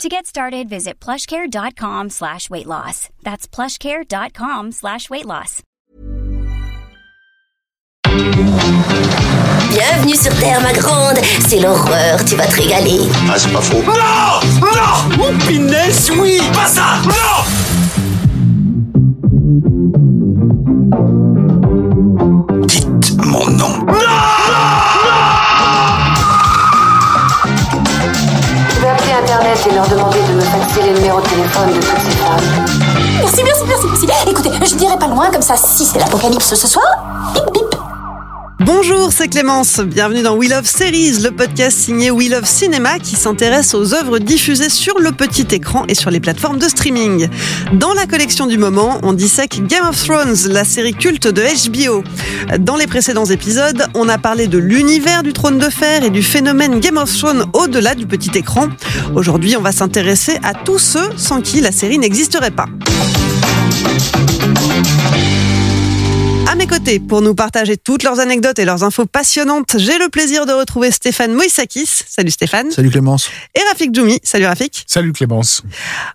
To 0.00 0.08
get 0.08 0.26
started, 0.26 0.68
visit 0.68 0.98
plushcare.com 0.98 2.10
slash 2.10 2.50
weight 2.50 2.66
loss. 2.66 3.08
That's 3.22 3.46
plushcare.com 3.46 4.72
slash 4.72 5.08
weight 5.10 5.26
loss. 5.26 5.62
Bienvenue 9.70 10.16
sur 10.16 10.34
Terre, 10.38 10.60
ma 10.60 10.72
grande. 10.72 11.18
C'est 11.46 11.60
l'horreur, 11.60 12.24
tu 12.24 12.34
vas 12.36 12.46
te 12.46 12.56
régaler. 12.60 13.00
Ah, 13.30 13.38
c'est 13.38 13.52
pas 13.52 13.60
faux. 13.60 13.82
Non 13.82 14.40
Non 14.60 15.18
Oh, 15.20 15.32
punaise, 15.46 16.10
oui 16.18 16.40
Pas 16.52 16.66
ça 16.66 16.98
Non 17.06 18.42
Dites 22.66 23.16
mon 23.24 23.46
nom. 23.50 23.86
Je 23.88 24.11
Internet 29.62 29.66
et 29.70 29.74
leur 29.74 29.88
demander 29.88 30.18
de 30.28 30.34
me 30.34 30.40
faxer 30.40 30.82
les 30.82 30.92
numéros 30.92 31.20
de 31.20 31.26
téléphone 31.26 31.68
de 31.68 31.74
toutes 31.74 31.98
ces 31.98 32.16
femmes. 32.16 32.40
Merci, 33.18 33.42
merci, 33.44 33.62
merci, 33.66 34.06
merci. 34.06 34.30
Écoutez, 34.30 34.50
je 34.64 34.74
dirai 34.76 34.98
pas 34.98 35.08
loin, 35.08 35.30
comme 35.30 35.42
ça, 35.42 35.56
si 35.56 35.84
c'est 35.84 35.98
l'apocalypse 35.98 36.54
ce 36.54 36.66
soir, 36.66 36.84
bip 37.34 37.44
bip. 37.52 37.81
Bonjour, 38.64 39.12
c'est 39.12 39.26
Clémence. 39.26 39.80
Bienvenue 39.80 40.22
dans 40.22 40.36
We 40.36 40.48
Love 40.48 40.66
Series, 40.66 41.18
le 41.22 41.32
podcast 41.32 41.76
signé 41.76 42.12
We 42.12 42.30
Love 42.30 42.44
Cinéma 42.44 43.00
qui 43.00 43.16
s'intéresse 43.16 43.74
aux 43.74 43.92
œuvres 43.92 44.20
diffusées 44.20 44.68
sur 44.68 45.00
le 45.00 45.10
petit 45.10 45.46
écran 45.50 45.84
et 45.88 45.96
sur 45.96 46.10
les 46.10 46.20
plateformes 46.20 46.58
de 46.58 46.68
streaming. 46.68 47.28
Dans 47.72 47.92
la 47.92 48.06
collection 48.06 48.46
du 48.46 48.58
moment, 48.58 49.00
on 49.02 49.14
dissèque 49.14 49.66
Game 49.66 49.84
of 49.88 50.00
Thrones, 50.04 50.36
la 50.48 50.62
série 50.62 50.94
culte 50.94 51.26
de 51.26 51.42
HBO. 51.42 52.04
Dans 52.60 52.76
les 52.76 52.86
précédents 52.86 53.24
épisodes, 53.24 53.84
on 53.94 54.08
a 54.08 54.18
parlé 54.18 54.46
de 54.46 54.58
l'univers 54.58 55.24
du 55.24 55.32
trône 55.32 55.58
de 55.58 55.68
fer 55.68 56.04
et 56.04 56.10
du 56.10 56.22
phénomène 56.22 56.78
Game 56.78 56.98
of 56.98 57.12
Thrones 57.18 57.46
au-delà 57.54 57.96
du 57.96 58.06
petit 58.06 58.30
écran. 58.36 58.68
Aujourd'hui, 59.16 59.56
on 59.56 59.62
va 59.62 59.72
s'intéresser 59.72 60.38
à 60.44 60.54
tous 60.54 60.78
ceux 60.78 61.10
sans 61.16 61.40
qui 61.40 61.60
la 61.60 61.72
série 61.72 61.98
n'existerait 61.98 62.52
pas. 62.52 62.66
À 66.52 66.54
mes 66.54 66.66
côtés, 66.66 67.00
pour 67.00 67.22
nous 67.22 67.34
partager 67.34 67.78
toutes 67.78 68.02
leurs 68.02 68.20
anecdotes 68.20 68.58
et 68.58 68.66
leurs 68.66 68.84
infos 68.84 69.06
passionnantes, 69.06 69.78
j'ai 69.78 69.96
le 69.96 70.10
plaisir 70.10 70.44
de 70.44 70.52
retrouver 70.52 70.90
Stéphane 70.90 71.32
Moïsakis. 71.32 71.88
Salut 72.06 72.30
Stéphane. 72.30 72.70
Salut 72.70 72.90
Clémence. 72.90 73.30
Et 73.54 73.60
Rafik 73.70 73.94
Djoumi. 73.94 74.20
Salut 74.22 74.44
Rafik. 74.44 74.84
Salut 74.86 75.14
Clémence. 75.14 75.62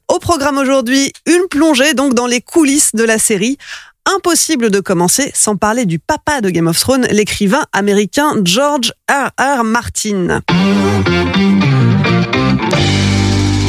Au 0.08 0.20
programme 0.20 0.60
aujourd'hui, 0.60 1.12
une 1.26 1.48
plongée 1.50 1.96
donc 1.96 2.14
dans 2.14 2.28
les 2.28 2.42
coulisses 2.42 2.94
de 2.94 3.04
la 3.04 3.18
série. 3.18 3.58
Impossible 4.06 4.70
de 4.70 4.80
commencer 4.80 5.32
sans 5.34 5.56
parler 5.56 5.88
du 5.88 5.98
papa 5.98 6.40
de 6.42 6.52
Game 6.52 6.68
of 6.68 6.80
Thrones, 6.80 7.08
l'écrivain 7.10 7.66
américain 7.74 8.36
George 8.44 8.94
R. 9.10 9.32
R. 9.40 9.64
Martin. 9.64 10.42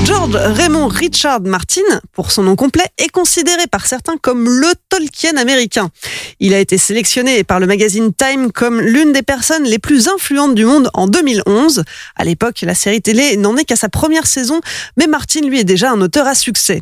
George 0.05 0.35
Raymond 0.35 0.89
Richard 0.89 1.41
Martin, 1.43 1.83
pour 2.13 2.31
son 2.31 2.43
nom 2.43 2.57
complet, 2.57 2.87
est 2.99 3.09
considéré 3.09 3.67
par 3.67 3.87
certains 3.87 4.17
comme 4.17 4.49
le 4.49 4.69
Tolkien 4.89 5.37
américain. 5.37 5.91
Il 6.41 6.55
a 6.55 6.59
été 6.59 6.79
sélectionné 6.79 7.45
par 7.45 7.61
le 7.61 7.67
magazine 7.67 8.13
Time 8.13 8.53
comme 8.53 8.81
l'une 8.81 9.13
des 9.13 9.23
personnes 9.23 9.65
les 9.65 9.79
plus 9.79 10.09
influentes 10.09 10.55
du 10.55 10.65
monde 10.65 10.91
en 10.95 11.07
2011. 11.07 11.85
À 12.17 12.25
l'époque, 12.25 12.61
la 12.63 12.75
série 12.75 13.03
télé 13.03 13.37
n'en 13.37 13.57
est 13.57 13.65
qu'à 13.65 13.77
sa 13.77 13.89
première 13.89 14.27
saison, 14.27 14.61
mais 14.97 15.07
Martin, 15.07 15.41
lui, 15.41 15.61
est 15.61 15.65
déjà 15.65 15.91
un 15.91 16.01
auteur 16.01 16.27
à 16.27 16.35
succès. 16.35 16.81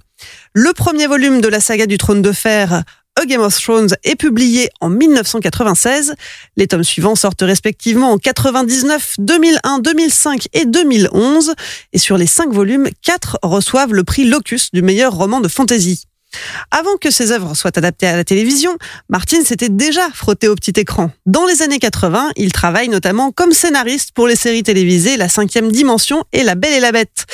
Le 0.53 0.73
premier 0.73 1.07
volume 1.07 1.41
de 1.41 1.49
la 1.49 1.61
saga 1.61 1.87
du 1.87 1.99
Trône 1.99 2.23
de 2.23 2.33
Fer, 2.33 2.83
A 3.19 3.25
Game 3.25 3.41
of 3.41 3.59
Thrones 3.59 3.97
est 4.05 4.15
publié 4.15 4.69
en 4.83 4.91
1996. 4.91 6.15
Les 6.59 6.67
tomes 6.67 6.85
suivants 6.85 7.15
sortent 7.15 7.41
respectivement 7.41 8.13
en 8.13 8.19
99, 8.19 9.15
2001, 9.19 9.79
2005 9.79 10.49
et 10.53 10.67
2011. 10.67 11.55
Et 11.95 11.99
sur 11.99 12.19
les 12.19 12.27
cinq 12.27 12.53
volumes, 12.53 12.89
quatre 13.01 13.39
reçoivent 13.43 13.95
le 13.95 14.05
prix 14.05 14.25
Locus 14.25 14.71
du 14.71 14.83
meilleur 14.83 15.15
roman 15.15 15.41
de 15.41 15.49
fantasy. 15.49 16.05
Avant 16.71 16.97
que 17.01 17.11
ces 17.11 17.33
œuvres 17.33 17.55
soient 17.55 17.77
adaptées 17.77 18.07
à 18.07 18.17
la 18.17 18.25
télévision, 18.25 18.77
Martin 19.09 19.43
s'était 19.45 19.69
déjà 19.69 20.09
frotté 20.13 20.49
au 20.49 20.55
petit 20.55 20.79
écran. 20.79 21.11
Dans 21.25 21.47
les 21.47 21.63
années 21.63 21.79
80, 21.79 22.33
il 22.37 22.53
travaille 22.53 22.89
notamment 22.89 23.33
comme 23.33 23.53
scénariste 23.53 24.11
pour 24.13 24.27
les 24.27 24.37
séries 24.37 24.63
télévisées 24.63 25.17
La 25.17 25.29
cinquième 25.29 25.73
dimension 25.73 26.25
et 26.33 26.43
La 26.43 26.55
Belle 26.55 26.75
et 26.75 26.81
la 26.81 26.93
Bête. 26.93 27.25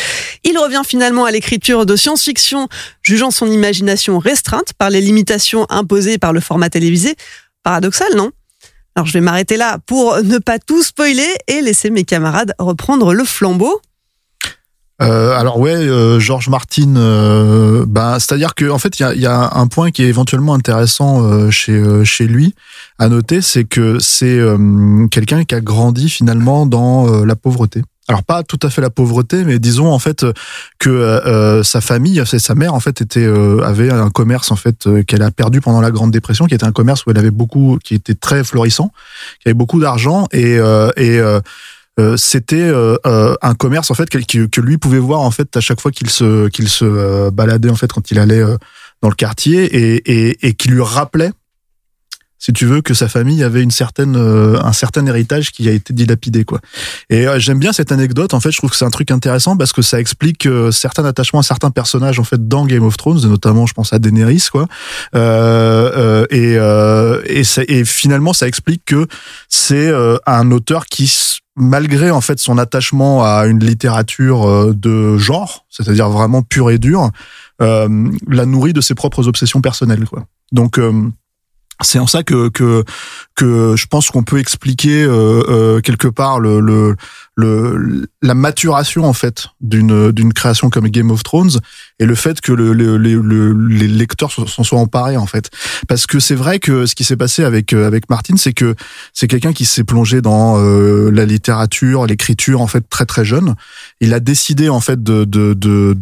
Il 0.44 0.58
revient 0.58 0.82
finalement 0.84 1.24
à 1.24 1.30
l'écriture 1.30 1.86
de 1.86 1.96
science-fiction, 1.96 2.68
jugeant 3.02 3.30
son 3.30 3.46
imagination 3.46 4.18
restreinte 4.18 4.72
par 4.76 4.90
les 4.90 5.00
limitations 5.00 5.66
imposées 5.70 6.18
par 6.18 6.32
le 6.32 6.40
format 6.40 6.70
télévisé. 6.70 7.14
Paradoxal, 7.62 8.14
non? 8.16 8.30
Alors 8.94 9.06
je 9.06 9.12
vais 9.12 9.20
m'arrêter 9.20 9.56
là 9.56 9.78
pour 9.86 10.22
ne 10.22 10.38
pas 10.38 10.58
tout 10.58 10.82
spoiler 10.82 11.28
et 11.46 11.62
laisser 11.62 11.90
mes 11.90 12.04
camarades 12.04 12.54
reprendre 12.58 13.14
le 13.14 13.24
flambeau. 13.24 13.80
Euh, 15.00 15.36
alors 15.36 15.58
ouais, 15.58 15.74
euh, 15.74 16.20
George 16.20 16.48
Martin, 16.48 16.94
euh, 16.96 17.84
bah, 17.88 18.18
c'est-à-dire 18.20 18.54
que 18.54 18.70
en 18.70 18.78
fait, 18.78 19.00
il 19.00 19.20
y 19.20 19.26
a, 19.26 19.50
un 19.54 19.66
point 19.66 19.90
qui 19.90 20.04
est 20.04 20.08
éventuellement 20.08 20.54
intéressant 20.54 21.24
euh, 21.24 21.50
chez 21.50 21.72
euh, 21.72 22.04
chez 22.04 22.26
lui 22.26 22.54
à 22.98 23.08
noter, 23.08 23.40
c'est 23.40 23.64
que 23.64 23.98
c'est 23.98 24.38
quelqu'un 25.10 25.44
qui 25.44 25.54
a 25.54 25.60
grandi 25.60 26.08
finalement 26.08 26.66
dans 26.66 27.24
la 27.24 27.34
pauvreté. 27.34 27.82
Alors 28.08 28.24
pas 28.24 28.42
tout 28.42 28.58
à 28.62 28.70
fait 28.70 28.80
la 28.80 28.90
pauvreté, 28.90 29.44
mais 29.44 29.58
disons 29.58 29.92
en 29.92 29.98
fait 29.98 30.26
que 30.78 30.90
euh, 30.90 31.62
sa 31.62 31.80
famille, 31.80 32.22
sa 32.26 32.54
mère 32.54 32.74
en 32.74 32.80
fait 32.80 33.00
était 33.00 33.26
avait 33.62 33.92
un 33.92 34.10
commerce 34.10 34.50
en 34.50 34.56
fait 34.56 34.88
qu'elle 35.06 35.22
a 35.22 35.30
perdu 35.30 35.60
pendant 35.60 35.80
la 35.80 35.90
Grande 35.90 36.10
Dépression, 36.10 36.46
qui 36.46 36.54
était 36.54 36.66
un 36.66 36.72
commerce 36.72 37.06
où 37.06 37.10
elle 37.10 37.18
avait 37.18 37.30
beaucoup, 37.30 37.78
qui 37.82 37.94
était 37.94 38.14
très 38.14 38.42
florissant, 38.42 38.92
qui 39.40 39.48
avait 39.48 39.54
beaucoup 39.54 39.80
d'argent 39.80 40.26
et 40.32 40.58
et 40.96 41.20
euh, 42.00 42.16
c'était 42.16 42.56
euh, 42.56 42.96
euh, 43.04 43.34
un 43.42 43.54
commerce 43.54 43.90
en 43.90 43.94
fait 43.94 44.08
que, 44.08 44.18
que, 44.46 44.60
lui 44.62 44.78
pouvait 44.78 44.98
voir 44.98 45.20
en 45.20 45.30
fait 45.30 45.54
à 45.58 45.60
chaque 45.60 45.78
fois 45.78 45.90
qu'il 45.90 46.08
se 46.08 46.48
qu'il 46.48 46.70
se 46.70 47.28
baladait 47.28 47.68
en 47.68 47.74
fait 47.74 47.92
quand 47.92 48.10
il 48.10 48.18
allait 48.18 48.42
dans 49.02 49.10
le 49.10 49.14
quartier 49.14 49.64
et, 49.64 49.96
et, 50.10 50.46
et 50.46 50.54
qui 50.54 50.68
lui 50.68 50.80
rappelait 50.80 51.32
si 52.42 52.52
tu 52.52 52.66
veux 52.66 52.80
que 52.80 52.92
sa 52.92 53.08
famille 53.08 53.44
avait 53.44 53.62
une 53.62 53.70
certaine 53.70 54.16
un 54.16 54.72
certain 54.72 55.06
héritage 55.06 55.52
qui 55.52 55.68
a 55.68 55.72
été 55.72 55.92
dilapidé 55.92 56.44
quoi. 56.44 56.60
Et 57.08 57.26
j'aime 57.36 57.58
bien 57.58 57.72
cette 57.72 57.92
anecdote 57.92 58.34
en 58.34 58.40
fait, 58.40 58.50
je 58.50 58.58
trouve 58.58 58.70
que 58.70 58.76
c'est 58.76 58.84
un 58.84 58.90
truc 58.90 59.12
intéressant 59.12 59.56
parce 59.56 59.72
que 59.72 59.80
ça 59.80 60.00
explique 60.00 60.48
certains 60.72 61.04
attachements 61.04 61.40
à 61.40 61.44
certains 61.44 61.70
personnages 61.70 62.18
en 62.18 62.24
fait 62.24 62.48
dans 62.48 62.66
Game 62.66 62.82
of 62.82 62.96
Thrones, 62.96 63.20
notamment 63.28 63.66
je 63.66 63.74
pense 63.74 63.92
à 63.92 64.00
Daenerys 64.00 64.48
quoi. 64.50 64.66
Euh, 65.14 66.26
et 66.30 67.38
et, 67.38 67.44
ça, 67.44 67.62
et 67.68 67.84
finalement 67.84 68.32
ça 68.32 68.48
explique 68.48 68.84
que 68.86 69.06
c'est 69.48 69.92
un 70.26 70.50
auteur 70.50 70.86
qui 70.86 71.38
malgré 71.54 72.10
en 72.10 72.22
fait 72.22 72.38
son 72.38 72.58
attachement 72.58 73.24
à 73.24 73.46
une 73.46 73.62
littérature 73.62 74.74
de 74.74 75.18
genre, 75.18 75.66
c'est-à-dire 75.68 76.08
vraiment 76.08 76.42
pure 76.42 76.70
et 76.70 76.78
dure, 76.78 77.10
euh, 77.62 78.10
la 78.26 78.46
nourrit 78.46 78.72
de 78.72 78.80
ses 78.80 78.94
propres 78.94 79.28
obsessions 79.28 79.60
personnelles. 79.60 80.04
Quoi. 80.06 80.24
Donc 80.50 80.78
euh, 80.78 81.08
c'est 81.84 81.98
en 81.98 82.06
ça 82.06 82.22
que 82.22 82.48
que 82.48 82.84
que 83.34 83.74
je 83.76 83.86
pense 83.86 84.10
qu'on 84.10 84.22
peut 84.22 84.38
expliquer 84.38 85.02
euh, 85.02 85.42
euh, 85.48 85.80
quelque 85.80 86.08
part 86.08 86.40
le, 86.40 86.60
le 86.60 86.96
le 87.34 88.06
la 88.20 88.34
maturation 88.34 89.04
en 89.04 89.14
fait 89.14 89.48
d'une 89.60 90.12
d'une 90.12 90.32
création 90.34 90.68
comme 90.68 90.88
Game 90.88 91.10
of 91.10 91.22
Thrones 91.22 91.60
et 91.98 92.04
le 92.04 92.14
fait 92.14 92.40
que 92.40 92.52
le, 92.52 92.74
le, 92.74 92.98
le 92.98 93.52
les 93.68 93.88
lecteurs 93.88 94.30
s'en 94.30 94.62
soient 94.62 94.78
emparés 94.78 95.16
en 95.16 95.26
fait. 95.26 95.50
Parce 95.88 96.06
que 96.06 96.20
c'est 96.20 96.34
vrai 96.34 96.58
que 96.58 96.84
ce 96.84 96.94
qui 96.94 97.04
s'est 97.04 97.16
passé 97.16 97.42
avec 97.42 97.72
avec 97.72 98.10
Martin 98.10 98.36
c'est 98.36 98.52
que 98.52 98.74
c'est 99.14 99.28
quelqu'un 99.28 99.54
qui 99.54 99.64
s'est 99.64 99.84
plongé 99.84 100.20
dans 100.20 100.58
euh, 100.58 101.10
la 101.10 101.24
littérature 101.24 102.06
l'écriture 102.06 102.60
en 102.60 102.66
fait 102.66 102.84
très 102.88 103.06
très 103.06 103.24
jeune. 103.24 103.54
Il 104.00 104.12
a 104.12 104.20
décidé 104.20 104.68
en 104.68 104.80
fait 104.80 105.02
de 105.02 105.24
de 105.24 105.54
de 105.54 105.94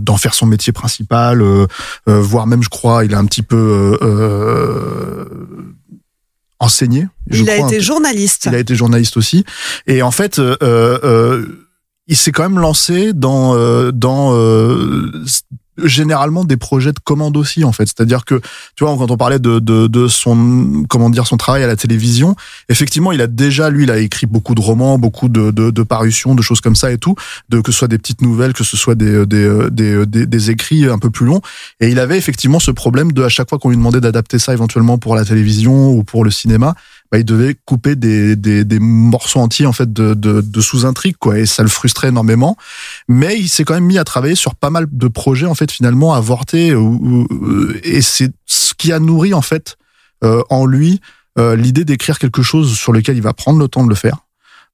d'en 0.00 0.14
de, 0.14 0.20
faire 0.20 0.34
son 0.34 0.46
métier 0.46 0.72
principal 0.72 1.42
euh, 1.42 1.66
euh, 2.08 2.20
voire 2.20 2.48
même 2.48 2.62
je 2.62 2.68
crois 2.68 3.04
il 3.04 3.14
a 3.14 3.18
un 3.18 3.26
petit 3.26 3.42
peu 3.42 3.98
euh, 6.62 6.66
enseigné. 6.66 7.06
il 7.30 7.48
a 7.50 7.56
été 7.56 7.80
journaliste. 7.80 8.46
Il 8.46 8.54
a 8.54 8.58
été 8.58 8.74
journaliste 8.74 9.16
aussi. 9.16 9.44
Et 9.86 10.02
en 10.02 10.10
fait, 10.10 10.38
euh, 10.38 10.56
euh, 10.62 11.44
il 12.06 12.16
s'est 12.16 12.32
quand 12.32 12.42
même 12.42 12.58
lancé 12.58 13.12
dans 13.12 13.54
dans 13.92 14.32
généralement 15.78 16.44
des 16.44 16.56
projets 16.56 16.92
de 16.92 16.98
commande 16.98 17.36
aussi 17.36 17.64
en 17.64 17.72
fait. 17.72 17.86
C'est-à-dire 17.86 18.24
que 18.24 18.40
tu 18.76 18.84
vois 18.84 18.94
quand 18.96 19.10
on 19.10 19.16
parlait 19.16 19.38
de, 19.38 19.58
de, 19.58 19.86
de 19.86 20.08
son 20.08 20.84
comment 20.88 21.08
dire 21.08 21.26
son 21.26 21.36
travail 21.36 21.62
à 21.64 21.66
la 21.66 21.76
télévision 21.76 22.36
effectivement 22.68 23.10
il 23.10 23.20
a 23.22 23.26
déjà 23.26 23.70
lui 23.70 23.84
il 23.84 23.90
a 23.90 23.98
écrit 23.98 24.26
beaucoup 24.26 24.54
de 24.54 24.60
romans 24.60 24.98
beaucoup 24.98 25.28
de, 25.28 25.50
de, 25.50 25.70
de 25.70 25.82
parutions 25.82 26.34
de 26.34 26.42
choses 26.42 26.60
comme 26.60 26.76
ça 26.76 26.92
et 26.92 26.98
tout 26.98 27.14
de 27.48 27.60
que 27.60 27.72
ce 27.72 27.78
soit 27.78 27.88
des 27.88 27.98
petites 27.98 28.20
nouvelles 28.20 28.52
que 28.52 28.64
ce 28.64 28.76
soit 28.76 28.94
des 28.94 29.24
des, 29.24 29.70
des, 29.70 30.04
des, 30.06 30.26
des 30.26 30.50
écrits 30.50 30.86
un 30.86 30.98
peu 30.98 31.10
plus 31.10 31.26
longs. 31.26 31.40
Et 31.80 31.88
il 31.88 31.98
avait 31.98 32.18
effectivement 32.18 32.60
ce 32.60 32.70
problème 32.70 33.12
de 33.12 33.22
à 33.22 33.28
chaque 33.28 33.48
fois 33.48 33.58
qu'on 33.58 33.70
lui 33.70 33.76
demandait 33.76 34.00
d'adapter 34.00 34.38
ça 34.38 34.52
éventuellement 34.52 34.98
pour 34.98 35.14
la 35.14 35.24
télévision 35.24 35.90
ou 35.90 36.04
pour 36.04 36.24
le 36.24 36.30
cinéma 36.30 36.74
bah, 37.12 37.18
il 37.18 37.26
devait 37.26 37.54
couper 37.66 37.94
des, 37.94 38.36
des, 38.36 38.64
des 38.64 38.78
morceaux 38.78 39.40
entiers 39.40 39.66
en 39.66 39.72
fait 39.72 39.92
de, 39.92 40.14
de, 40.14 40.40
de 40.40 40.60
sous-intrigues 40.62 41.18
quoi. 41.18 41.38
Et 41.38 41.44
ça 41.44 41.62
le 41.62 41.68
frustrait 41.68 42.08
énormément. 42.08 42.56
Mais 43.06 43.38
il 43.38 43.48
s'est 43.48 43.64
quand 43.64 43.74
même 43.74 43.84
mis 43.84 43.98
à 43.98 44.04
travailler 44.04 44.34
sur 44.34 44.54
pas 44.54 44.70
mal 44.70 44.86
de 44.90 45.08
projets 45.08 45.46
en 45.46 45.54
fait 45.54 45.70
finalement 45.70 46.14
avortés 46.14 46.74
et 47.84 48.00
c'est 48.00 48.32
ce 48.46 48.72
qui 48.72 48.92
a 48.92 48.98
nourri 48.98 49.34
en 49.34 49.42
fait 49.42 49.76
euh, 50.24 50.42
en 50.48 50.64
lui 50.64 51.00
euh, 51.38 51.54
l'idée 51.54 51.84
d'écrire 51.84 52.18
quelque 52.18 52.42
chose 52.42 52.74
sur 52.74 52.92
lequel 52.92 53.16
il 53.16 53.22
va 53.22 53.34
prendre 53.34 53.58
le 53.58 53.68
temps 53.68 53.84
de 53.84 53.90
le 53.90 53.94
faire 53.94 54.18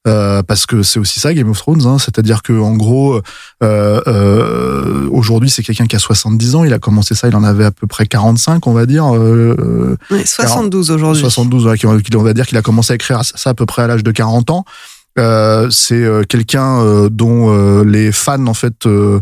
euh, 0.07 0.41
parce 0.43 0.65
que 0.65 0.81
c'est 0.81 0.97
aussi 0.99 1.19
ça 1.19 1.33
Game 1.33 1.49
of 1.49 1.57
Thrones, 1.57 1.85
hein, 1.85 1.97
c'est-à-dire 1.99 2.41
que 2.41 2.53
en 2.53 2.73
gros, 2.75 3.19
euh, 3.63 4.01
euh, 4.07 5.07
aujourd'hui 5.11 5.49
c'est 5.49 5.61
quelqu'un 5.63 5.85
qui 5.87 5.95
a 5.95 5.99
70 5.99 6.55
ans, 6.55 6.63
il 6.63 6.73
a 6.73 6.79
commencé 6.79 7.15
ça, 7.15 7.27
il 7.27 7.35
en 7.35 7.43
avait 7.43 7.65
à 7.65 7.71
peu 7.71 7.85
près 7.87 8.05
45, 8.07 8.65
on 8.67 8.73
va 8.73 8.85
dire. 8.85 9.13
Euh, 9.15 9.97
Ouais, 10.09 10.25
72 10.25 10.91
aujourd'hui. 10.91 11.21
72, 11.21 11.65
ouais, 11.67 11.77
qui- 11.77 11.87
qui- 12.03 12.15
on 12.15 12.23
va 12.23 12.33
dire 12.33 12.47
qu'il 12.47 12.57
a 12.57 12.61
commencé 12.61 12.93
à 12.93 12.95
écrire 12.95 13.21
ça 13.23 13.49
à 13.49 13.53
peu 13.53 13.65
près 13.65 13.81
à 13.83 13.87
l'âge 13.87 14.03
de 14.03 14.11
40 14.11 14.49
ans. 14.51 14.63
Euh, 15.17 15.69
c'est 15.69 15.95
euh, 16.03 16.23
quelqu'un 16.23 16.79
euh, 16.81 17.09
dont 17.09 17.49
euh, 17.53 17.83
les 17.83 18.11
fans 18.11 18.45
en 18.47 18.53
fait 18.53 18.85
euh, 18.85 19.19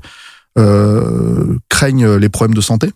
euh, 0.57 1.57
craignent 1.69 2.15
les 2.15 2.29
problèmes 2.29 2.53
de 2.55 2.61
santé 2.61 2.91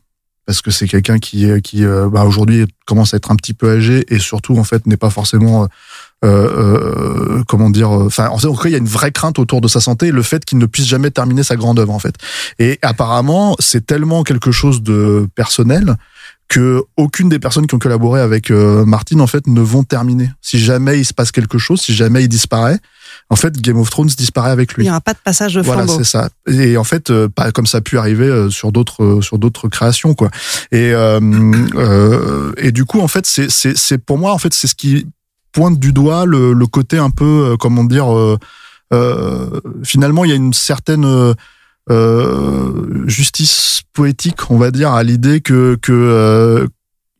parce 0.45 0.62
que 0.62 0.72
c'est 0.72 0.88
quelqu'un 0.88 1.18
qui 1.19 1.48
qui 1.62 1.86
euh, 1.86 2.10
bah, 2.10 2.25
aujourd'hui 2.25 2.66
commence 2.86 3.13
à 3.13 3.18
être 3.18 3.31
un 3.31 3.36
petit 3.36 3.54
peu 3.54 3.72
âgé 3.78 4.06
et 4.13 4.19
surtout 4.19 4.57
en 4.57 4.63
fait 4.63 4.86
n'est 4.88 4.98
pas 4.98 5.10
forcément 5.10 5.68
euh, 6.23 6.27
euh, 6.27 7.44
comment 7.47 7.69
dire 7.69 7.91
euh, 7.91 8.06
enfin 8.06 8.27
en 8.29 8.38
tout 8.38 8.53
cas 8.56 8.69
il 8.69 8.71
y 8.71 8.75
a 8.75 8.77
une 8.77 8.85
vraie 8.85 9.12
crainte 9.12 9.39
autour 9.39 9.59
de 9.59 9.68
sa 9.68 9.79
santé 9.79 10.12
le 10.12 10.21
fait 10.21 10.45
qu'il 10.45 10.59
ne 10.59 10.68
puisse 10.68 10.85
jamais 10.85 11.09
terminer 11.09 11.41
sa 11.44 11.56
grande 11.56 11.79
œuvre 11.79 11.94
en 11.94 12.00
fait 12.00 12.15
et 12.59 12.77
apparemment 12.83 13.56
c'est 13.59 13.85
tellement 13.85 14.23
quelque 14.23 14.51
chose 14.51 14.83
de 14.83 15.27
personnel 15.33 15.95
que 16.47 16.83
aucune 16.97 17.29
des 17.29 17.39
personnes 17.39 17.65
qui 17.65 17.73
ont 17.73 17.79
collaboré 17.79 18.21
avec 18.21 18.51
euh, 18.51 18.85
Martin 18.85 19.19
en 19.19 19.27
fait 19.27 19.47
ne 19.47 19.62
vont 19.62 19.83
terminer 19.83 20.29
si 20.41 20.59
jamais 20.59 21.00
il 21.00 21.06
se 21.06 21.13
passe 21.13 21.31
quelque 21.31 21.57
chose 21.57 21.81
si 21.81 21.94
jamais 21.94 22.23
il 22.23 22.27
disparaît 22.27 22.79
en 23.29 23.35
fait 23.35 23.59
Game 23.59 23.77
of 23.77 23.89
Thrones 23.89 24.07
disparaît 24.07 24.51
avec 24.51 24.71
Il 24.73 24.75
lui 24.77 24.83
n'y 24.83 24.89
aura 24.89 25.01
pas 25.01 25.13
de 25.13 25.19
passage 25.23 25.56
de 25.56 25.62
voilà, 25.62 25.83
flambeau. 25.83 26.03
c'est 26.03 26.09
ça. 26.09 26.29
Et 26.47 26.77
en 26.77 26.83
fait, 26.83 27.09
euh, 27.09 27.29
pas 27.29 27.51
comme 27.51 27.65
ça 27.65 27.77
a 27.77 27.81
pu 27.81 27.97
arriver 27.97 28.27
euh, 28.27 28.50
sur 28.50 28.71
d'autres 28.71 29.19
sur 29.21 29.39
d'autres 29.39 29.69
créations, 29.69 30.13
quoi. 30.13 30.29
Et 30.71 30.94
euh, 30.94 31.19
euh, 31.75 32.51
et 32.57 32.71
du 32.71 32.85
coup, 32.85 33.00
en 33.00 33.07
fait, 33.07 33.25
c'est 33.25 33.50
c'est 33.50 33.77
c'est 33.77 33.97
pour 33.97 34.18
moi, 34.18 34.33
en 34.33 34.38
fait, 34.38 34.53
c'est 34.53 34.68
ce 34.68 34.75
qui 34.75 35.07
pointe 35.51 35.80
du 35.80 35.94
doigt 35.94 36.25
le, 36.25 36.53
côté 36.68 36.98
un 36.98 37.09
peu, 37.09 37.51
euh, 37.51 37.57
comment 37.57 37.83
dire, 37.83 38.15
euh, 38.15 38.38
euh, 38.94 39.62
finalement, 39.83 40.25
il 40.25 40.30
y 40.30 40.33
a 40.33 40.38
une 40.38 40.53
certaine 40.53 41.36
justice 43.07 43.81
poétique, 43.94 44.50
on 44.50 44.57
va 44.57 44.71
dire, 44.71 44.92
à 44.92 45.03
l'idée 45.03 45.42
que 45.42 45.77
que 45.81 46.68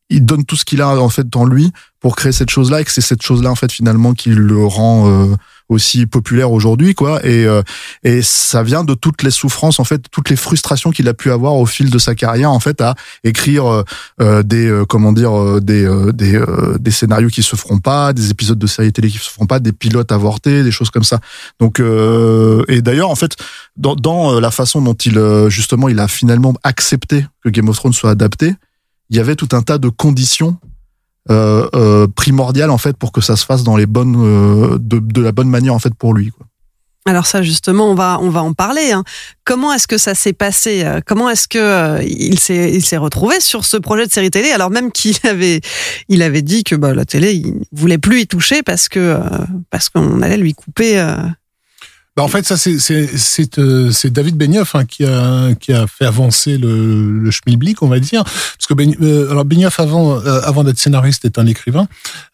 il 0.10 0.25
donne 0.25 0.45
tout 0.45 0.56
ce 0.57 0.66
qu'il 0.66 0.81
a 0.81 0.89
en 0.89 1.10
fait 1.10 1.30
dans 1.30 1.45
lui 1.45 1.72
pour 2.00 2.16
créer 2.16 2.31
cette 2.33 2.50
chose-là 2.50 2.81
et 2.81 2.86
que 2.86 2.92
c'est 2.92 3.01
cette 3.01 3.22
chose-là 3.22 3.50
en 3.50 3.56
fait 3.56 3.72
finalement 3.72 4.13
qui 4.13 4.30
le 4.30 4.66
rend 4.66 5.36
aussi 5.71 6.06
populaire 6.06 6.51
aujourd'hui 6.51 6.94
quoi. 6.94 7.25
Et 7.25 7.45
euh, 7.45 7.63
et 8.03 8.21
ça 8.21 8.62
vient 8.62 8.83
de 8.83 8.94
toutes 8.94 9.23
les 9.23 9.31
souffrances 9.31 9.79
en 9.79 9.85
fait 9.85 10.03
toutes 10.12 10.29
les 10.29 10.35
frustrations 10.35 10.91
qu'il 10.91 11.07
a 11.07 11.13
pu 11.13 11.31
avoir 11.31 11.56
au 11.56 11.65
fil 11.65 11.89
de 11.89 11.97
sa 11.97 12.13
carrière 12.13 12.51
en 12.51 12.59
fait 12.59 12.81
à 12.81 12.95
écrire 13.23 13.65
euh, 13.65 13.83
euh, 14.21 14.44
des 14.44 14.68
euh, 14.68 14.85
comment 14.85 15.13
dire 15.13 15.33
euh, 15.38 15.62
des 15.62 15.85
euh, 15.85 16.12
des 16.12 16.39
des 16.79 16.91
scénarios 16.91 17.29
qui 17.29 17.41
se 17.41 17.56
feront 17.56 17.79
pas 17.79 18.12
des 18.12 18.31
épisodes 18.31 18.59
de 18.59 18.68
séries 18.68 18.91
télé 18.91 19.09
qui 19.09 19.18
se 19.18 19.29
feront 19.29 19.45
pas 19.45 19.59
des 19.59 19.71
pilotes 19.71 20.12
avortés 20.12 20.63
des 20.63 20.71
choses 20.71 20.89
comme 20.89 21.06
ça. 21.06 21.19
Donc 21.59 21.79
et 21.79 22.81
d'ailleurs 22.81 23.09
en 23.09 23.15
fait 23.15 23.38
dans 23.77 23.95
dans 23.95 24.39
la 24.39 24.51
façon 24.51 24.81
dont 24.81 24.94
il 24.94 25.17
justement 25.47 25.88
il 25.88 26.00
a 26.00 26.07
finalement 26.07 26.53
accepté 26.63 27.25
que 27.44 27.50
Game 27.50 27.69
of 27.69 27.77
Thrones 27.77 27.94
soit 27.94 28.12
adapté 28.12 28.56
il 29.09 29.17
y 29.17 29.19
avait 29.19 29.35
tout 29.35 29.50
un 29.53 29.62
tas 29.62 29.77
de 29.77 29.89
conditions 29.89 30.57
euh, 31.29 31.68
euh, 31.75 32.07
primordiales 32.07 32.71
en 32.71 32.77
fait 32.79 32.97
pour 32.97 33.12
que 33.12 33.21
ça 33.21 33.35
se 33.35 33.45
fasse 33.45 33.63
dans 33.63 33.77
les 33.77 33.85
bonnes 33.85 34.15
euh, 34.18 34.77
de, 34.79 35.00
de 35.00 35.21
la 35.21 35.31
bonne 35.31 35.50
manière 35.50 35.73
en 35.75 35.79
fait 35.79 35.94
pour 35.94 36.13
lui. 36.13 36.31
Alors 37.06 37.25
ça 37.25 37.41
justement, 37.41 37.89
on 37.89 37.95
va 37.95 38.19
on 38.21 38.29
va 38.29 38.41
en 38.44 38.53
parler. 38.53 38.91
hein. 38.91 39.03
Comment 39.44 39.73
est-ce 39.73 39.88
que 39.88 39.97
ça 39.97 40.13
s'est 40.15 40.33
passé 40.33 40.85
Comment 41.06 41.29
est-ce 41.29 41.47
que 41.47 42.01
il 42.03 42.39
s'est 42.39 42.71
il 42.73 42.85
s'est 42.85 42.97
retrouvé 42.97 43.39
sur 43.39 43.65
ce 43.65 43.77
projet 43.77 44.06
de 44.06 44.12
série 44.12 44.29
télé 44.29 44.51
alors 44.51 44.69
même 44.69 44.91
qu'il 44.91 45.15
avait 45.27 45.62
il 46.09 46.21
avait 46.21 46.44
dit 46.44 46.63
que 46.63 46.75
bah, 46.75 46.94
la 46.94 47.06
télé 47.06 47.33
il 47.33 47.56
voulait 47.71 47.97
plus 47.97 48.21
y 48.21 48.27
toucher 48.27 48.62
parce 48.63 48.88
que 48.89 49.19
parce 49.69 49.89
qu'on 49.89 50.21
allait 50.21 50.38
lui 50.38 50.53
couper. 50.53 51.03
Bah 52.18 52.24
en 52.24 52.28
fait, 52.28 52.46
ça 52.46 52.58
c'est 52.58 53.58
euh, 53.58 53.90
David 54.06 54.36
Benioff 54.36 54.75
hein, 54.75 54.84
qui 54.84 55.06
a 55.06 55.54
qui 55.56 55.72
a 55.72 55.88
fait 55.88 56.06
avancer 56.06 56.58
le 56.58 57.10
le 57.10 57.31
schmilblick, 57.31 57.81
on 57.84 57.88
va 57.88 58.00
dire, 58.02 58.24
parce 58.25 58.68
que 58.68 58.74
Ben- 58.74 58.94
euh, 59.02 59.31
alors 59.31 59.46
Benioff 59.46 59.80
avant 59.80 60.19
euh, 60.19 60.42
avant 60.44 60.66
d'être 60.66 60.78
scénariste 60.78 61.24
est 61.24 61.40
un 61.40 61.48
écrivain. 61.48 61.88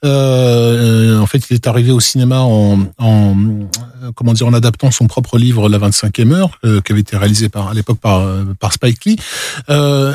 Euh, 0.03 1.19
en 1.19 1.27
fait, 1.27 1.43
il 1.49 1.53
est 1.53 1.67
arrivé 1.67 1.91
au 1.91 1.99
cinéma 1.99 2.39
en 2.39 2.79
en 2.97 3.35
euh, 3.37 4.11
comment 4.15 4.33
dire 4.33 4.47
en 4.47 4.53
adaptant 4.53 4.89
son 4.89 5.05
propre 5.05 5.37
livre 5.37 5.69
La 5.69 5.77
25e 5.77 6.31
heure, 6.33 6.57
euh, 6.65 6.81
qui 6.81 6.91
avait 6.91 7.01
été 7.01 7.15
réalisé 7.15 7.47
par 7.49 7.67
à 7.67 7.73
l'époque 7.75 7.99
par 7.99 8.25
par 8.59 8.73
Spike 8.73 9.05
Lee. 9.05 9.17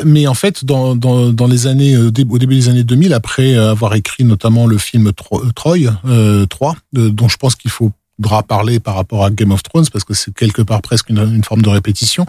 Mais 0.05 0.27
en 0.27 0.35
fait, 0.35 0.65
dans 0.65 0.97
dans 0.97 1.33
dans 1.33 1.47
les 1.47 1.69
années 1.69 1.97
au 1.97 2.11
début 2.11 2.57
des 2.57 2.69
années 2.69 2.83
2000, 2.85 3.13
après 3.15 3.55
avoir 3.57 3.95
écrit 3.95 4.25
notamment 4.25 4.67
le 4.67 4.79
film 4.79 5.13
Tro- 5.13 5.45
Troy 5.55 5.77
euh, 6.07 6.47
3, 6.47 6.77
euh, 6.97 7.11
dont 7.11 7.29
je 7.29 7.37
pense 7.37 7.55
qu'il 7.55 7.71
faut 7.71 7.93
faudra 8.23 8.43
parler 8.43 8.81
par 8.81 8.95
rapport 8.95 9.25
à 9.25 9.31
Game 9.31 9.51
of 9.51 9.63
Thrones 9.63 9.87
parce 9.93 10.05
que 10.05 10.15
c'est 10.15 10.33
quelque 10.33 10.63
part 10.63 10.81
presque 10.81 11.11
une, 11.11 11.43
forme 11.45 11.63
de 11.63 11.69
répétition. 11.69 12.27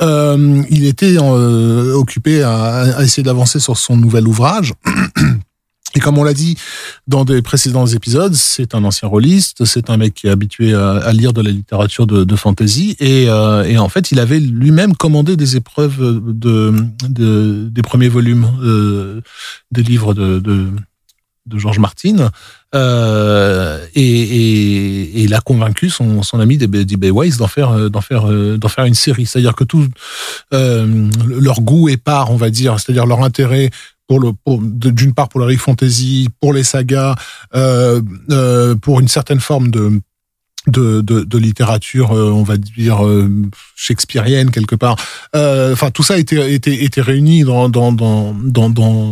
Euh, 0.00 0.62
il 0.70 0.86
était 0.86 1.16
euh, 1.18 1.94
occupé 1.94 2.42
à, 2.42 3.02
essayer 3.02 3.22
d'avancer 3.22 3.60
sur 3.60 3.76
son 3.76 3.96
nouvel 3.96 4.26
ouvrage. 4.26 4.72
Et 5.94 6.00
comme 6.00 6.18
on 6.18 6.24
l'a 6.24 6.34
dit 6.34 6.58
dans 7.06 7.24
des 7.24 7.40
précédents 7.40 7.86
épisodes, 7.86 8.34
c'est 8.34 8.74
un 8.74 8.84
ancien 8.84 9.08
rôliste, 9.08 9.64
c'est 9.64 9.88
un 9.88 9.96
mec 9.96 10.12
qui 10.12 10.26
est 10.26 10.30
habitué 10.30 10.74
à, 10.74 11.10
lire 11.12 11.32
de 11.32 11.40
la 11.40 11.50
littérature 11.50 12.06
de, 12.06 12.36
fantasy, 12.36 12.96
et, 13.00 13.30
euh, 13.30 13.64
et 13.64 13.78
en 13.78 13.88
fait, 13.88 14.12
il 14.12 14.20
avait 14.20 14.38
lui-même 14.40 14.94
commandé 14.94 15.36
des 15.36 15.56
épreuves 15.56 15.98
de, 15.98 16.74
de 17.08 17.68
des 17.70 17.82
premiers 17.82 18.08
volumes 18.10 18.46
des 19.70 19.82
livres 19.82 20.12
de, 20.12 20.70
de 21.46 21.58
George 21.58 21.78
Martin, 21.78 22.30
euh, 22.74 23.84
et, 23.94 24.02
et, 24.02 25.02
et 25.02 25.22
il 25.22 25.34
a 25.34 25.40
convaincu 25.40 25.90
son, 25.90 26.22
son 26.22 26.40
ami 26.40 26.58
D.B. 26.58 27.06
Weiss 27.06 27.36
d'en 27.36 27.46
faire 27.46 27.70
euh, 27.70 27.88
d'en 27.88 28.00
faire 28.00 28.30
euh, 28.30 28.56
d'en 28.58 28.68
faire 28.68 28.84
une 28.84 28.94
série. 28.94 29.26
C'est-à-dire 29.26 29.54
que 29.54 29.64
tout 29.64 29.86
euh, 30.52 31.10
leur 31.26 31.60
goût 31.60 31.88
part, 31.96 32.30
on 32.30 32.36
va 32.36 32.50
dire, 32.50 32.78
c'est-à-dire 32.80 33.06
leur 33.06 33.22
intérêt 33.22 33.70
pour 34.06 34.20
le 34.20 34.32
pour, 34.44 34.60
d'une 34.60 35.14
part 35.14 35.28
pour 35.28 35.40
le 35.40 35.46
Rick 35.46 35.60
Fantasy, 35.60 36.28
pour 36.40 36.52
les 36.52 36.64
sagas, 36.64 37.14
euh, 37.54 38.00
euh, 38.30 38.74
pour 38.74 39.00
une 39.00 39.08
certaine 39.08 39.40
forme 39.40 39.70
de 39.70 40.00
de, 40.66 41.00
de, 41.00 41.20
de 41.22 41.38
littérature, 41.38 42.12
euh, 42.12 42.30
on 42.30 42.42
va 42.42 42.56
dire 42.56 43.06
euh, 43.06 43.30
shakespearienne 43.74 44.50
quelque 44.50 44.74
part. 44.74 44.96
Euh, 45.34 45.72
Enfin, 45.72 45.90
tout 45.90 46.02
ça 46.02 46.18
était 46.18 46.54
était 46.54 46.84
était 46.84 47.00
réuni 47.00 47.42
dans 47.44 47.68
dans 47.68 47.92
dans 47.92 48.34
dans 48.34 48.70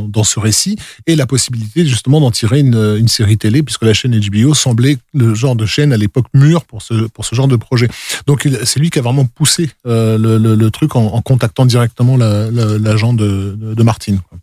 dans, 0.09 0.25
ce 0.25 0.41
récit 0.41 0.77
et 1.07 1.15
la 1.17 1.27
possibilité 1.27 1.85
justement 1.87 2.21
d'en 2.21 2.31
tirer 2.31 2.61
une, 2.61 2.97
une 2.99 3.09
série 3.09 3.37
télé 3.37 3.63
puisque 3.63 3.83
la 3.85 3.93
chaîne 3.95 4.19
HBO 4.19 4.55
semblait 4.55 4.97
le 5.13 5.35
genre 5.35 5.57
de 5.57 5.67
chaîne 5.67 5.93
à 5.93 5.97
l'époque 5.97 6.27
mûre 6.35 6.65
pour 6.65 6.81
ce 6.83 7.07
pour 7.09 7.25
ce 7.25 7.35
genre 7.35 7.49
de 7.49 7.57
projet. 7.57 7.89
Donc 8.27 8.49
c'est 8.65 8.81
lui 8.81 8.91
qui 8.91 8.99
a 8.99 9.03
vraiment 9.03 9.27
poussé 9.27 9.71
le, 9.85 10.17
le, 10.17 10.55
le 10.55 10.71
truc 10.71 10.97
en, 10.97 11.07
en 11.07 11.23
contactant 11.23 11.67
directement 11.67 12.17
la- 12.17 12.51
la- 12.51 12.79
l'agent 12.79 13.13
de, 13.15 13.57
de, 13.59 13.75
de 13.75 13.83
Martin. 13.83 14.17
quoi. 14.29 14.39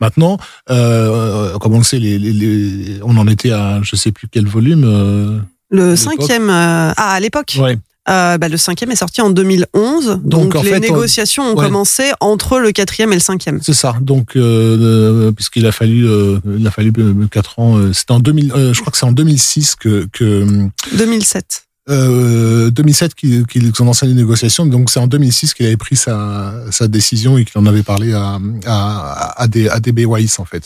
Maintenant, 0.00 0.38
euh, 0.70 1.56
comme 1.58 1.74
on 1.74 1.78
le 1.78 1.84
sait, 1.84 1.98
les, 1.98 2.18
les, 2.18 2.32
les- 2.32 3.00
on 3.02 3.16
en 3.16 3.26
était 3.28 3.50
à 3.52 3.80
je 3.82 3.96
sais 3.96 4.12
plus 4.12 4.28
quel 4.30 4.46
volume. 4.46 4.84
euh, 4.84 5.38
Le 5.70 5.96
cinquième 5.96 6.50
euh, 6.50 6.92
ah 6.96 7.12
à 7.14 7.20
l'époque. 7.20 7.56
ouais. 7.60 7.78
Euh, 8.08 8.38
bah, 8.38 8.48
le 8.48 8.56
cinquième 8.56 8.90
est 8.90 8.96
sorti 8.96 9.20
en 9.20 9.30
2011, 9.30 10.06
donc, 10.06 10.20
Donc, 10.24 10.56
en 10.56 10.62
les 10.62 10.70
fait, 10.70 10.76
on- 10.78 10.80
négociations 10.80 11.44
ont 11.44 11.54
ouais. 11.56 11.66
commencé 11.66 12.10
entre 12.18 12.58
le 12.58 12.72
quatrième 12.72 13.12
et 13.12 13.14
le 13.14 13.20
cinquième. 13.20 13.60
C'est 13.62 13.74
ça. 13.74 13.94
Donc, 14.00 14.34
euh, 14.36 15.30
puisqu'il 15.32 15.64
a 15.66 15.70
fallu, 15.70 16.08
il 16.58 16.66
a 16.66 16.70
fallu 16.72 16.92
quatre 17.30 17.58
ans. 17.60 17.78
C'était 17.92 18.12
en 18.12 18.18
2000. 18.18 18.52
euh, 18.52 18.72
je 18.72 18.80
crois 18.80 18.90
que 18.90 18.96
c'est 18.98 19.06
en 19.06 19.12
2006 19.12 19.76
que, 19.76 20.08
que 20.12 20.44
2007. 20.96 21.64
euh, 21.90 22.70
2007 22.70 23.14
qu'ils 23.14 23.44
ont 23.80 23.84
lancé 23.84 24.06
les 24.06 24.14
négociations. 24.14 24.66
Donc, 24.66 24.90
c'est 24.90 24.98
en 24.98 25.06
2006 25.06 25.54
qu'il 25.54 25.66
avait 25.66 25.76
pris 25.76 25.94
sa, 25.96 26.54
sa 26.72 26.88
décision 26.88 27.36
et 27.38 27.44
qu'il 27.44 27.60
en 27.60 27.66
avait 27.66 27.82
parlé 27.84 28.12
à 28.14 28.38
à, 28.66 29.42
à, 29.42 29.46
des, 29.46 29.68
à 29.68 29.78
DB 29.78 30.04
Weiss 30.06 30.38
en 30.40 30.46
fait. 30.46 30.64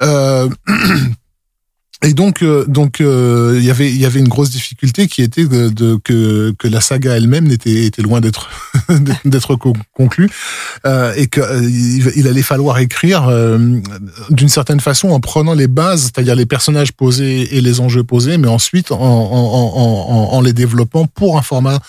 Et 2.04 2.12
donc, 2.12 2.42
euh, 2.42 2.66
donc, 2.68 3.00
euh, 3.00 3.54
il 3.58 3.64
y 3.64 3.70
avait, 3.70 3.90
il 3.90 3.96
y 3.96 4.04
avait 4.04 4.20
une 4.20 4.28
grosse 4.28 4.50
difficulté 4.50 5.08
qui 5.08 5.22
était 5.22 5.46
de, 5.46 5.70
de- 5.70 5.96
que 6.04 6.52
que 6.58 6.68
la 6.68 6.82
saga 6.82 7.16
elle-même 7.16 7.48
n'était 7.48 7.86
était 7.86 8.02
loin 8.02 8.20
d'être 8.20 8.50
d'être 9.24 9.56
co- 9.56 9.72
conclue 9.94 10.28
euh, 10.84 11.14
et 11.16 11.26
que 11.26 11.40
euh, 11.40 11.62
il, 12.14 12.28
allait 12.28 12.42
falloir 12.42 12.78
écrire 12.80 13.26
euh, 13.28 13.58
d'une 14.28 14.50
certaine 14.50 14.80
façon 14.80 15.08
en 15.08 15.20
prenant 15.20 15.54
les 15.54 15.68
bases, 15.68 16.02
c'est-à-dire 16.02 16.34
les 16.36 16.44
personnages 16.44 16.92
posés 16.92 17.56
et 17.56 17.62
les 17.62 17.80
enjeux 17.80 18.04
posés, 18.04 18.36
mais 18.36 18.48
ensuite 18.48 18.92
en, 18.92 18.98
en, 19.00 19.72
en, 19.74 20.34
en, 20.34 20.40
les 20.42 20.52
développant 20.52 21.06
pour 21.06 21.38
un 21.38 21.42
format 21.42 21.80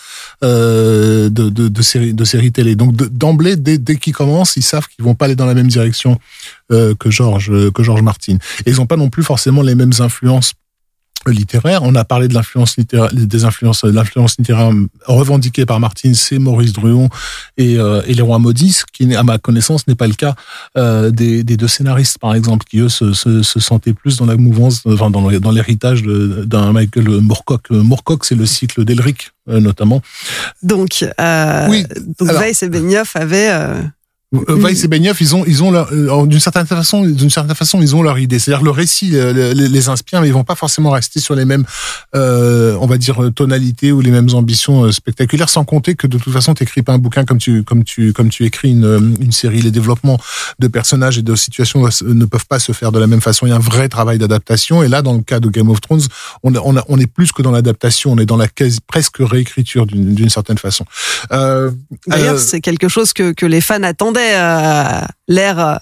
de, 0.42 1.30
de, 1.30 1.50
de 1.68 1.82
série 1.82 2.14
de 2.14 2.24
série 2.24 2.54
télé. 2.54 2.76
Donc 2.76 2.96
de- 2.96 3.08
d'emblée, 3.08 3.58
dès, 3.58 3.78
dès 3.78 3.98
qu'ils 3.98 4.14
commencent, 4.16 4.56
ils 4.56 4.64
savent 4.64 4.88
qu'ils 4.88 5.04
vont 5.04 5.16
pas 5.16 5.26
aller 5.26 5.36
dans 5.36 5.46
la 5.46 5.54
même 5.54 5.68
direction 5.68 6.18
euh, 6.72 6.94
que 6.96 7.10
George 7.10 7.52
que 7.72 7.84
George 7.84 8.02
Martin. 8.02 8.38
Et 8.66 8.72
ils 8.72 8.76
n'ont 8.78 8.86
pas 8.86 8.98
non 8.98 9.10
plus 9.10 9.24
forcément 9.24 9.62
les 9.62 9.76
mêmes 9.76 9.94
influences 10.00 10.54
littéraires. 11.26 11.82
On 11.84 11.96
a 11.96 12.06
parlé 12.06 12.28
de 12.30 12.34
l'influence 12.34 12.78
littéraire, 12.78 13.10
des 13.12 13.44
influences, 13.44 13.84
de 13.84 13.90
l'influence 13.92 14.36
littéraire 14.38 14.72
revendiquée 15.06 15.66
par 15.66 15.80
Martin, 15.80 16.14
c'est 16.14 16.40
Maurice 16.40 16.72
Druon 16.72 17.10
et, 17.58 17.78
euh, 17.78 18.02
et 18.06 18.14
les 18.14 18.22
Rois 18.22 18.40
Maudits, 18.40 18.72
ce 18.72 18.84
qui, 18.94 19.14
à 19.14 19.24
ma 19.24 19.38
connaissance, 19.38 19.88
n'est 19.88 19.96
pas 19.96 20.08
le 20.08 20.14
cas 20.14 20.36
euh, 20.78 21.10
des, 21.12 21.44
des 21.44 21.58
deux 21.58 21.68
scénaristes, 21.68 22.18
par 22.20 22.34
exemple, 22.34 22.66
qui 22.70 22.80
eux 22.80 22.88
se, 22.88 23.12
se, 23.12 23.44
se 23.44 23.60
sentaient 23.60 23.94
plus 23.94 24.18
dans 24.18 24.26
la 24.26 24.38
mouvance, 24.38 24.84
enfin 24.86 25.10
dans, 25.10 25.52
l'héritage 25.52 26.02
de- 26.04 26.46
d'un 26.46 26.72
Michael 26.72 27.10
Moorcock. 27.20 27.72
Moorcock, 27.72 28.24
c'est 28.24 28.36
le 28.36 28.46
cycle 28.46 28.86
d'Elric, 28.86 29.32
euh, 29.50 29.60
notamment. 29.60 30.02
Donc, 30.64 31.04
euh, 31.20 31.68
Oui, 31.68 31.84
donc 32.20 32.32
Weiss 32.32 32.64
et 32.64 32.70
Benioff 32.70 33.16
avaient. 33.18 33.50
Euh, 34.36 34.56
Weiss 34.58 34.84
et 34.84 34.88
Benioff, 34.90 35.22
ils 35.22 35.36
ont, 35.36 35.46
ils 35.46 35.64
ont 35.64 35.72
leur, 35.72 35.90
euh, 35.94 36.26
d'une 36.26 36.40
certaine 36.40 36.66
façon, 36.68 37.06
d'une 37.06 37.30
certaine 37.30 37.56
façon, 37.56 37.82
ils 37.82 37.96
ont 37.96 38.02
leur 38.02 38.20
idée. 38.20 38.40
C'est-à-dire 38.40 38.64
le 38.64 38.72
récit 38.72 39.12
euh, 39.16 39.54
les, 39.54 39.70
les 39.70 39.90
inspire, 39.90 40.20
mais 40.22 40.28
ils 40.28 40.34
vont 40.34 40.44
pas 40.44 40.56
forcément 40.56 40.90
rester 40.92 41.20
sur 41.22 41.34
les 41.34 41.46
mêmes, 41.46 41.64
euh, 42.16 42.76
on 42.82 42.88
va 42.88 42.98
dire, 42.98 43.20
tonalités 43.36 43.92
ou 43.92 44.02
les 44.02 44.12
mêmes 44.12 44.28
ambitions 44.34 44.92
spectaculaires. 44.92 45.50
Sans 45.50 45.64
compter 45.64 45.96
que 45.96 46.08
de 46.08 46.18
toute 46.18 46.34
façon, 46.34 46.54
t'écris 46.54 46.82
pas 46.82 46.94
un 46.94 46.98
bouquin 46.98 47.24
comme 47.24 47.38
tu, 47.38 47.64
comme 47.64 47.84
tu, 47.86 48.12
comme 48.12 48.30
tu 48.30 48.44
écris 48.46 48.72
une, 48.72 49.16
une 49.22 49.32
série. 49.32 49.62
Les 49.62 49.72
développements 49.72 50.20
de 50.60 50.68
personnages 50.68 51.18
et 51.18 51.22
de 51.22 51.36
situations 51.36 51.88
ne 52.02 52.26
peuvent 52.26 52.48
pas 52.48 52.60
se 52.60 52.74
faire 52.74 52.92
de 52.92 53.00
la 53.00 53.08
même 53.08 53.22
façon. 53.22 53.46
Il 53.46 53.50
y 53.50 53.54
a 53.54 53.56
un 53.56 53.60
vrai 53.60 53.88
travail 53.88 54.18
d'adaptation. 54.18 54.84
Et 54.84 54.90
là, 54.90 55.02
dans 55.02 55.14
le 55.14 55.22
cas 55.22 55.40
de 55.40 55.48
Game 55.50 55.70
of 55.70 55.80
Thrones, 55.80 56.02
on, 56.44 56.54
a- 56.54 56.60
on, 56.66 56.76
a- 56.76 56.84
on 56.90 57.00
est 57.00 57.08
plus 57.08 57.32
que 57.32 57.42
dans 57.42 57.52
l'adaptation. 57.52 58.12
On 58.12 58.18
est 58.18 58.26
dans 58.26 58.36
la 58.38 58.48
quasi, 58.50 58.80
presque 58.86 59.18
réécriture 59.20 59.86
d'une 59.86 60.16
d'une 60.16 60.30
certaine 60.30 60.58
façon. 60.58 60.86
Euh, 61.32 61.72
D'ailleurs, 62.08 62.36
euh, 62.36 62.38
c'est 62.40 62.60
quelque 62.62 62.88
chose 62.90 63.14
que, 63.14 63.32
que 63.34 63.46
les 63.46 63.62
fans 63.62 63.84
euh, 64.20 65.02
L'air 65.28 65.60
euh, 65.60 65.76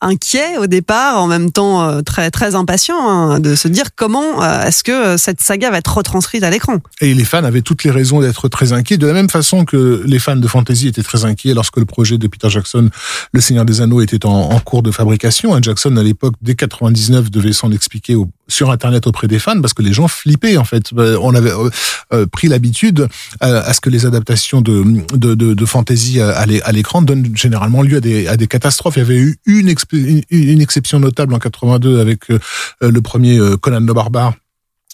inquiet 0.00 0.58
au 0.58 0.66
départ, 0.66 1.20
en 1.20 1.26
même 1.26 1.50
temps 1.50 1.82
euh, 1.82 2.02
très 2.02 2.30
très 2.30 2.54
impatient 2.54 2.96
hein, 3.00 3.40
de 3.40 3.54
se 3.54 3.66
dire 3.66 3.86
comment 3.96 4.42
est-ce 4.62 4.84
que 4.84 5.16
cette 5.16 5.40
saga 5.40 5.70
va 5.70 5.78
être 5.78 5.96
retranscrite 5.96 6.44
à 6.44 6.50
l'écran. 6.50 6.78
Et 7.00 7.14
les 7.14 7.24
fans 7.24 7.42
avaient 7.42 7.62
toutes 7.62 7.84
les 7.84 7.90
raisons 7.90 8.20
d'être 8.20 8.48
très 8.48 8.72
inquiets, 8.72 8.96
de 8.96 9.06
la 9.06 9.12
même 9.12 9.30
façon 9.30 9.64
que 9.64 10.02
les 10.06 10.18
fans 10.18 10.36
de 10.36 10.46
fantasy 10.46 10.88
étaient 10.88 11.02
très 11.02 11.24
inquiets 11.24 11.54
lorsque 11.54 11.78
le 11.78 11.84
projet 11.84 12.18
de 12.18 12.28
Peter 12.28 12.48
Jackson, 12.48 12.90
Le 13.32 13.40
Seigneur 13.40 13.64
des 13.64 13.80
Anneaux, 13.80 14.00
était 14.00 14.24
en, 14.24 14.58
cours 14.60 14.82
de 14.82 14.90
fabrication. 14.90 15.56
Et 15.56 15.62
Jackson, 15.62 15.96
à 15.96 16.02
l'époque, 16.02 16.34
dès 16.42 16.54
99, 16.54 17.30
devait 17.30 17.52
s'en 17.52 17.72
expliquer 17.72 18.14
sur 18.48 18.70
Internet 18.70 19.06
auprès 19.06 19.28
des 19.28 19.38
fans 19.38 19.60
parce 19.60 19.74
que 19.74 19.82
les 19.82 19.92
gens 19.92 20.08
flippaient, 20.08 20.56
en 20.56 20.64
fait. 20.64 20.90
Euh, 20.96 21.18
On 21.20 21.34
avait 21.34 21.52
euh, 21.52 21.70
euh, 22.12 22.26
pris 22.26 22.48
l'habitude 22.48 23.00
euh, 23.42 23.62
à 23.64 23.72
ce 23.74 23.80
que 23.80 23.90
les 23.90 24.06
adaptations 24.06 24.60
de, 24.60 24.82
de, 25.14 25.34
de, 25.34 25.54
de 25.54 25.66
fantasy 25.66 26.20
à, 26.20 26.30
à 26.30 26.46
l'é- 26.46 26.62
à 26.62 26.72
l'écran 26.72 27.02
donnent 27.02 27.30
généralement 27.36 27.82
lieu 27.82 27.98
à 27.98 28.00
des, 28.00 28.26
à 28.26 28.36
des 28.36 28.46
catastrophes. 28.46 28.96
Il 28.96 29.00
y 29.00 29.02
avait 29.02 29.18
eu 29.18 29.36
une, 29.46 29.72
une, 29.92 30.22
une 30.30 30.60
exception 30.60 30.98
notable 31.00 31.34
en 31.34 31.38
82 31.38 32.00
avec 32.00 32.30
euh, 32.30 32.38
euh, 32.82 32.90
le 32.90 33.02
premier 33.02 33.38
euh, 33.38 33.56
Conan 33.56 33.80
le 33.80 33.92
Barbare 33.92 34.34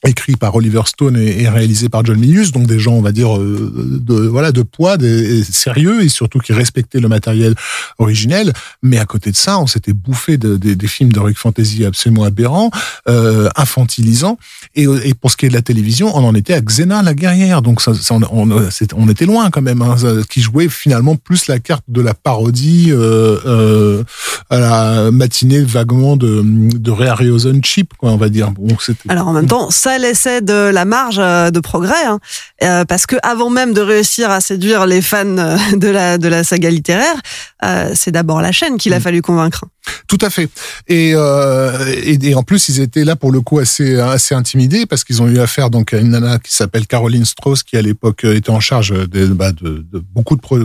écrit 0.07 0.37
par 0.37 0.55
Oliver 0.55 0.83
Stone 0.87 1.17
et, 1.17 1.49
réalisé 1.49 1.89
par 1.89 2.05
John 2.05 2.19
Milius, 2.19 2.53
donc 2.53 2.67
des 2.67 2.79
gens, 2.79 2.93
on 2.93 3.01
va 3.01 3.13
dire, 3.13 3.37
euh, 3.37 4.01
de 4.03 4.15
voilà, 4.15 4.53
de 4.53 4.63
poids, 4.63 4.97
des, 4.97 5.43
sérieux 5.45 6.03
et 6.03 6.09
surtout 6.09 6.39
qui 6.39 6.53
respectaient 6.53 7.01
le 7.01 7.09
matériel 7.09 7.55
originel. 7.99 8.53
Mais 8.83 8.99
à 8.99 9.05
côté 9.05 9.31
de 9.31 9.37
ça, 9.37 9.59
on 9.59 9.67
s'était 9.67 9.93
bouffé 9.93 10.37
de, 10.37 10.57
de- 10.57 10.75
des 10.75 10.87
films 10.87 11.13
d'heroic 11.13 11.35
fantasy 11.35 11.85
absolument 11.85 12.25
aberrants, 12.25 12.71
euh, 13.09 13.49
infantilisants. 13.57 14.39
Et, 14.75 14.85
et 14.85 15.15
pour 15.15 15.31
ce 15.31 15.37
qui 15.37 15.47
est 15.47 15.49
de 15.49 15.55
la 15.55 15.63
télévision, 15.63 16.17
on 16.17 16.25
en 16.25 16.35
était 16.35 16.55
à 16.55 16.61
Xena 16.61 17.03
la 17.03 17.15
guerrière, 17.15 17.63
donc 17.63 17.81
ça, 17.81 17.95
ça, 17.95 18.15
on, 18.15 18.51
on, 18.97 19.09
était 19.09 19.27
loin 19.27 19.51
quand 19.51 19.63
même, 19.63 19.83
hein, 19.83 19.97
qui 20.29 20.41
jouait 20.41 20.69
finalement 20.69 21.17
plus 21.17 21.47
la 21.47 21.59
carte 21.59 21.85
de 21.89 22.01
la 22.01 22.15
parodie 22.15 22.89
euh, 22.91 23.39
euh, 23.47 24.03
à 24.51 24.59
la 24.59 25.11
matinée 25.11 25.61
vaguement 25.61 26.17
de, 26.17 26.43
de 26.45 26.91
Ray 26.91 27.09
Harryhausen 27.09 27.63
cheap, 27.65 27.95
quoi, 27.97 28.11
on 28.11 28.17
va 28.17 28.29
dire. 28.29 28.51
Bon, 28.51 28.69
Alors 29.09 29.29
en 29.29 29.33
même 29.33 29.47
temps, 29.47 29.71
ça 29.71 29.94
laissait 29.99 30.41
de 30.41 30.71
la 30.71 30.85
marge 30.85 31.19
euh, 31.19 31.51
de 31.51 31.61
progrès, 31.61 32.05
hein, 32.07 32.19
euh, 32.63 32.85
parce 32.85 33.07
que 33.07 33.17
avant 33.23 33.51
même 33.51 33.73
de 33.73 33.81
réussir 33.81 34.31
à 34.31 34.41
séduire 34.41 34.87
les 34.87 35.03
fans 35.03 35.39
euh, 35.39 35.57
de 35.77 35.89
la 35.89 36.19
de 36.19 36.29
la 36.29 36.45
saga 36.45 36.71
littéraire, 36.71 37.17
euh, 37.65 37.91
c'est 37.95 38.11
d'abord 38.11 38.41
la 38.41 38.53
chaîne 38.53 38.77
qu'il 38.77 38.93
a 38.95 39.01
fallu 39.01 39.23
convaincre. 39.23 39.65
Tout 40.09 40.19
à 40.23 40.31
fait. 40.31 40.49
Et, 40.89 41.13
euh, 41.15 41.73
et, 41.95 42.19
et 42.29 42.35
en 42.35 42.43
plus, 42.43 42.71
ils 42.71 42.81
étaient 42.81 43.05
là 43.05 43.17
pour 43.17 43.31
le 43.33 43.43
coup 43.43 43.59
assez 43.59 44.01
assez 44.01 44.35
intimidés 44.35 44.87
parce 44.87 45.05
qu'ils 45.05 45.21
ont 45.21 45.29
eu 45.29 45.39
affaire 45.39 45.69
donc 45.69 45.93
à 45.93 45.99
une 45.99 46.11
nana 46.11 46.39
qui 46.39 46.55
s'appelle 46.55 46.87
Caroline 46.87 47.25
Strauss 47.27 47.63
qui 47.63 47.77
à 47.77 47.83
l'époque 47.83 48.25
était 48.25 48.51
en 48.51 48.61
charge 48.61 48.91
de, 48.91 49.27
bah, 49.27 49.53
de, 49.53 49.85
de 49.93 50.03
beaucoup 50.15 50.37
de, 50.37 50.41
pro- 50.41 50.59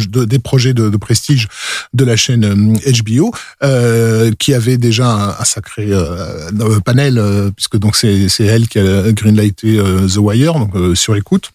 de- 0.00 0.24
des 0.24 0.38
projets 0.38 0.74
de, 0.74 0.88
prestige 0.96 1.48
de 1.94 2.04
la 2.04 2.16
chaîne 2.16 2.44
euh, 2.44 2.92
HBO, 3.02 3.32
euh, 3.62 4.30
qui 4.38 4.54
avait 4.54 4.78
déjà 4.78 5.36
un, 5.40 5.44
sacré 5.44 5.88
euh, 5.92 6.50
euh, 6.60 6.80
panel 6.80 7.18
euh, 7.18 7.50
puisque 7.50 7.76
donc 7.78 7.96
c'est 7.96 8.28
elle 8.44 8.68
qui 8.68 8.78
a 8.78 9.12
greenlighté 9.12 9.78
euh, 9.78 10.06
The 10.08 10.16
Wire 10.16 10.54
donc 10.54 10.74
euh, 10.76 10.94
sur 10.94 11.16
écoute. 11.16 11.50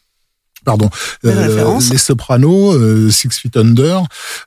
Pardon, 0.68 0.90
référence. 1.24 1.90
Les 1.92 1.98
Sopranos, 1.98 2.74
euh, 2.74 3.10
Six 3.10 3.30
Feet 3.40 3.56
Under, 3.56 4.04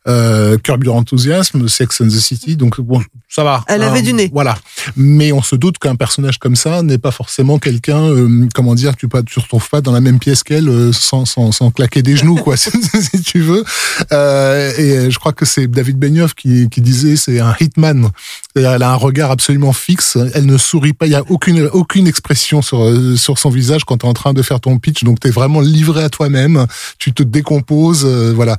euh, 0.06 0.58
Curb 0.58 0.84
Your 0.84 0.94
Enthusiasm, 0.94 1.66
Sex 1.66 2.02
and 2.02 2.08
the 2.08 2.20
City. 2.20 2.56
Donc 2.56 2.78
bon, 2.78 3.00
ça 3.26 3.42
va. 3.42 3.64
Elle 3.68 3.82
avait 3.82 4.02
du 4.02 4.12
nez. 4.12 4.28
Voilà. 4.30 4.58
Mais 4.96 5.32
on 5.32 5.40
se 5.40 5.56
doute 5.56 5.78
qu'un 5.78 5.96
personnage 5.96 6.38
comme 6.38 6.56
ça 6.56 6.82
n'est 6.82 6.98
pas 6.98 7.10
forcément 7.10 7.58
quelqu'un, 7.58 8.02
euh, 8.02 8.48
comment 8.54 8.74
dire, 8.74 8.96
tu 8.96 9.06
ne 9.06 9.20
te 9.22 9.40
retrouves 9.40 9.70
pas 9.70 9.80
dans 9.80 9.92
la 9.92 10.02
même 10.02 10.18
pièce 10.18 10.42
qu'elle 10.42 10.68
euh, 10.68 10.92
sans, 10.92 11.24
sans, 11.24 11.52
sans 11.52 11.70
claquer 11.70 12.02
des 12.02 12.16
genoux, 12.16 12.34
quoi, 12.34 12.56
si 12.58 13.22
tu 13.24 13.40
veux. 13.40 13.64
Euh, 14.12 14.72
et 14.76 15.10
je 15.10 15.18
crois 15.18 15.32
que 15.32 15.46
c'est 15.46 15.68
David 15.68 15.98
Benioff 15.98 16.34
qui, 16.34 16.68
qui 16.68 16.82
disait 16.82 17.16
c'est 17.16 17.40
un 17.40 17.54
hitman. 17.58 18.10
Elle 18.56 18.82
a 18.82 18.90
un 18.90 18.96
regard 18.96 19.30
absolument 19.30 19.72
fixe. 19.72 20.18
Elle 20.34 20.46
ne 20.46 20.58
sourit 20.58 20.92
pas. 20.92 21.06
Il 21.06 21.12
y 21.12 21.14
a 21.14 21.22
aucune 21.28 21.68
aucune 21.72 22.08
expression 22.08 22.62
sur 22.62 22.82
euh, 22.82 23.16
sur 23.16 23.38
son 23.38 23.50
visage 23.50 23.84
quand 23.84 23.98
tu 23.98 24.06
es 24.06 24.08
en 24.08 24.14
train 24.14 24.32
de 24.32 24.42
faire 24.42 24.60
ton 24.60 24.78
pitch. 24.78 25.04
Donc 25.04 25.20
tu 25.20 25.28
es 25.28 25.30
vraiment 25.30 25.60
livré 25.60 26.02
à 26.02 26.09
toi-même. 26.10 26.66
Tu 26.98 27.12
te 27.12 27.22
décomposes. 27.22 28.04
euh, 28.04 28.32
voilà. 28.34 28.56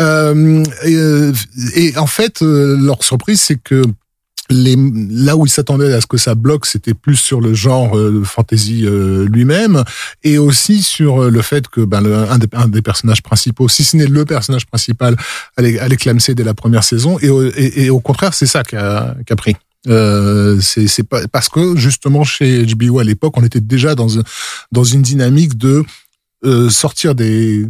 Euh, 0.00 0.62
et, 0.84 0.94
euh, 0.96 1.32
et 1.74 1.96
en 1.96 2.06
fait, 2.06 2.40
leur 2.40 3.02
surprise, 3.04 3.40
c'est 3.40 3.56
que 3.62 3.82
les, 4.48 4.76
là 5.10 5.36
où 5.36 5.44
ils 5.44 5.48
s'attendaient 5.50 5.92
à 5.92 6.00
ce 6.00 6.06
que 6.06 6.18
ça 6.18 6.36
bloque, 6.36 6.66
c'était 6.66 6.94
plus 6.94 7.16
sur 7.16 7.40
le 7.40 7.52
genre 7.52 7.98
euh, 7.98 8.22
fantasy 8.24 8.86
lui-même, 9.28 9.82
et 10.22 10.38
aussi 10.38 10.82
sur 10.82 11.30
le 11.30 11.42
fait 11.42 11.66
que 11.66 11.80
ben, 11.80 12.04
un, 12.06 12.68
des, 12.68 12.82
personnages 12.82 13.22
principaux, 13.22 13.68
si 13.68 13.82
ce 13.82 13.96
n'est 13.96 14.06
le 14.06 14.24
personnage 14.24 14.66
principal, 14.66 15.16
allait, 15.56 15.78
allait 15.80 15.96
clamser 15.96 16.34
dès 16.36 16.44
la 16.44 16.54
première 16.54 16.84
saison, 16.84 17.18
et, 17.20 17.90
au- 17.90 17.98
contraire, 18.00 18.34
c'est 18.34 18.46
ça 18.46 18.62
qui 18.62 18.76
a, 18.76 19.16
qui 19.26 19.32
a 19.32 19.36
pris. 19.36 19.56
C'est 20.60 21.02
parce 21.32 21.48
que 21.48 21.76
justement 21.76 22.22
chez 22.24 22.64
HBO 22.66 22.98
à 23.00 23.04
l'époque, 23.04 23.34
on 23.36 23.44
était 23.44 23.60
déjà 23.60 23.94
dans 23.94 24.08
dans 24.72 24.84
une 24.84 25.02
dynamique 25.02 25.56
de 25.58 25.84
euh, 26.46 26.70
sortir 26.70 27.14
des, 27.14 27.68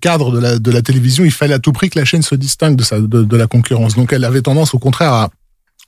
cadres 0.00 0.32
de 0.58 0.70
la, 0.70 0.82
télévision, 0.82 1.24
il 1.24 1.30
fallait 1.30 1.54
à 1.54 1.58
tout 1.58 1.72
prix 1.72 1.90
que 1.90 1.98
la 1.98 2.04
chaîne 2.04 2.22
se 2.22 2.34
distingue 2.34 2.76
de, 2.76 3.36
la 3.36 3.46
concurrence. 3.46 3.94
Donc 3.94 4.12
elle 4.12 4.24
avait 4.24 4.42
tendance 4.42 4.74
au 4.74 4.78
contraire 4.78 5.12
à 5.12 5.30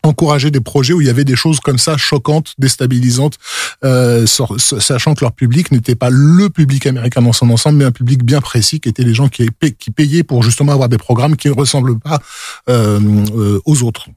encourager 0.02 0.50
des 0.50 0.60
projets 0.60 0.92
où 0.92 1.00
il 1.00 1.06
y 1.06 1.10
avait 1.10 1.24
des 1.24 1.34
choses 1.34 1.60
comme 1.60 1.78
ça 1.78 1.96
choquantes, 1.96 2.52
déstabilisantes, 2.58 3.38
euh, 3.84 4.26
sachant 4.26 5.14
que 5.14 5.24
leur 5.24 5.32
public 5.32 5.72
n'était 5.72 5.94
pas 5.94 6.10
le 6.10 6.50
public 6.50 6.86
américain 6.86 7.22
dans 7.22 7.32
son 7.32 7.50
ensemble, 7.50 7.78
mais 7.78 7.84
un 7.84 7.92
public 7.92 8.22
bien 8.22 8.40
précis 8.40 8.80
qui 8.80 8.88
étaient 8.88 9.02
les 9.02 9.14
gens 9.14 9.28
qui, 9.28 9.48
payaient 9.96 10.22
pour 10.22 10.42
justement 10.42 10.72
avoir 10.72 10.88
des 10.88 10.98
programmes 10.98 11.36
qui 11.36 11.48
ne 11.48 11.54
ressemblent 11.54 11.98
pas 11.98 12.20
euh, 12.68 13.58
aux 13.64 13.82
autres. 13.82 14.08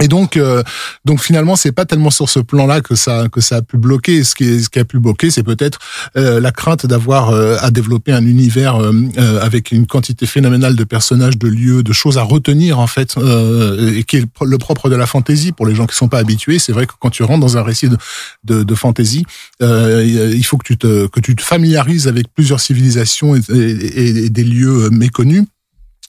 Et 0.00 0.08
donc, 0.08 0.36
euh, 0.36 0.62
donc 1.04 1.20
finalement, 1.20 1.56
c'est 1.56 1.72
pas 1.72 1.84
tellement 1.84 2.10
sur 2.10 2.28
ce 2.28 2.38
plan-là 2.38 2.80
que 2.80 2.94
ça 2.94 3.26
que 3.30 3.40
ça 3.40 3.56
a 3.56 3.62
pu 3.62 3.76
bloquer. 3.78 4.22
Ce 4.22 4.34
qui, 4.34 4.62
ce 4.62 4.68
qui 4.68 4.78
a 4.78 4.84
pu 4.84 4.98
bloquer, 5.00 5.30
c'est 5.30 5.42
peut-être 5.42 5.78
euh, 6.16 6.40
la 6.40 6.52
crainte 6.52 6.86
d'avoir 6.86 7.30
euh, 7.30 7.56
à 7.60 7.70
développer 7.70 8.12
un 8.12 8.24
univers 8.24 8.76
euh, 8.76 8.92
euh, 9.18 9.40
avec 9.42 9.72
une 9.72 9.86
quantité 9.86 10.26
phénoménale 10.26 10.76
de 10.76 10.84
personnages, 10.84 11.36
de 11.36 11.48
lieux, 11.48 11.82
de 11.82 11.92
choses 11.92 12.16
à 12.16 12.22
retenir 12.22 12.78
en 12.78 12.86
fait, 12.86 13.16
euh, 13.18 13.96
et 13.96 14.04
qui 14.04 14.16
est 14.18 14.20
le 14.20 14.26
pro- 14.26 14.44
le 14.46 14.58
propre 14.58 14.88
de 14.88 14.96
la 14.96 15.06
fantaisie 15.06 15.52
pour 15.52 15.66
les 15.66 15.74
gens 15.74 15.86
qui 15.86 15.96
sont 15.96 16.08
pas 16.08 16.18
habitués. 16.18 16.58
C'est 16.60 16.72
vrai 16.72 16.86
que 16.86 16.92
quand 17.00 17.10
tu 17.10 17.22
rentres 17.24 17.40
dans 17.40 17.56
un 17.58 17.62
récit 17.62 17.88
de 17.88 17.96
de, 18.44 18.62
de 18.62 18.74
fantaisie, 18.74 19.24
il 19.60 20.44
faut 20.44 20.58
que 20.58 20.66
tu 20.66 20.78
te 20.78 21.08
que 21.08 21.20
tu 21.20 21.34
te 21.34 21.42
familiarises 21.42 22.06
avec 22.06 22.26
plusieurs 22.32 22.60
civilisations 22.60 23.34
et, 23.34 24.30
des 24.30 24.44
lieux 24.44 24.90
méconnus. 24.90 25.44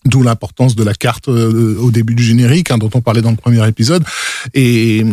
D'où 0.05 0.23
l'importance 0.23 0.75
de 0.75 0.83
la 0.83 0.93
carte 0.93 1.27
euh, 1.27 1.75
au 1.77 1.91
début 1.91 2.15
du 2.15 2.23
générique, 2.23 2.71
hein, 2.71 2.77
dont 2.77 2.89
on 2.93 3.01
parlait 3.01 3.21
dans 3.21 3.31
le 3.31 3.35
premier 3.35 3.67
épisode. 3.67 4.03
Et, 4.53 5.03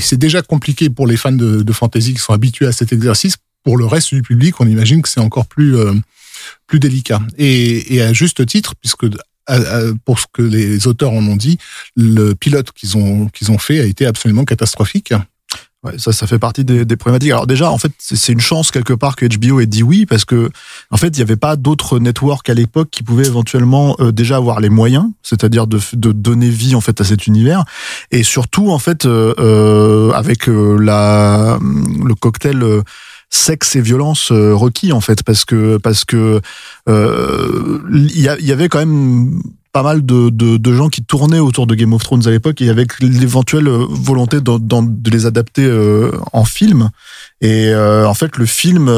c'est 0.00 0.18
déjà 0.18 0.40
compliqué 0.40 0.88
pour 0.88 1.06
les 1.06 1.18
fans 1.18 1.32
de, 1.32 1.72
fantasy 1.72 2.14
qui 2.14 2.18
sont 2.18 2.32
habitués 2.32 2.66
à 2.66 2.72
cet 2.72 2.92
exercice. 2.92 3.36
Pour 3.62 3.76
le 3.76 3.84
reste 3.84 4.14
du 4.14 4.22
public, 4.22 4.58
on 4.60 4.66
imagine 4.66 5.02
que 5.02 5.08
c'est 5.08 5.20
encore 5.20 5.46
plus 5.46 5.76
euh, 5.76 5.92
plus 6.66 6.80
délicat. 6.80 7.20
Et, 7.36 7.94
et, 7.94 8.02
à 8.02 8.12
juste 8.14 8.44
titre, 8.46 8.74
puisque 8.74 9.06
pour 10.04 10.18
ce 10.18 10.26
que 10.32 10.42
les 10.42 10.86
auteurs 10.86 11.12
en 11.12 11.26
ont 11.26 11.36
dit, 11.36 11.58
le 11.94 12.32
pilote 12.34 12.72
qu'ils 12.72 12.96
ont 12.96 13.28
qu'ils 13.28 13.50
ont 13.50 13.58
fait 13.58 13.80
a 13.80 13.84
été 13.84 14.06
absolument 14.06 14.44
catastrophique. 14.44 15.12
Ouais, 15.84 15.98
ça, 15.98 16.12
ça 16.12 16.28
fait 16.28 16.38
partie 16.38 16.64
des, 16.64 16.84
des 16.84 16.96
problématiques. 16.96 17.32
Alors 17.32 17.48
déjà, 17.48 17.68
en 17.68 17.78
fait, 17.78 17.90
c'est 17.98 18.32
une 18.32 18.40
chance 18.40 18.70
quelque 18.70 18.92
part 18.92 19.16
que 19.16 19.26
HBO 19.26 19.58
ait 19.58 19.66
dit 19.66 19.82
oui, 19.82 20.06
parce 20.06 20.24
que 20.24 20.48
en 20.92 20.96
fait, 20.96 21.08
il 21.08 21.16
n'y 21.16 21.22
avait 21.22 21.34
pas 21.34 21.56
d'autres 21.56 21.98
networks 21.98 22.48
à 22.48 22.54
l'époque 22.54 22.88
qui 22.92 23.02
pouvaient 23.02 23.26
éventuellement 23.26 23.96
euh, 23.98 24.12
déjà 24.12 24.36
avoir 24.36 24.60
les 24.60 24.68
moyens, 24.68 25.06
c'est-à-dire 25.24 25.66
de, 25.66 25.80
de 25.94 26.12
donner 26.12 26.50
vie 26.50 26.76
en 26.76 26.80
fait 26.80 27.00
à 27.00 27.04
cet 27.04 27.26
univers, 27.26 27.64
et 28.12 28.22
surtout 28.22 28.70
en 28.70 28.78
fait 28.78 29.06
euh, 29.06 29.34
euh 29.40 30.12
avec 30.12 30.48
euh, 30.48 30.76
la 30.78 31.58
le 31.60 32.14
cocktail 32.14 32.64
sexe 33.28 33.74
et 33.74 33.80
violence 33.80 34.30
requis 34.30 34.92
en 34.92 35.00
fait, 35.00 35.24
parce 35.24 35.44
que 35.44 35.78
parce 35.78 36.04
que 36.04 36.40
il 36.86 38.10
y, 38.14 38.22
y 38.22 38.52
avait 38.52 38.68
quand 38.68 38.78
même 38.78 39.42
pas 39.72 39.82
mal 39.82 40.04
de, 40.04 40.28
de, 40.28 40.74
gens 40.74 40.88
qui 40.88 41.02
tournaient 41.02 41.38
autour 41.38 41.66
de 41.66 41.74
Game 41.74 41.94
of 41.94 42.02
Thrones 42.02 42.26
à 42.26 42.30
l'époque 42.30 42.60
et 42.60 42.68
avec 42.68 43.00
l'éventuelle 43.00 43.68
euh, 43.68 43.86
volonté 43.88 44.40
de, 44.40 44.58
de, 44.58 45.10
les 45.10 45.24
adapter 45.24 45.64
euh, 45.64 46.12
en 46.32 46.44
film. 46.44 46.90
Et 47.40 47.68
euh, 47.68 48.06
en 48.06 48.12
fait, 48.12 48.36
le 48.36 48.44
film, 48.44 48.90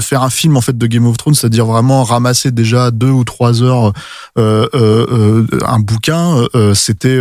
faire 0.00 0.22
un 0.22 0.30
film 0.30 0.56
en 0.56 0.62
fait 0.62 0.76
de 0.76 0.86
Game 0.86 1.06
of 1.06 1.18
Thrones, 1.18 1.34
c'est-à-dire 1.34 1.66
vraiment 1.66 2.04
ramasser 2.04 2.50
déjà 2.50 2.90
deux 2.90 3.10
ou 3.10 3.24
trois 3.24 3.62
heures 3.62 3.92
un 4.36 5.78
bouquin, 5.80 6.44
c'était 6.74 7.20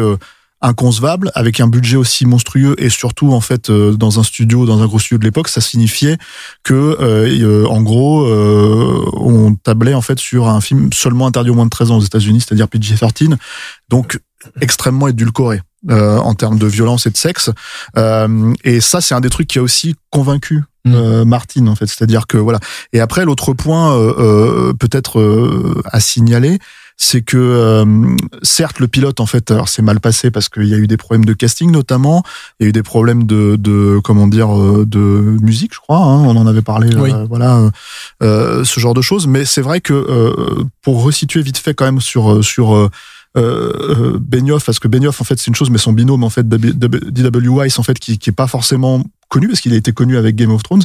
inconcevable 0.64 1.30
avec 1.36 1.60
un 1.60 1.68
budget 1.68 1.98
aussi 1.98 2.26
monstrueux 2.26 2.76
et 2.78 2.90
surtout 2.90 3.34
en 3.34 3.42
fait 3.42 3.70
euh, 3.70 3.94
dans 3.94 4.20
un 4.20 4.24
studio 4.24 4.66
dans 4.66 4.82
un 4.82 4.88
gros 4.88 4.98
studio 4.98 5.18
de 5.18 5.26
l'époque 5.26 5.50
ça 5.50 5.62
signifiait 5.62 6.18
que 6.64 6.74
euh, 6.74 7.28
euh, 7.44 7.68
en 7.68 7.82
gros 7.82 8.26
on 9.14 9.56
tablait 9.56 9.94
en 9.94 10.02
fait 10.02 10.18
sur 10.18 10.48
un 10.48 10.62
film 10.62 10.92
seulement 10.94 11.28
interdit 11.28 11.50
aux 11.50 11.56
moins 11.56 11.66
de 11.66 11.70
13 11.70 11.92
ans 11.92 11.98
aux 11.98 12.02
États-Unis 12.02 12.42
c'est-à-dire 12.42 12.68
PG-13 12.68 13.36
donc 13.90 14.20
extrêmement 14.62 15.08
édulcoré 15.10 15.62
en 15.90 16.34
termes 16.34 16.58
de 16.58 16.66
violence 16.66 17.08
et 17.08 17.10
de 17.10 17.18
sexe. 17.18 17.50
Et 18.64 18.82
ça 18.82 19.02
c'est 19.02 19.14
un 19.14 19.20
des 19.20 19.30
trucs 19.30 19.48
qui 19.48 19.60
a 19.60 19.62
aussi 19.62 19.96
convaincu 20.12 20.64
mmh. 20.86 21.24
Martine 21.24 21.68
en 21.68 21.76
fait. 21.76 21.88
C'est-à-dire 21.88 22.26
que 22.26 22.38
voilà. 22.38 22.60
Et 22.94 23.02
après 23.02 23.26
l'autre 23.26 23.54
point 23.54 23.98
peut-être 24.80 25.84
à 25.92 26.00
signaler 26.00 26.60
c'est 26.98 27.22
que 27.22 27.38
euh, 27.38 28.16
certes 28.44 28.80
le 28.80 28.88
pilote 28.88 29.20
en 29.20 29.26
fait 29.26 29.52
alors 29.52 29.70
c'est 29.70 29.82
mal 29.82 30.00
passé 30.00 30.32
parce 30.32 30.50
qu'il 30.50 30.68
y 30.68 30.74
a 30.74 30.78
eu 30.78 30.88
des 30.88 30.98
problèmes 30.98 31.26
de 31.26 31.34
casting 31.34 31.72
notamment. 31.72 32.24
Il 32.60 32.64
y 32.64 32.66
a 32.68 32.70
eu 32.70 32.72
des 32.72 32.84
problèmes 32.84 33.26
de, 33.26 33.56
de 33.56 34.00
comment 34.04 34.28
dire 34.28 34.56
euh, 34.56 34.86
de 34.86 35.00
musique 35.42 35.74
je 35.74 35.80
crois 35.80 35.98
hein, 35.98 36.24
on 36.24 36.36
en 36.36 36.48
avait 36.48 36.62
parlé 36.62 36.96
euh, 36.96 37.26
voilà 37.28 37.72
ce 38.22 38.80
genre 38.80 38.94
de 38.94 39.02
choses. 39.02 39.28
Mais 39.28 39.46
c'est 39.46 39.62
vrai 39.62 39.82
que 39.82 40.66
pour 40.82 41.04
resituer 41.04 41.42
vite 41.42 41.58
fait 41.58 41.74
quand 41.74 41.86
même 41.86 42.02
sur 42.02 42.44
sur 42.44 42.90
euh, 43.36 44.20
Benioff 44.20 44.66
parce 44.66 44.80
que 44.80 44.88
Benioff 44.88 45.20
en 45.22 45.24
fait 45.24 45.40
c'est 45.40 45.48
une 45.48 45.56
chose 45.56 45.70
mais 45.70 45.78
son 45.78 45.92
binôme 45.92 46.24
en 46.24 46.30
fait 46.30 46.48
D.W. 46.48 47.48
Weiss 47.50 47.80
en 47.80 47.84
fait 47.84 47.98
qui, 47.98 48.20
qui 48.20 48.30
est 48.30 48.34
pas 48.34 48.48
forcément 48.48 49.04
connu 49.28 49.48
parce 49.48 49.60
qu'il 49.60 49.74
a 49.74 49.76
été 49.76 49.92
connu 49.92 50.18
avec 50.18 50.36
Game 50.36 50.52
of 50.52 50.62
Thrones 50.62 50.84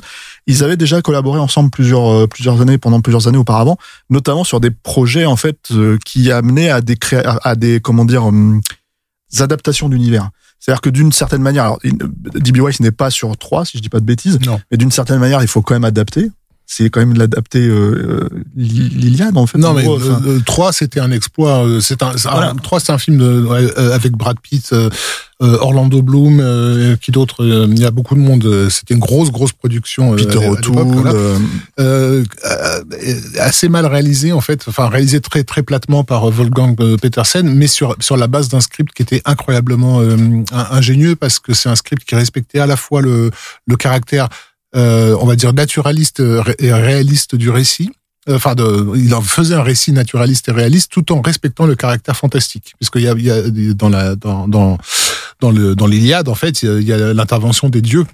ils 0.49 0.64
avaient 0.64 0.78
déjà 0.78 1.02
collaboré 1.02 1.38
ensemble 1.38 1.71
plusieurs 1.71 2.09
euh, 2.09 2.26
plusieurs 2.26 2.61
années 2.61 2.78
pendant 2.78 3.00
plusieurs 3.00 3.28
années 3.28 3.38
auparavant, 3.38 3.76
notamment 4.11 4.45
sur 4.45 4.61
des 4.61 4.71
projets 4.71 5.26
en 5.26 5.37
fait 5.37 5.59
euh, 5.71 5.99
qui 6.05 6.33
amenaient 6.33 6.71
à 6.71 6.81
des 6.81 6.97
à 7.14 7.55
des 7.55 7.81
comment 7.81 8.07
dire 8.07 8.25
hum, 8.25 8.61
adaptations 9.38 9.88
d'univers. 9.88 10.31
C'est-à-dire 10.59 10.81
que 10.81 10.90
d'une 10.90 11.12
certaine 11.12 11.43
manière, 11.43 11.64
alors 11.64 11.78
D.B. 11.85 12.57
Weiss 12.59 12.81
n'est 12.81 12.90
pas 12.90 13.11
sur 13.11 13.37
trois, 13.37 13.64
si 13.64 13.76
je 13.78 13.83
dis 13.83 13.88
pas 13.88 14.00
de 14.00 14.05
bêtises, 14.07 14.40
non. 14.40 14.61
mais 14.73 14.76
d'une 14.76 14.90
certaine 14.90 15.21
manière, 15.21 15.40
il 15.40 15.47
faut 15.47 15.62
quand 15.62 15.75
même 15.75 15.85
adapter 15.85 16.31
c'est 16.71 16.91
quand 16.91 17.01
même 17.01 17.15
l'adapter 17.15 17.67
euh, 17.67 18.27
euh 18.27 18.29
l'Iliade 18.55 19.39
en 19.39 19.47
fait. 19.47 19.57
Non 19.57 19.73
mais 19.73 19.85
gros, 19.85 19.99
euh, 19.99 20.39
3 20.45 20.75
c'était 20.75 21.01
un 21.01 21.11
exploit. 21.11 21.65
Euh, 21.65 21.81
c'est 21.81 22.03
un 22.03 22.13
voilà. 22.31 22.53
3 22.63 22.81
c'est 22.81 22.93
un 22.93 22.99
film 22.99 23.17
de, 23.17 23.25
euh, 23.25 23.95
avec 23.95 24.13
Brad 24.13 24.39
Pitt, 24.39 24.75
Orlando 25.41 26.03
Bloom, 26.03 26.97
qui 27.01 27.11
d'autre. 27.11 27.43
Il 27.43 27.79
y 27.79 27.87
a 27.87 27.91
beaucoup 27.91 28.15
de 28.15 28.21
monde. 28.21 28.69
C'était 28.69 28.93
une 28.93 29.01
grosse 29.01 29.31
grosse 29.31 29.53
production. 29.53 30.15
Peter 30.15 30.47
O'Toole. 30.47 30.85
Voilà. 31.79 32.23
assez 33.41 33.71
mal 33.71 33.87
réalisé 33.87 34.33
en 34.33 34.43
fait. 34.43 34.67
Enfin 34.69 34.91
réalisé 34.91 35.23
très 35.23 35.45
très 35.45 35.63
platement 35.63 36.05
par 36.05 36.31
Wolfgang 36.31 36.77
Petersen, 37.01 37.49
mais 37.49 37.67
sur 37.67 37.97
sur 37.99 38.19
la 38.19 38.27
base 38.27 38.51
d'un 38.51 38.61
script 38.61 38.93
qui 38.93 39.01
était 39.01 39.23
incroyablement 39.25 40.03
ingénieux 40.53 41.17
parce 41.17 41.39
que 41.39 41.55
c'est 41.55 41.71
un 41.71 41.77
script 41.77 42.05
qui 42.05 42.15
respectait 42.15 42.59
à 42.59 42.67
la 42.67 42.77
fois 42.77 43.01
le 43.01 43.31
le 43.67 43.77
caractère 43.77 44.29
euh, 44.29 44.58
on 44.75 45.27
va 45.27 45.37
dire 45.37 45.53
naturaliste 45.53 46.23
et 46.59 46.73
réaliste 46.73 47.35
du 47.35 47.51
récit. 47.51 47.90
Euh, 48.29 48.37
enfin, 48.37 48.55
de, 48.55 48.97
il 48.97 49.14
en 49.14 49.23
faisait 49.23 49.55
un 49.55 49.62
récit 49.62 49.92
naturaliste 49.92 50.49
et 50.49 50.53
réaliste 50.53 50.92
tout 50.92 51.12
en 51.12 51.21
respectant 51.21 51.66
le 51.66 51.75
caractère 51.75 52.16
fantastique, 52.16 52.75
puisqu'il 52.79 53.03
y 53.03 53.09
a, 53.09 53.12
il 53.12 53.25
y 53.25 53.31
a 53.31 53.75
dans 53.75 53.88
la 53.88 54.16
dans 54.16 54.49
dans 54.49 54.79
dans 55.40 55.87
l'Iliade 55.87 56.29
en 56.29 56.35
fait 56.35 56.62
il 56.62 56.83
y 56.83 56.92
a 56.92 57.14
l'intervention 57.14 57.69
des 57.69 57.81
dieux 57.81 58.05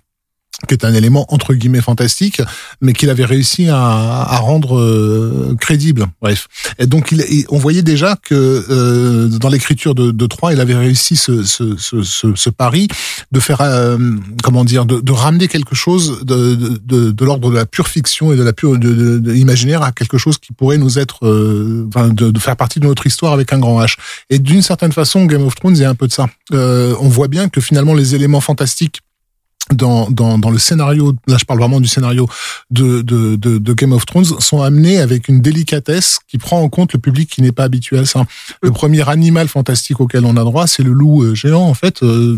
qui 0.66 0.74
est 0.74 0.84
un 0.84 0.94
élément 0.94 1.26
entre 1.32 1.54
guillemets 1.54 1.80
fantastique, 1.80 2.40
mais 2.80 2.92
qu'il 2.92 3.10
avait 3.10 3.24
réussi 3.24 3.68
à, 3.68 3.76
à 3.76 4.38
rendre 4.38 4.78
euh, 4.78 5.56
crédible. 5.60 6.06
Bref, 6.20 6.48
et 6.78 6.86
donc 6.86 7.12
il, 7.12 7.22
on 7.48 7.58
voyait 7.58 7.82
déjà 7.82 8.16
que 8.16 8.64
euh, 8.70 9.28
dans 9.28 9.48
l'écriture 9.48 9.94
de, 9.94 10.10
de 10.10 10.26
Troyes, 10.26 10.52
il 10.52 10.60
avait 10.60 10.74
réussi 10.74 11.16
ce, 11.16 11.42
ce, 11.44 11.76
ce, 11.76 12.02
ce, 12.02 12.50
pari 12.50 12.88
de 13.32 13.40
faire, 13.40 13.60
euh, 13.60 13.98
comment 14.42 14.64
dire, 14.64 14.84
de, 14.86 15.00
de, 15.00 15.12
ramener 15.12 15.48
quelque 15.48 15.74
chose 15.74 16.24
de, 16.24 16.54
de, 16.54 17.10
de 17.10 17.24
l'ordre 17.24 17.50
de 17.50 17.54
la 17.54 17.66
pure 17.66 17.88
fiction 17.88 18.32
et 18.32 18.36
de 18.36 18.42
la 18.42 18.52
pure 18.52 18.78
de, 18.78 19.34
imaginaire 19.34 19.82
à 19.82 19.92
quelque 19.92 20.18
chose 20.18 20.38
qui 20.38 20.52
pourrait 20.52 20.78
nous 20.78 20.98
être, 20.98 21.26
euh, 21.26 21.86
enfin, 21.88 22.08
de, 22.08 22.38
faire 22.38 22.56
partie 22.56 22.80
de 22.80 22.86
notre 22.86 23.06
histoire 23.06 23.32
avec 23.32 23.52
un 23.52 23.58
grand 23.58 23.80
H. 23.82 23.96
Et 24.30 24.38
d'une 24.38 24.62
certaine 24.62 24.92
façon, 24.92 25.24
Game 25.24 25.42
of 25.42 25.54
Thrones 25.54 25.80
est 25.80 25.84
un 25.86 25.94
peu 25.94 26.06
de 26.06 26.12
ça. 26.12 26.26
on 26.52 27.08
voit 27.08 27.28
bien 27.28 27.48
que 27.48 27.60
finalement 27.60 27.94
les 27.94 28.14
éléments 28.14 28.40
fantastiques 28.40 29.00
dans, 29.72 30.10
dans, 30.10 30.38
dans 30.38 30.50
le 30.50 30.58
scénario, 30.58 31.14
là 31.26 31.36
je 31.38 31.44
parle 31.44 31.58
vraiment 31.58 31.80
du 31.80 31.88
scénario 31.88 32.28
de, 32.70 33.00
de, 33.00 33.36
de, 33.36 33.58
de, 33.58 33.72
Game 33.72 33.92
of 33.92 34.04
Thrones, 34.04 34.24
sont 34.24 34.60
amenés 34.60 34.98
avec 34.98 35.28
une 35.28 35.40
délicatesse 35.40 36.18
qui 36.28 36.38
prend 36.38 36.60
en 36.60 36.68
compte 36.68 36.92
le 36.92 36.98
public 36.98 37.30
qui 37.30 37.40
n'est 37.40 37.52
pas 37.52 37.64
habitué 37.64 37.98
à 37.98 38.04
ça. 38.04 38.24
Le 38.62 38.70
premier 38.70 39.08
animal 39.08 39.48
fantastique 39.48 40.00
auquel 40.00 40.26
on 40.26 40.36
a 40.36 40.44
droit, 40.44 40.66
c'est 40.66 40.82
le 40.82 40.92
loup 40.92 41.22
euh, 41.22 41.34
géant 41.34 41.62
en 41.62 41.74
fait, 41.74 42.02
euh, 42.02 42.36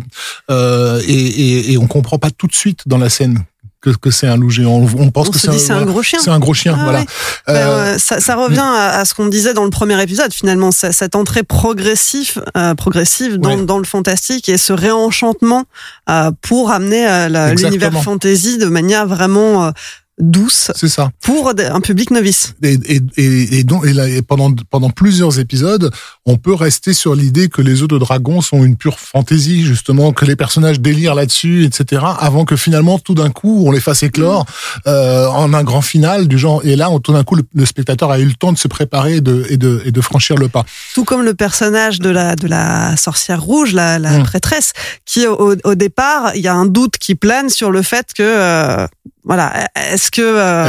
euh, 0.50 1.02
et, 1.06 1.12
et, 1.12 1.72
et 1.72 1.78
on 1.78 1.86
comprend 1.88 2.18
pas 2.18 2.30
tout 2.30 2.46
de 2.46 2.54
suite 2.54 2.86
dans 2.86 2.98
la 2.98 3.08
scène 3.08 3.44
que, 3.92 3.96
que 3.96 4.10
c'est 4.10 4.26
un 4.26 4.36
loup 4.36 4.50
géant. 4.50 4.84
On 4.98 5.10
pense 5.10 5.28
on 5.28 5.30
que 5.30 5.38
c'est 5.38 5.70
un, 5.70 5.78
un, 5.78 5.84
gros 5.84 6.02
chien. 6.02 6.18
C'est 6.20 6.30
un 6.30 6.38
gros 6.38 6.54
chien, 6.54 6.76
ah, 6.78 6.82
voilà. 6.82 7.00
Ouais. 7.00 7.06
Ben, 7.46 7.54
euh, 7.54 7.98
ça, 7.98 8.20
ça, 8.20 8.34
revient 8.34 8.58
à, 8.58 8.98
à 8.98 9.04
ce 9.04 9.14
qu'on 9.14 9.26
disait 9.26 9.54
dans 9.54 9.64
le 9.64 9.70
premier 9.70 10.00
épisode, 10.02 10.32
finalement, 10.32 10.70
cette 10.72 11.14
entrée 11.14 11.42
progressive, 11.42 12.42
euh, 12.56 12.74
progressive 12.74 13.38
dans, 13.38 13.56
ouais. 13.56 13.64
dans, 13.64 13.78
le 13.78 13.84
fantastique 13.84 14.48
et 14.48 14.58
ce 14.58 14.72
réenchantement 14.72 15.64
euh, 16.10 16.30
pour 16.42 16.70
amener 16.70 17.08
euh, 17.08 17.54
l'univers 17.54 17.92
fantasy 18.02 18.58
de 18.58 18.66
manière 18.66 19.06
vraiment 19.06 19.72
douce 20.18 20.70
c'est 20.74 20.88
ça. 20.88 21.10
pour 21.22 21.52
un 21.58 21.80
public 21.80 22.10
novice. 22.10 22.54
Et, 22.62 22.78
et, 22.86 23.00
et, 23.16 23.58
et 23.58 23.64
donc 23.64 23.84
et, 23.86 23.92
là, 23.92 24.08
et 24.08 24.22
pendant 24.22 24.50
pendant 24.70 24.88
plusieurs 24.88 25.38
épisodes 25.38 25.90
on 26.24 26.38
peut 26.38 26.54
rester 26.54 26.94
sur 26.94 27.14
l'idée 27.14 27.48
que 27.48 27.60
les 27.60 27.82
œufs 27.82 27.88
de 27.88 27.98
dragon 27.98 28.40
sont 28.40 28.64
une 28.64 28.76
pure 28.76 28.98
fantaisie 28.98 29.64
justement 29.64 30.12
que 30.12 30.24
les 30.24 30.34
personnages 30.34 30.80
délirent 30.80 31.14
là-dessus 31.14 31.64
etc 31.64 32.02
avant 32.18 32.46
que 32.46 32.56
finalement 32.56 32.98
tout 32.98 33.14
d'un 33.14 33.30
coup 33.30 33.64
on 33.66 33.70
les 33.70 33.80
fasse 33.80 34.02
éclore 34.02 34.46
euh, 34.86 35.26
en 35.28 35.52
un 35.52 35.62
grand 35.62 35.82
final 35.82 36.28
du 36.28 36.38
genre 36.38 36.62
et 36.64 36.76
là 36.76 36.90
on, 36.90 36.98
tout 36.98 37.12
d'un 37.12 37.24
coup 37.24 37.34
le, 37.34 37.42
le, 37.54 37.66
spectateur 37.66 38.10
a 38.10 38.18
eu 38.18 38.24
le 38.24 38.34
temps 38.34 38.52
de 38.52 38.58
se 38.58 38.68
préparer 38.68 39.16
et 39.16 39.20
de 39.20 39.46
et 39.50 39.58
de 39.58 39.82
et 39.84 39.92
de 39.92 40.00
franchir 40.00 40.36
le 40.36 40.48
pas. 40.48 40.64
Tout 40.94 41.04
comme 41.04 41.22
le 41.22 41.34
personnage 41.34 41.98
de 41.98 42.08
la 42.08 42.36
de 42.36 42.48
la 42.48 42.96
sorcière 42.96 43.42
rouge 43.42 43.74
la, 43.74 43.98
la 43.98 44.18
mmh. 44.18 44.22
prêtresse 44.22 44.72
qui 45.04 45.26
au, 45.26 45.54
au 45.62 45.74
départ 45.74 46.32
il 46.34 46.40
y 46.40 46.48
a 46.48 46.54
un 46.54 46.66
doute 46.66 46.96
qui 46.98 47.14
plane 47.14 47.50
sur 47.50 47.70
le 47.70 47.82
fait 47.82 48.14
que 48.14 48.22
euh, 48.22 48.86
voilà, 49.26 49.68
est-ce 50.06 50.10
que 50.12 50.22
euh, 50.22 50.66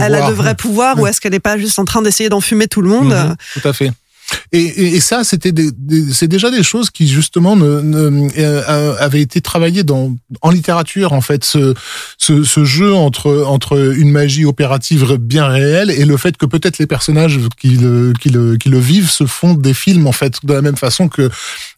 elle 0.00 0.14
a 0.14 0.28
de 0.28 0.32
vrais 0.32 0.54
pouvoirs, 0.54 0.98
ou 1.00 1.06
est-ce 1.06 1.20
qu'elle 1.20 1.32
n'est 1.32 1.40
pas 1.40 1.58
juste 1.58 1.78
en 1.78 1.84
train 1.84 2.02
d'essayer 2.02 2.28
d'enfumer 2.28 2.68
tout 2.68 2.82
le 2.82 2.88
monde? 2.88 3.12
Mmh, 3.12 3.60
Tout 3.60 3.68
à 3.68 3.72
fait. 3.72 3.90
Et, 4.52 5.00
ça, 5.00 5.24
c'était 5.24 5.52
c'est 6.12 6.28
déjà 6.28 6.50
des 6.50 6.62
choses 6.62 6.90
qui 6.90 7.08
justement 7.08 7.56
ne, 7.56 7.80
ne, 7.80 8.28
euh, 8.38 8.94
avaient 8.98 9.20
été 9.20 9.40
travaillées 9.40 9.82
dans 9.82 10.14
en 10.42 10.50
littérature 10.50 11.12
en 11.12 11.20
fait, 11.20 11.44
ce, 11.44 11.74
jeu 12.64 12.94
entre 12.94 13.44
entre 13.46 13.94
une 13.96 14.10
magie 14.10 14.44
opérative 14.44 15.16
bien 15.16 15.46
réelle 15.46 15.90
et 15.90 16.04
le 16.04 16.16
fait 16.16 16.36
que 16.36 16.46
peut-être 16.46 16.78
les 16.78 16.86
personnages 16.86 17.38
qui 17.58 17.70
le, 17.70 18.12
qui 18.20 18.30
le 18.30 18.56
qui 18.56 18.68
le 18.68 18.78
vivent 18.78 19.10
se 19.10 19.26
font 19.26 19.54
des 19.54 19.74
films 19.74 20.06
en 20.06 20.12
fait 20.12 20.44
de 20.44 20.52
la 20.52 20.62
même 20.62 20.76
façon 20.76 21.08
que 21.08 21.30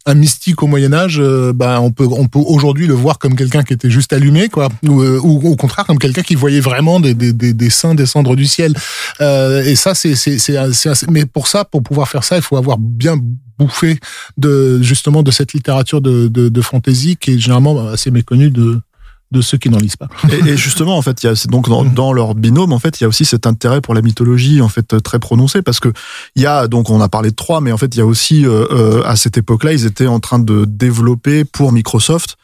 un 0.06 0.14
mystique 0.14 0.62
au 0.62 0.66
Moyen 0.66 0.92
Âge, 0.92 1.18
euh, 1.20 1.52
bah 1.54 1.80
on 1.80 1.90
peut 1.90 2.06
on 2.10 2.28
peut 2.28 2.38
aujourd'hui 2.38 2.86
le 2.86 2.94
voir 2.94 3.18
comme 3.18 3.36
quelqu'un 3.36 3.62
qui 3.62 3.74
était 3.74 3.90
juste 3.90 4.12
allumé 4.12 4.48
quoi, 4.48 4.68
ou, 4.86 5.02
euh, 5.02 5.18
au 5.18 5.54
contraire 5.56 5.84
comme 5.86 5.98
quelqu'un 5.98 6.22
qui 6.22 6.34
voyait 6.34 6.60
vraiment 6.60 6.98
des, 6.98 7.14
des, 7.14 7.32
des, 7.32 7.70
saints 7.70 7.94
descendre 7.94 8.34
du 8.34 8.46
ciel. 8.46 8.74
Euh, 9.20 9.62
et 9.64 9.76
ça 9.76 9.94
c'est 9.94 10.14
c'est 10.14 10.38
c'est 10.38 11.10
mais 11.10 11.26
pour 11.26 11.46
ça 11.46 11.64
pour 11.64 11.82
pouvoir 11.82 12.08
faire 12.08 12.24
ça 12.24 12.37
il 12.38 12.42
faut 12.42 12.56
avoir 12.56 12.78
bien 12.78 13.16
bouffé 13.58 13.98
de 14.36 14.80
justement 14.82 15.22
de 15.22 15.30
cette 15.30 15.52
littérature 15.52 16.00
de, 16.00 16.60
fantasy 16.62 17.16
qui 17.16 17.34
est 17.34 17.38
généralement 17.38 17.88
assez 17.88 18.10
méconnue 18.10 18.50
de 18.50 18.80
de 19.30 19.42
ceux 19.42 19.58
qui 19.58 19.68
n'en 19.68 19.78
lisent 19.78 19.96
pas. 19.96 20.08
Et, 20.46 20.56
justement, 20.56 20.96
en 20.96 21.02
fait, 21.02 21.22
il 21.22 21.26
y 21.26 21.28
a 21.28 21.34
donc 21.48 21.68
dans, 21.68 22.12
leur 22.12 22.34
binôme, 22.34 22.72
en 22.72 22.78
fait, 22.78 22.98
il 22.98 23.04
y 23.04 23.06
a 23.06 23.08
aussi 23.08 23.24
cet 23.24 23.46
intérêt 23.46 23.80
pour 23.80 23.94
la 23.94 24.00
mythologie, 24.00 24.62
en 24.62 24.68
fait, 24.68 25.02
très 25.02 25.18
prononcé, 25.18 25.60
parce 25.60 25.80
que 25.80 25.92
il 26.34 26.42
y 26.42 26.46
a 26.46 26.66
donc 26.66 26.88
on 26.90 27.00
a 27.00 27.08
parlé 27.08 27.30
de 27.30 27.36
trois, 27.36 27.60
mais 27.60 27.72
en 27.72 27.76
fait, 27.76 27.94
il 27.94 27.98
y 27.98 28.00
a 28.00 28.06
aussi 28.06 28.46
euh, 28.46 28.64
euh, 28.70 29.02
à 29.04 29.16
cette 29.16 29.36
époque-là, 29.36 29.72
ils 29.72 29.84
étaient 29.84 30.06
en 30.06 30.20
train 30.20 30.38
de 30.38 30.64
développer 30.64 31.44
pour 31.44 31.72
Microsoft 31.72 32.36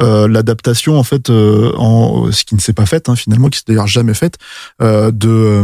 euh, 0.00 0.26
l'adaptation 0.26 0.98
en 0.98 1.02
fait 1.02 1.28
ce 1.28 2.44
qui 2.44 2.54
ne 2.54 2.60
s'est 2.60 2.72
pas 2.72 2.86
fait 2.86 3.10
hein, 3.10 3.14
finalement 3.14 3.48
qui 3.48 3.58
s'est 3.58 3.66
d'ailleurs 3.68 3.86
jamais 3.86 4.14
faite 4.14 4.38
de 4.80 5.62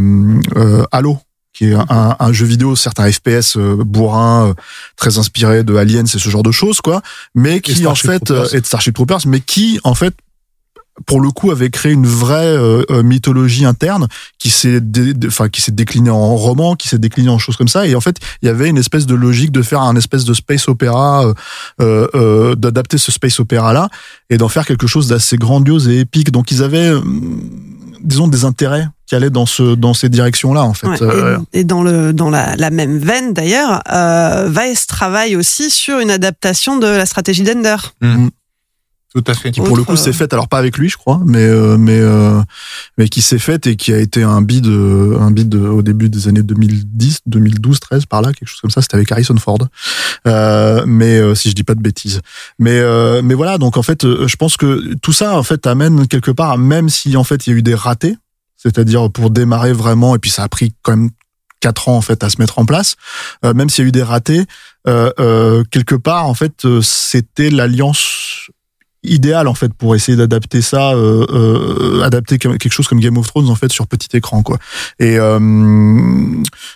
Halo 0.92 1.18
qui 1.52 1.66
est 1.66 1.74
un, 1.74 2.16
un, 2.18 2.32
jeu 2.32 2.46
vidéo 2.46 2.76
certes 2.76 3.00
un 3.00 3.10
FPS 3.10 3.56
bourrin 3.56 4.54
très 4.96 5.18
inspiré 5.18 5.64
de 5.64 5.76
Aliens 5.76 6.04
et 6.04 6.18
ce 6.18 6.28
genre 6.28 6.42
de 6.42 6.52
choses 6.52 6.80
quoi 6.80 7.02
mais 7.34 7.60
qui 7.60 7.86
en 7.86 7.94
fait 7.94 8.20
Troopers. 8.24 8.54
est 8.54 8.60
de 8.60 8.66
Starship 8.66 8.94
Troopers 8.94 9.26
mais 9.26 9.40
qui 9.40 9.80
en 9.84 9.94
fait 9.94 10.14
pour 11.06 11.20
le 11.20 11.30
coup 11.30 11.50
avait 11.50 11.70
créé 11.70 11.92
une 11.92 12.06
vraie 12.06 12.56
euh, 12.56 13.02
mythologie 13.02 13.64
interne 13.64 14.08
qui 14.38 14.50
s'est 14.50 14.80
enfin 15.26 15.48
qui 15.48 15.60
s'est 15.62 15.72
déclinée 15.72 16.10
en 16.10 16.36
roman 16.36 16.76
qui 16.76 16.88
s'est 16.88 16.98
déclinée 16.98 17.28
en 17.28 17.38
choses 17.38 17.56
comme 17.56 17.68
ça 17.68 17.86
et 17.86 17.94
en 17.94 18.00
fait 18.00 18.16
il 18.42 18.46
y 18.46 18.48
avait 18.48 18.68
une 18.68 18.78
espèce 18.78 19.06
de 19.06 19.14
logique 19.14 19.52
de 19.52 19.62
faire 19.62 19.82
un 19.82 19.96
espèce 19.96 20.24
de 20.24 20.34
space 20.34 20.68
opéra 20.68 21.34
euh, 21.80 22.08
euh, 22.14 22.54
d'adapter 22.54 22.98
ce 22.98 23.12
space 23.12 23.40
opéra 23.40 23.72
là 23.72 23.88
et 24.30 24.38
d'en 24.38 24.48
faire 24.48 24.66
quelque 24.66 24.86
chose 24.86 25.08
d'assez 25.08 25.36
grandiose 25.36 25.88
et 25.88 26.00
épique 26.00 26.30
donc 26.30 26.50
ils 26.50 26.62
avaient 26.62 26.90
euh, 26.90 27.00
disons 28.02 28.28
des 28.28 28.44
intérêts 28.44 28.86
qui 29.06 29.14
allaient 29.14 29.30
dans 29.30 29.46
ce 29.46 29.74
dans 29.74 29.94
ces 29.94 30.08
directions 30.08 30.52
là 30.52 30.64
en 30.64 30.74
fait. 30.74 30.86
Ouais, 30.86 31.36
et, 31.52 31.60
et, 31.60 31.64
dans 31.64 31.82
le 31.82 32.12
dans 32.12 32.30
la, 32.30 32.56
la 32.56 32.70
même 32.70 32.98
veine 32.98 33.32
d'ailleurs 33.32 33.82
euh, 33.90 34.50
Vice 34.50 34.86
travaille 34.86 35.36
aussi 35.36 35.70
sur 35.70 35.98
une 35.98 36.10
adaptation 36.10 36.78
de 36.78 36.86
la 36.86 37.06
stratégie 37.06 37.42
d'Ender. 37.42 37.76
Mmh. 38.00 38.28
Tout 39.14 39.24
à 39.26 39.32
fait. 39.32 39.52
Qui 39.52 39.62
pour 39.62 39.76
le 39.76 39.84
coup 39.84 39.96
s'est 39.96 40.12
faite, 40.12 40.34
alors 40.34 40.48
pas 40.48 40.58
avec 40.58 40.76
lui, 40.76 40.90
je 40.90 40.98
crois, 40.98 41.20
mais 41.24 41.42
euh, 41.42 41.78
mais 41.78 41.98
euh, 41.98 42.42
mais 42.98 43.08
qui 43.08 43.22
s'est 43.22 43.38
faite 43.38 43.66
et 43.66 43.74
qui 43.74 43.92
a 43.92 43.98
été 43.98 44.22
un 44.22 44.42
bid 44.42 44.66
un 44.66 45.30
bid 45.30 45.54
au 45.54 45.80
début 45.80 46.10
des 46.10 46.28
années 46.28 46.42
2010, 46.42 47.20
2012, 47.24 47.80
13 47.80 48.04
par 48.04 48.20
là, 48.20 48.34
quelque 48.34 48.48
chose 48.48 48.60
comme 48.60 48.70
ça. 48.70 48.82
C'était 48.82 48.96
avec 48.96 49.10
Harrison 49.10 49.36
Ford. 49.38 49.60
Euh, 50.26 50.84
mais 50.86 51.34
si 51.34 51.48
je 51.48 51.54
dis 51.54 51.64
pas 51.64 51.74
de 51.74 51.80
bêtises. 51.80 52.20
Mais 52.58 52.82
mais 53.22 53.34
voilà, 53.34 53.56
donc 53.56 53.78
en 53.78 53.82
fait, 53.82 54.02
je 54.02 54.36
pense 54.36 54.58
que 54.58 54.94
tout 54.96 55.14
ça 55.14 55.38
en 55.38 55.42
fait 55.42 55.66
amène 55.66 56.06
quelque 56.06 56.30
part, 56.30 56.58
même 56.58 56.90
si 56.90 57.16
en 57.16 57.24
fait 57.24 57.46
il 57.46 57.50
y 57.50 57.52
a 57.54 57.56
eu 57.56 57.62
des 57.62 57.74
ratés, 57.74 58.16
c'est-à-dire 58.58 59.10
pour 59.10 59.30
démarrer 59.30 59.72
vraiment, 59.72 60.16
et 60.16 60.18
puis 60.18 60.30
ça 60.30 60.42
a 60.42 60.48
pris 60.48 60.74
quand 60.82 60.96
même 60.96 61.10
quatre 61.60 61.88
ans 61.88 61.96
en 61.96 62.00
fait 62.00 62.22
à 62.22 62.30
se 62.30 62.40
mettre 62.40 62.58
en 62.58 62.64
place, 62.64 62.96
euh, 63.44 63.54
même 63.54 63.70
s'il 63.70 63.84
y 63.84 63.86
a 63.86 63.88
eu 63.88 63.92
des 63.92 64.02
ratés, 64.02 64.44
euh, 64.86 65.10
euh, 65.18 65.64
quelque 65.70 65.94
part 65.94 66.26
en 66.26 66.34
fait 66.34 66.66
c'était 66.82 67.50
l'alliance 67.50 67.98
idéal 69.08 69.48
en 69.48 69.54
fait 69.54 69.72
pour 69.74 69.94
essayer 69.94 70.16
d'adapter 70.16 70.62
ça 70.62 70.92
euh, 70.92 71.26
euh, 71.30 72.02
adapter 72.02 72.38
quelque 72.38 72.70
chose 72.70 72.86
comme 72.86 73.00
Game 73.00 73.16
of 73.16 73.26
Thrones 73.26 73.48
en 73.48 73.54
fait 73.54 73.72
sur 73.72 73.86
petit 73.86 74.16
écran 74.16 74.42
quoi 74.42 74.58
et 74.98 75.18
euh, 75.18 75.38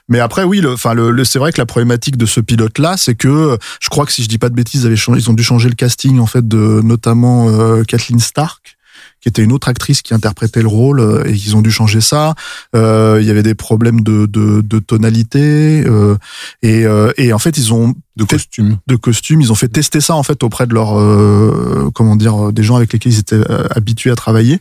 mais 0.09 0.21
après 0.21 0.45
oui 0.45 0.63
enfin 0.67 0.95
le, 0.95 1.11
le, 1.11 1.25
c'est 1.25 1.39
vrai 1.39 1.53
que 1.53 1.61
la 1.61 1.67
problématique 1.67 2.17
de 2.17 2.27
ce 2.27 2.41
pilote 2.41 2.79
là 2.79 2.97
c'est 2.97 3.15
que 3.15 3.59
je 3.81 3.89
crois 3.89 4.07
que 4.07 4.13
si 4.13 4.23
je 4.23 4.29
dis 4.29 4.39
pas 4.39 4.49
de 4.49 4.55
bêtises 4.55 4.83
ils, 4.83 4.87
avaient 4.87 4.97
changé, 4.97 5.21
ils 5.21 5.31
ont 5.31 5.35
dû 5.35 5.43
changer 5.43 5.69
le 5.69 5.75
casting 5.75 6.19
en 6.19 6.27
fait 6.27 6.47
de 6.47 6.81
notamment 6.83 7.49
euh, 7.49 7.83
Kathleen 7.85 8.21
Stark 8.21 8.77
qui 9.23 9.29
était 9.29 9.43
une 9.43 9.53
autre 9.53 9.69
actrice 9.69 10.03
qui 10.03 10.13
interprétait 10.13 10.63
le 10.63 10.69
rôle 10.69 11.01
euh, 11.01 11.25
et 11.27 11.33
ils 11.33 11.57
ont 11.57 11.63
dû 11.63 11.71
changer 11.71 12.01
ça. 12.01 12.35
Euh, 12.75 13.19
il 13.21 13.27
y 13.27 13.31
avait 13.31 13.45
des 13.45 13.55
problèmes 13.55 14.01
de, 14.01 14.27
de, 14.27 14.61
de 14.61 14.79
tonalité 14.81 15.85
euh, 15.87 16.17
et, 16.63 16.85
euh, 16.85 17.13
et 17.17 17.33
en 17.33 17.39
fait 17.39 17.57
ils 17.57 17.73
ont 17.73 17.95
de 18.17 18.25
costumes. 18.25 18.79
De 18.87 18.97
costumes, 18.97 19.41
ils 19.41 19.53
ont 19.53 19.55
fait 19.55 19.69
tester 19.69 20.01
ça 20.01 20.15
en 20.15 20.23
fait 20.23 20.43
auprès 20.43 20.67
de 20.67 20.75
leurs 20.75 20.99
euh, 20.99 21.91
comment 21.95 22.17
dire 22.17 22.53
des 22.53 22.63
gens 22.63 22.77
avec 22.77 22.93
lesquels 22.93 23.13
ils 23.13 23.19
étaient 23.19 23.37
euh, 23.37 23.67
habitués 23.71 24.11
à 24.11 24.17
travailler. 24.17 24.59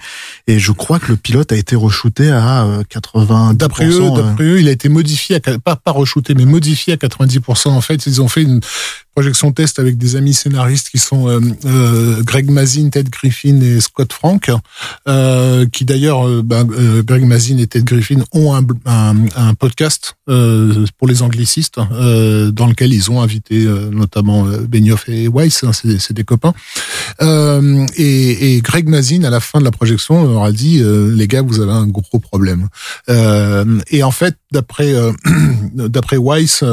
Et 0.47 0.59
je 0.59 0.71
crois 0.71 0.99
que 0.99 1.07
le 1.07 1.17
pilote 1.17 1.51
a 1.51 1.57
été 1.57 1.75
re-shooté 1.75 2.31
à 2.31 2.65
80% 2.89 3.55
D'après 3.55 3.87
eux, 3.87 4.09
d'après 4.15 4.43
eux, 4.45 4.59
il 4.59 4.67
a 4.67 4.71
été 4.71 4.89
modifié 4.89 5.37
à 5.37 5.59
pas 5.59 5.75
pas 5.75 5.91
re-shooté 5.91 6.33
mais 6.33 6.45
modifié 6.45 6.93
à 6.93 6.97
90 6.97 7.39
en 7.65 7.81
fait, 7.81 8.05
ils 8.05 8.21
ont 8.21 8.27
fait 8.27 8.43
une 8.43 8.61
projection 9.13 9.51
test 9.51 9.79
avec 9.79 9.97
des 9.97 10.15
amis 10.15 10.33
scénaristes 10.33 10.89
qui 10.89 10.97
sont 10.97 11.27
euh, 11.27 11.39
euh, 11.65 12.23
Greg 12.23 12.49
Mazin, 12.49 12.89
Ted 12.89 13.09
Griffin 13.09 13.59
et 13.59 13.81
Scott 13.81 14.13
Frank, 14.13 14.49
euh, 15.07 15.65
qui 15.67 15.85
d'ailleurs, 15.85 16.25
ben, 16.43 16.63
Greg 17.03 17.25
Mazin 17.25 17.57
et 17.57 17.67
Ted 17.67 17.83
Griffin 17.83 18.23
ont 18.31 18.55
un, 18.55 18.65
un, 18.85 19.15
un 19.35 19.53
podcast 19.53 20.15
pour 20.27 21.07
les 21.07 21.21
anglicistes 21.21 21.75
dans 21.77 22.67
lequel 22.67 22.93
ils 22.93 23.11
ont 23.11 23.21
invité 23.21 23.40
notamment 23.49 24.45
Benioff 24.67 25.07
et 25.09 25.27
Weiss, 25.27 25.63
hein, 25.63 25.71
c'est 25.73 26.13
des 26.13 26.23
copains. 26.23 26.53
Et, 27.21 28.55
et, 28.55 28.61
Greg 28.61 28.87
Mazin, 28.87 29.23
à 29.23 29.29
la 29.29 29.39
fin 29.39 29.59
de 29.59 29.65
la 29.65 29.71
projection, 29.71 30.27
leur 30.27 30.43
a 30.43 30.51
dit 30.51 30.81
les 30.83 31.27
gars, 31.27 31.41
vous 31.41 31.59
avez 31.59 31.71
un 31.71 31.87
gros 31.87 32.19
problème. 32.19 32.67
et 33.07 34.03
en 34.03 34.11
fait, 34.11 34.35
d'après 34.51 34.93
d'après 35.73 36.17
Weiss 36.17 36.63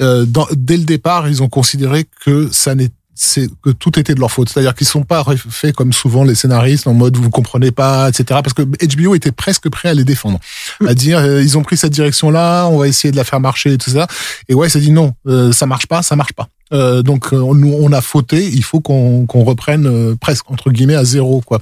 euh, 0.00 0.24
dans, 0.26 0.46
dès 0.52 0.76
le 0.76 0.84
départ, 0.84 1.28
ils 1.28 1.42
ont 1.42 1.48
considéré 1.48 2.06
que 2.24 2.48
ça 2.52 2.74
n'est 2.74 2.90
c'est 3.18 3.48
que 3.62 3.70
tout 3.70 3.98
était 3.98 4.14
de 4.14 4.20
leur 4.20 4.30
faute. 4.30 4.48
C'est-à-dire 4.48 4.74
qu'ils 4.74 4.86
sont 4.86 5.02
pas 5.02 5.24
faits 5.50 5.74
comme 5.74 5.92
souvent 5.92 6.22
les 6.22 6.36
scénaristes 6.36 6.86
en 6.86 6.94
mode 6.94 7.16
vous 7.16 7.30
comprenez 7.30 7.72
pas, 7.72 8.08
etc. 8.08 8.40
Parce 8.42 8.54
que 8.54 8.62
HBO 8.62 9.14
était 9.14 9.32
presque 9.32 9.68
prêt 9.68 9.88
à 9.88 9.94
les 9.94 10.04
défendre, 10.04 10.38
à 10.86 10.94
dire 10.94 11.18
euh, 11.18 11.42
ils 11.42 11.58
ont 11.58 11.62
pris 11.62 11.76
cette 11.76 11.92
direction-là, 11.92 12.68
on 12.68 12.78
va 12.78 12.86
essayer 12.88 13.10
de 13.10 13.16
la 13.16 13.24
faire 13.24 13.40
marcher 13.40 13.72
et 13.72 13.78
tout 13.78 13.90
ça. 13.90 14.06
Et 14.48 14.54
ouais, 14.54 14.68
ça 14.68 14.78
dit 14.78 14.92
non, 14.92 15.14
euh, 15.26 15.50
ça 15.50 15.66
marche 15.66 15.86
pas, 15.86 16.02
ça 16.02 16.14
marche 16.14 16.32
pas. 16.32 16.48
Euh, 16.72 17.02
donc 17.02 17.32
nous 17.32 17.74
on 17.80 17.92
a 17.92 18.00
fauté, 18.00 18.46
il 18.46 18.62
faut 18.62 18.80
qu'on 18.80 19.26
reprenne 19.26 20.16
presque 20.16 20.50
entre 20.50 20.70
guillemets 20.70 20.94
à 20.94 21.04
zéro 21.04 21.40
quoi. 21.40 21.60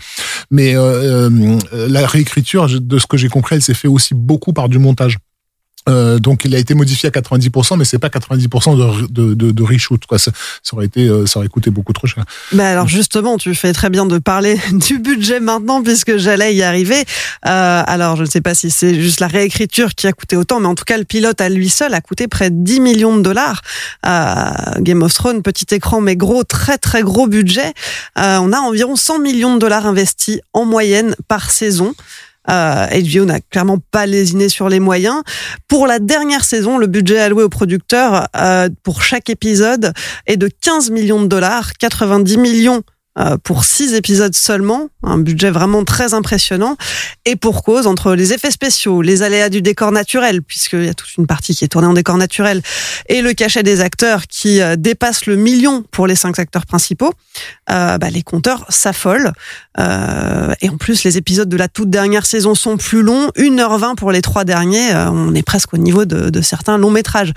Mais 0.50 0.74
la 0.74 2.06
réécriture 2.06 2.68
de 2.68 2.98
ce 2.98 3.06
que 3.06 3.16
j'ai 3.16 3.28
compris, 3.28 3.56
elle 3.56 3.62
s'est 3.62 3.74
fait 3.74 3.88
aussi 3.88 4.14
beaucoup 4.14 4.52
par 4.52 4.68
du 4.68 4.78
montage. 4.78 5.18
Euh, 5.88 6.18
donc 6.18 6.44
il 6.44 6.54
a 6.54 6.58
été 6.58 6.74
modifié 6.74 7.08
à 7.08 7.12
90%, 7.12 7.76
mais 7.76 7.84
c'est 7.84 7.98
pas 7.98 8.08
90% 8.08 8.76
de, 8.76 9.06
de, 9.06 9.34
de, 9.34 9.50
de. 9.50 10.06
Quoi. 10.06 10.18
Ça, 10.18 10.32
aurait 10.72 10.86
été, 10.86 11.08
ça 11.26 11.38
aurait 11.38 11.48
coûté 11.48 11.70
beaucoup 11.70 11.92
trop 11.92 12.06
cher. 12.06 12.24
Bah 12.52 12.70
alors 12.70 12.88
justement, 12.88 13.36
tu 13.36 13.54
fais 13.54 13.72
très 13.72 13.90
bien 13.90 14.06
de 14.06 14.18
parler 14.18 14.58
du 14.72 14.98
budget 14.98 15.40
maintenant, 15.40 15.82
puisque 15.82 16.16
j'allais 16.16 16.54
y 16.54 16.62
arriver. 16.62 17.04
Euh, 17.46 17.82
alors 17.86 18.16
je 18.16 18.22
ne 18.22 18.28
sais 18.28 18.40
pas 18.40 18.54
si 18.54 18.70
c'est 18.70 19.00
juste 19.00 19.20
la 19.20 19.28
réécriture 19.28 19.94
qui 19.94 20.06
a 20.06 20.12
coûté 20.12 20.36
autant, 20.36 20.60
mais 20.60 20.66
en 20.66 20.74
tout 20.74 20.84
cas 20.84 20.98
le 20.98 21.04
pilote 21.04 21.40
à 21.40 21.48
lui 21.48 21.68
seul 21.68 21.94
a 21.94 22.00
coûté 22.00 22.28
près 22.28 22.50
de 22.50 22.56
10 22.56 22.80
millions 22.80 23.16
de 23.16 23.22
dollars. 23.22 23.62
Euh, 24.06 24.50
Game 24.80 25.02
of 25.02 25.14
Thrones, 25.14 25.42
petit 25.42 25.74
écran, 25.74 26.00
mais 26.00 26.16
gros, 26.16 26.44
très 26.44 26.78
très 26.78 27.02
gros 27.02 27.26
budget. 27.26 27.72
Euh, 28.18 28.38
on 28.38 28.52
a 28.52 28.58
environ 28.58 28.96
100 28.96 29.20
millions 29.20 29.54
de 29.54 29.60
dollars 29.60 29.86
investis 29.86 30.40
en 30.52 30.64
moyenne 30.64 31.14
par 31.28 31.50
saison. 31.50 31.94
Euh, 32.50 32.86
HBO 32.86 33.24
n'a 33.24 33.40
clairement 33.40 33.78
pas 33.90 34.06
lésiné 34.06 34.48
sur 34.48 34.68
les 34.68 34.80
moyens. 34.80 35.22
Pour 35.68 35.86
la 35.86 35.98
dernière 35.98 36.44
saison, 36.44 36.78
le 36.78 36.86
budget 36.86 37.18
alloué 37.18 37.42
aux 37.42 37.48
producteurs 37.48 38.28
euh, 38.36 38.68
pour 38.82 39.02
chaque 39.02 39.30
épisode 39.30 39.92
est 40.26 40.36
de 40.36 40.48
15 40.48 40.90
millions 40.90 41.22
de 41.22 41.26
dollars, 41.26 41.72
90 41.74 42.38
millions 42.38 42.82
pour 43.44 43.64
six 43.64 43.94
épisodes 43.94 44.34
seulement, 44.34 44.88
un 45.02 45.18
budget 45.18 45.50
vraiment 45.50 45.84
très 45.84 46.14
impressionnant, 46.14 46.76
et 47.24 47.36
pour 47.36 47.62
cause, 47.62 47.86
entre 47.86 48.14
les 48.14 48.32
effets 48.32 48.50
spéciaux, 48.50 49.02
les 49.02 49.22
aléas 49.22 49.48
du 49.48 49.62
décor 49.62 49.92
naturel, 49.92 50.42
puisqu'il 50.42 50.84
y 50.84 50.88
a 50.88 50.94
toute 50.94 51.16
une 51.16 51.26
partie 51.26 51.54
qui 51.54 51.64
est 51.64 51.68
tournée 51.68 51.88
en 51.88 51.94
décor 51.94 52.18
naturel, 52.18 52.62
et 53.08 53.22
le 53.22 53.32
cachet 53.32 53.62
des 53.62 53.80
acteurs 53.80 54.26
qui 54.26 54.60
dépasse 54.76 55.26
le 55.26 55.36
million 55.36 55.82
pour 55.90 56.06
les 56.06 56.14
cinq 56.14 56.38
acteurs 56.38 56.66
principaux, 56.66 57.12
euh, 57.70 57.98
bah, 57.98 58.10
les 58.10 58.22
compteurs 58.22 58.64
s'affolent. 58.68 59.32
Euh, 59.78 60.54
et 60.60 60.68
en 60.68 60.76
plus, 60.76 61.04
les 61.04 61.16
épisodes 61.16 61.48
de 61.48 61.56
la 61.56 61.68
toute 61.68 61.90
dernière 61.90 62.26
saison 62.26 62.54
sont 62.54 62.76
plus 62.76 63.02
longs, 63.02 63.28
1h20 63.36 63.96
pour 63.96 64.12
les 64.12 64.22
trois 64.22 64.44
derniers, 64.44 64.94
euh, 64.94 65.10
on 65.10 65.34
est 65.34 65.42
presque 65.42 65.74
au 65.74 65.78
niveau 65.78 66.04
de, 66.04 66.30
de 66.30 66.40
certains 66.42 66.78
longs 66.78 66.90
métrages 66.90 67.32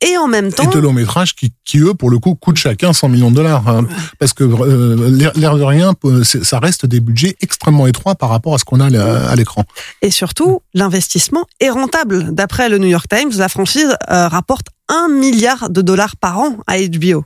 et 0.00 0.16
en 0.16 0.28
même 0.28 0.52
temps 0.52 0.70
et 0.70 0.74
de 0.74 0.78
longs 0.78 0.92
métrages 0.92 1.34
qui, 1.34 1.52
qui 1.64 1.78
eux 1.78 1.94
pour 1.94 2.10
le 2.10 2.18
coup 2.18 2.34
coûtent 2.34 2.56
chacun 2.56 2.92
100 2.92 3.08
millions 3.08 3.30
de 3.30 3.36
dollars 3.36 3.68
hein, 3.68 3.86
parce 4.18 4.32
que 4.32 4.44
euh, 4.44 5.30
l'air 5.36 5.56
de 5.56 5.62
rien 5.62 5.94
ça 6.24 6.58
reste 6.58 6.86
des 6.86 7.00
budgets 7.00 7.36
extrêmement 7.40 7.86
étroits 7.86 8.14
par 8.14 8.30
rapport 8.30 8.54
à 8.54 8.58
ce 8.58 8.64
qu'on 8.64 8.80
a 8.80 8.86
à 8.86 9.36
l'écran. 9.36 9.64
Et 10.02 10.10
surtout 10.10 10.62
l'investissement 10.74 11.44
est 11.60 11.70
rentable. 11.70 12.34
D'après 12.34 12.68
le 12.68 12.78
New 12.78 12.88
York 12.88 13.06
Times 13.08 13.32
la 13.36 13.48
franchise 13.48 13.96
euh, 14.10 14.28
rapporte 14.28 14.68
un 14.88 15.08
milliard 15.08 15.70
de 15.70 15.82
dollars 15.82 16.16
par 16.16 16.38
an 16.38 16.56
à 16.66 16.78
HBO 16.78 17.24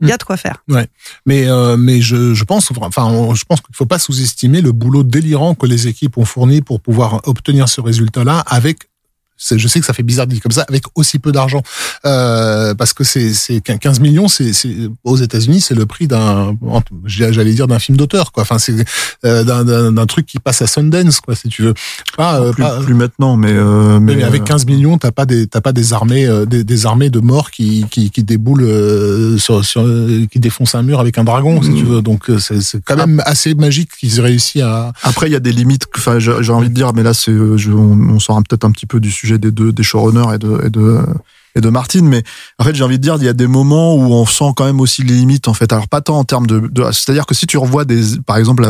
il 0.00 0.08
y 0.08 0.12
a 0.12 0.16
de 0.16 0.22
quoi 0.22 0.36
faire. 0.36 0.62
Ouais, 0.68 0.88
mais 1.26 1.48
euh, 1.48 1.76
mais 1.76 2.00
je, 2.00 2.34
je 2.34 2.44
pense 2.44 2.70
enfin 2.80 3.34
je 3.34 3.44
pense 3.44 3.60
qu'il 3.60 3.74
faut 3.74 3.86
pas 3.86 3.98
sous-estimer 3.98 4.60
le 4.60 4.72
boulot 4.72 5.02
délirant 5.02 5.54
que 5.54 5.66
les 5.66 5.88
équipes 5.88 6.18
ont 6.18 6.24
fourni 6.24 6.60
pour 6.60 6.80
pouvoir 6.80 7.20
obtenir 7.24 7.68
ce 7.68 7.80
résultat-là 7.80 8.40
avec 8.46 8.88
Je 9.56 9.68
sais 9.68 9.80
que 9.80 9.86
ça 9.86 9.92
fait 9.92 10.02
bizarre 10.02 10.26
de 10.26 10.32
dire 10.32 10.42
comme 10.42 10.52
ça, 10.52 10.64
avec 10.68 10.84
aussi 10.94 11.18
peu 11.18 11.32
d'argent, 11.32 11.62
euh, 12.06 12.74
parce 12.74 12.92
que 12.92 13.04
c'est 13.04 13.32
c'est 13.34 13.60
15 13.60 14.00
millions, 14.00 14.28
c'est 14.28 14.52
c'est- 14.52 14.74
aux 15.04 15.16
États-Unis, 15.16 15.60
c'est 15.60 15.74
le 15.74 15.86
prix 15.86 16.06
d'un, 16.06 16.56
j'allais 17.06 17.52
dire 17.54 17.66
d'un 17.66 17.78
film 17.78 17.96
d'auteur, 17.96 18.32
quoi. 18.32 18.42
Enfin, 18.42 18.58
c'est 18.58 18.74
euh, 19.24 19.44
d'un- 19.44 19.64
d'un 19.64 19.92
d'un 19.92 20.06
truc 20.06 20.26
qui 20.26 20.38
passe 20.38 20.62
à 20.62 20.66
Sundance, 20.66 21.20
quoi, 21.20 21.34
si 21.34 21.48
tu 21.48 21.62
veux. 21.62 21.74
Pas, 22.16 22.40
euh, 22.40 22.52
plus, 22.52 22.62
pas- 22.62 22.80
plus 22.80 22.94
maintenant, 22.94 23.36
mais 23.36 23.52
euh, 23.52 24.00
mais, 24.00 24.16
mais, 24.16 24.22
avec 24.22 24.42
euh, 24.42 24.44
15 24.44 24.66
millions, 24.66 24.98
t'as 24.98 25.10
pas 25.12 25.26
des 25.26 25.46
t'as 25.46 25.60
pas 25.60 25.72
des 25.72 25.92
armées 25.92 26.26
euh, 26.26 26.46
des, 26.46 26.64
des 26.64 26.86
armées 26.86 27.10
de 27.10 27.20
morts 27.20 27.50
qui 27.50 27.84
qui, 27.90 28.10
qui 28.10 28.22
déboulent 28.22 28.62
euh, 28.64 29.38
sur, 29.38 29.64
sur 29.64 29.82
euh, 29.82 30.26
qui 30.30 30.40
défoncent 30.40 30.74
un 30.74 30.82
mur 30.82 31.00
avec 31.00 31.18
un 31.18 31.24
dragon 31.24 31.60
si 31.62 31.70
Mm. 31.70 31.76
tu 31.76 31.84
veux. 31.84 32.02
Donc 32.02 32.30
euh, 32.30 32.38
c'est 32.38 32.60
c'est 32.60 32.82
quand 32.84 32.96
même 32.96 33.22
assez 33.26 33.54
magique 33.54 33.90
qu'ils 33.98 34.18
aient 34.18 34.22
réussi 34.22 34.60
à 34.62 34.92
Après, 35.02 35.28
il 35.28 35.32
y 35.32 35.36
a 35.36 35.40
des 35.40 35.52
limites. 35.52 35.86
Enfin, 35.96 36.18
j'ai 36.18 36.32
j'ai 36.40 36.52
envie 36.52 36.68
de 36.68 36.74
dire, 36.74 36.92
mais 36.94 37.02
là, 37.02 37.14
c'est, 37.14 37.30
euh, 37.30 37.56
je- 37.56 37.70
on, 37.72 37.98
on 38.14 38.18
sort 38.20 38.36
peut-être 38.48 38.64
un 38.64 38.70
petit 38.70 38.86
peu 38.86 39.00
du 39.00 39.10
sujet 39.10 39.33
des 39.38 39.50
deux, 39.50 39.72
des 39.72 39.82
showrunners 39.82 40.34
et 40.34 40.38
de, 40.38 40.60
et 40.66 40.70
de, 40.70 41.00
et 41.54 41.60
de 41.60 41.68
Martin. 41.68 42.02
Mais 42.02 42.22
en 42.58 42.64
fait, 42.64 42.74
j'ai 42.74 42.84
envie 42.84 42.98
de 42.98 43.02
dire, 43.02 43.16
il 43.18 43.24
y 43.24 43.28
a 43.28 43.32
des 43.32 43.46
moments 43.46 43.94
où 43.96 44.12
on 44.12 44.26
sent 44.26 44.52
quand 44.56 44.64
même 44.64 44.80
aussi 44.80 45.02
les 45.02 45.14
limites. 45.14 45.48
En 45.48 45.54
fait, 45.54 45.72
alors 45.72 45.88
pas 45.88 46.00
tant 46.00 46.18
en 46.18 46.24
termes 46.24 46.46
de, 46.46 46.70
c'est-à-dire 46.92 47.26
que 47.26 47.34
si 47.34 47.46
tu 47.46 47.58
revois 47.58 47.84
des, 47.84 48.18
par 48.26 48.36
exemple, 48.36 48.64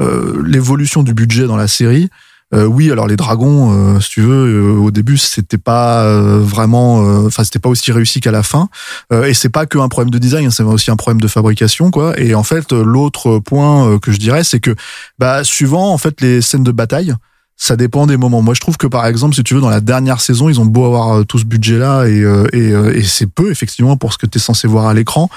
euh, 0.00 0.42
l'évolution 0.46 1.02
du 1.02 1.12
budget 1.12 1.46
dans 1.46 1.56
la 1.56 1.66
série. 1.66 2.08
euh, 2.54 2.64
oui, 2.64 2.90
alors 2.90 3.06
les 3.06 3.16
dragons, 3.16 3.96
euh, 3.96 4.00
si 4.00 4.10
tu 4.10 4.22
veux, 4.22 4.72
au 4.72 4.90
début 4.90 5.18
c'était 5.18 5.58
pas 5.58 6.10
vraiment, 6.38 7.00
enfin 7.26 7.44
c'était 7.44 7.58
pas 7.58 7.68
aussi 7.68 7.92
réussi 7.92 8.20
qu'à 8.20 8.30
la 8.30 8.42
fin. 8.42 8.68
Et 9.10 9.34
c'est 9.34 9.50
pas 9.50 9.66
que 9.66 9.76
un 9.78 9.88
problème 9.88 10.10
de 10.10 10.18
design, 10.18 10.50
c'est 10.50 10.62
aussi 10.62 10.90
un 10.90 10.96
problème 10.96 11.20
de 11.20 11.28
fabrication, 11.28 11.90
quoi. 11.90 12.18
Et 12.18 12.34
en 12.34 12.44
fait, 12.44 12.72
l'autre 12.72 13.38
point 13.38 13.98
que 13.98 14.12
je 14.12 14.18
dirais, 14.18 14.44
c'est 14.44 14.60
que, 14.60 14.74
bah, 15.18 15.44
suivant 15.44 15.92
en 15.92 15.98
fait 15.98 16.20
les 16.20 16.40
scènes 16.40 16.64
de 16.64 16.72
bataille, 16.72 17.14
ça 17.58 17.76
dépend 17.76 18.06
des 18.06 18.16
moments. 18.16 18.40
Moi, 18.40 18.54
je 18.54 18.60
trouve 18.60 18.76
que 18.76 18.86
par 18.86 19.04
exemple, 19.06 19.34
si 19.34 19.42
tu 19.42 19.54
veux, 19.54 19.60
dans 19.60 19.68
la 19.68 19.80
dernière 19.80 20.20
saison, 20.20 20.48
ils 20.48 20.60
ont 20.60 20.64
beau 20.64 20.86
avoir 20.86 21.18
euh, 21.18 21.24
tout 21.24 21.38
ce 21.38 21.44
budget-là 21.44 22.06
et 22.06 22.20
euh, 22.22 22.46
et, 22.52 22.72
euh, 22.72 22.96
et 22.96 23.02
c'est 23.02 23.26
peu 23.26 23.50
effectivement 23.50 23.96
pour 23.96 24.12
ce 24.12 24.18
que 24.18 24.26
tu 24.26 24.38
es 24.38 24.40
censé 24.40 24.68
voir 24.68 24.86
à 24.86 24.94
l'écran. 24.94 25.28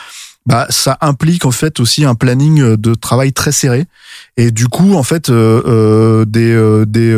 Bah, 0.48 0.66
ça 0.70 0.98
implique 1.02 1.46
en 1.46 1.52
fait 1.52 1.80
aussi 1.80 2.04
un 2.04 2.16
planning 2.16 2.76
de 2.76 2.96
travail 2.96 3.32
très 3.32 3.52
serré 3.52 3.86
et 4.38 4.50
du 4.50 4.68
coup 4.68 4.96
en 4.96 5.04
fait 5.04 5.30
euh, 5.30 5.62
euh, 5.68 6.26
des 6.26 6.52
euh, 6.52 6.84
des 6.88 7.16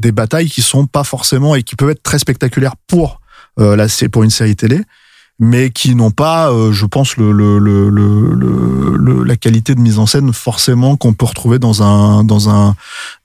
des 0.00 0.10
batailles 0.10 0.48
qui 0.48 0.62
sont 0.62 0.86
pas 0.86 1.04
forcément 1.04 1.54
et 1.54 1.62
qui 1.62 1.76
peuvent 1.76 1.90
être 1.90 2.02
très 2.02 2.18
spectaculaires 2.18 2.76
pour 2.86 3.20
là 3.58 3.88
c'est 3.88 4.08
pour 4.08 4.22
une 4.22 4.30
série 4.30 4.56
télé 4.56 4.80
mais 5.38 5.68
qui 5.70 5.94
n'ont 5.94 6.10
pas, 6.10 6.50
euh, 6.50 6.72
je 6.72 6.86
pense, 6.86 7.16
le, 7.18 7.30
le, 7.30 7.58
le, 7.58 7.90
le, 7.90 9.22
la 9.24 9.36
qualité 9.36 9.74
de 9.74 9.80
mise 9.80 9.98
en 9.98 10.06
scène 10.06 10.32
forcément 10.32 10.96
qu'on 10.96 11.12
peut 11.12 11.26
retrouver 11.26 11.58
dans 11.58 11.82
un, 11.82 12.24
dans 12.24 12.48
un, 12.48 12.74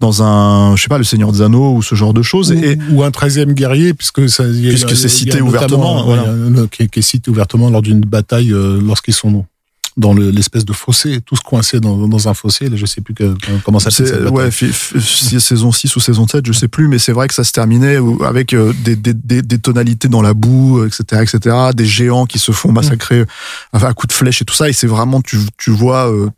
dans 0.01 0.21
un, 0.23 0.75
je 0.75 0.81
sais 0.83 0.89
pas, 0.89 0.97
le 0.97 1.03
Seigneur 1.05 1.31
des 1.31 1.41
Anneaux 1.41 1.73
ou 1.75 1.81
ce 1.81 1.95
genre 1.95 2.13
de 2.13 2.21
choses. 2.21 2.51
ou, 2.51 2.55
Et, 2.55 2.77
ou 2.91 3.03
un 3.03 3.09
13e 3.11 3.53
guerrier 3.53 3.93
puisque 3.93 4.27
ça 4.29 4.43
Puisque 4.43 4.95
c'est 4.95 5.07
cité 5.09 5.41
ouvertement, 5.41 6.03
voilà. 6.03 6.25
qui, 6.69 6.83
est- 6.83 6.87
qui 6.89 6.99
est 6.99 7.01
cité 7.03 7.31
ouvertement 7.31 7.69
lors 7.69 7.81
d'une 7.81 8.01
bataille 8.01 8.51
euh, 8.51 8.79
lorsqu'ils 8.83 9.13
sont 9.13 9.45
dans 9.97 10.13
le- 10.13 10.29
l'espèce 10.31 10.63
de 10.65 10.73
fossé, 10.73 11.19
tous 11.21 11.39
coincés 11.41 11.79
dans, 11.79 12.07
dans 12.07 12.27
un 12.29 12.33
fossé. 12.33 12.69
Là, 12.69 12.77
je 12.77 12.85
sais 12.85 13.01
plus 13.01 13.13
que, 13.13 13.35
comment 13.65 13.79
ça 13.79 13.89
s'appelle. 14.05 14.27
ouais, 14.31 14.51
saison 15.39 15.71
6 15.71 15.95
ou 15.95 15.99
saison 15.99 16.27
7, 16.27 16.45
je 16.45 16.51
sais 16.53 16.67
plus, 16.67 16.87
mais 16.87 16.97
c'est 16.99 17.11
vrai 17.11 17.27
que 17.27 17.33
ça 17.33 17.43
se 17.43 17.51
terminait 17.51 17.97
avec 18.25 18.53
euh, 18.53 18.73
des, 18.83 18.95
des, 18.95 19.13
des, 19.13 19.41
des 19.41 19.57
tonalités 19.59 20.07
dans 20.07 20.21
la 20.21 20.33
boue, 20.33 20.79
euh, 20.79 20.87
etc., 20.87 21.21
etc., 21.23 21.55
des 21.75 21.85
géants 21.85 22.25
qui 22.25 22.39
se 22.39 22.51
font 22.51 22.71
massacrer 22.71 23.25
enfin, 23.73 23.87
à 23.87 23.93
coups 23.93 24.13
de 24.13 24.17
flèche 24.17 24.41
et 24.41 24.45
tout 24.45 24.53
ça, 24.55 24.69
et 24.69 24.73
c'est 24.73 24.87
vraiment, 24.87 25.21
tu, 25.21 25.37
tu 25.57 25.71
vois, 25.71 26.09
euh, 26.11 26.29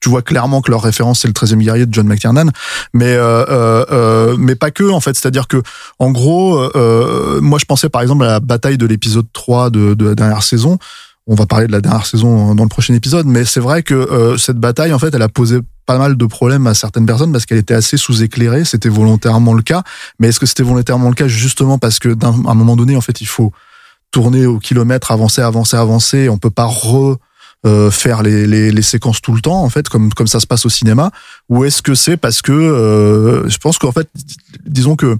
tu 0.00 0.08
vois 0.08 0.22
clairement 0.22 0.62
que 0.62 0.70
leur 0.70 0.80
référence 0.82 1.20
c'est 1.20 1.28
le 1.28 1.34
13e 1.34 1.58
guerrier 1.58 1.84
de 1.84 1.92
John 1.92 2.06
McTiernan, 2.06 2.50
mais 2.94 3.12
euh, 3.12 3.84
euh, 3.90 4.34
mais 4.38 4.54
pas 4.54 4.70
que 4.70 4.84
en 4.90 5.00
fait, 5.00 5.14
c'est-à-dire 5.14 5.46
que 5.46 5.60
en 5.98 6.10
gros, 6.10 6.58
euh, 6.74 7.38
moi 7.42 7.58
je 7.58 7.66
pensais 7.66 7.90
par 7.90 8.00
exemple 8.00 8.24
à 8.24 8.28
la 8.28 8.40
bataille 8.40 8.78
de 8.78 8.86
l'épisode 8.86 9.26
3 9.34 9.68
de, 9.68 9.92
de 9.92 10.06
la 10.08 10.14
dernière 10.14 10.42
saison. 10.42 10.78
On 11.32 11.36
va 11.36 11.46
parler 11.46 11.68
de 11.68 11.72
la 11.72 11.80
dernière 11.80 12.06
saison 12.06 12.56
dans 12.56 12.64
le 12.64 12.68
prochain 12.68 12.92
épisode, 12.92 13.24
mais 13.24 13.44
c'est 13.44 13.60
vrai 13.60 13.84
que 13.84 13.94
euh, 13.94 14.36
cette 14.36 14.56
bataille 14.56 14.92
en 14.92 14.98
fait, 14.98 15.14
elle 15.14 15.22
a 15.22 15.28
posé 15.28 15.60
pas 15.86 15.96
mal 15.96 16.16
de 16.16 16.26
problèmes 16.26 16.66
à 16.66 16.74
certaines 16.74 17.06
personnes 17.06 17.30
parce 17.30 17.46
qu'elle 17.46 17.58
était 17.58 17.72
assez 17.72 17.96
sous-éclairée, 17.96 18.64
c'était 18.64 18.88
volontairement 18.88 19.54
le 19.54 19.62
cas. 19.62 19.84
Mais 20.18 20.26
est-ce 20.26 20.40
que 20.40 20.46
c'était 20.46 20.64
volontairement 20.64 21.08
le 21.08 21.14
cas 21.14 21.28
justement 21.28 21.78
parce 21.78 22.00
que 22.00 22.08
d'un 22.08 22.34
un 22.46 22.54
moment 22.54 22.74
donné 22.74 22.96
en 22.96 23.00
fait, 23.00 23.20
il 23.20 23.28
faut 23.28 23.52
tourner 24.10 24.44
au 24.44 24.58
kilomètre, 24.58 25.12
avancer, 25.12 25.40
avancer, 25.40 25.76
avancer, 25.76 26.28
on 26.28 26.36
peut 26.36 26.50
pas 26.50 26.66
re 26.66 27.16
euh, 27.64 27.92
faire 27.92 28.24
les, 28.24 28.82
séquences 28.82 29.20
tout 29.20 29.32
le 29.32 29.40
temps 29.40 29.62
en 29.62 29.68
fait 29.70 29.88
comme 29.88 30.12
comme 30.12 30.26
ça 30.26 30.40
se 30.40 30.48
passe 30.48 30.66
au 30.66 30.68
cinéma. 30.68 31.12
Ou 31.48 31.64
est-ce 31.64 31.80
que 31.80 31.94
c'est 31.94 32.16
parce 32.16 32.42
que 32.42 32.50
euh, 32.50 33.48
je 33.48 33.58
pense 33.58 33.78
qu'en 33.78 33.92
fait 33.92 34.08
disons 34.66 34.96
que 34.96 35.16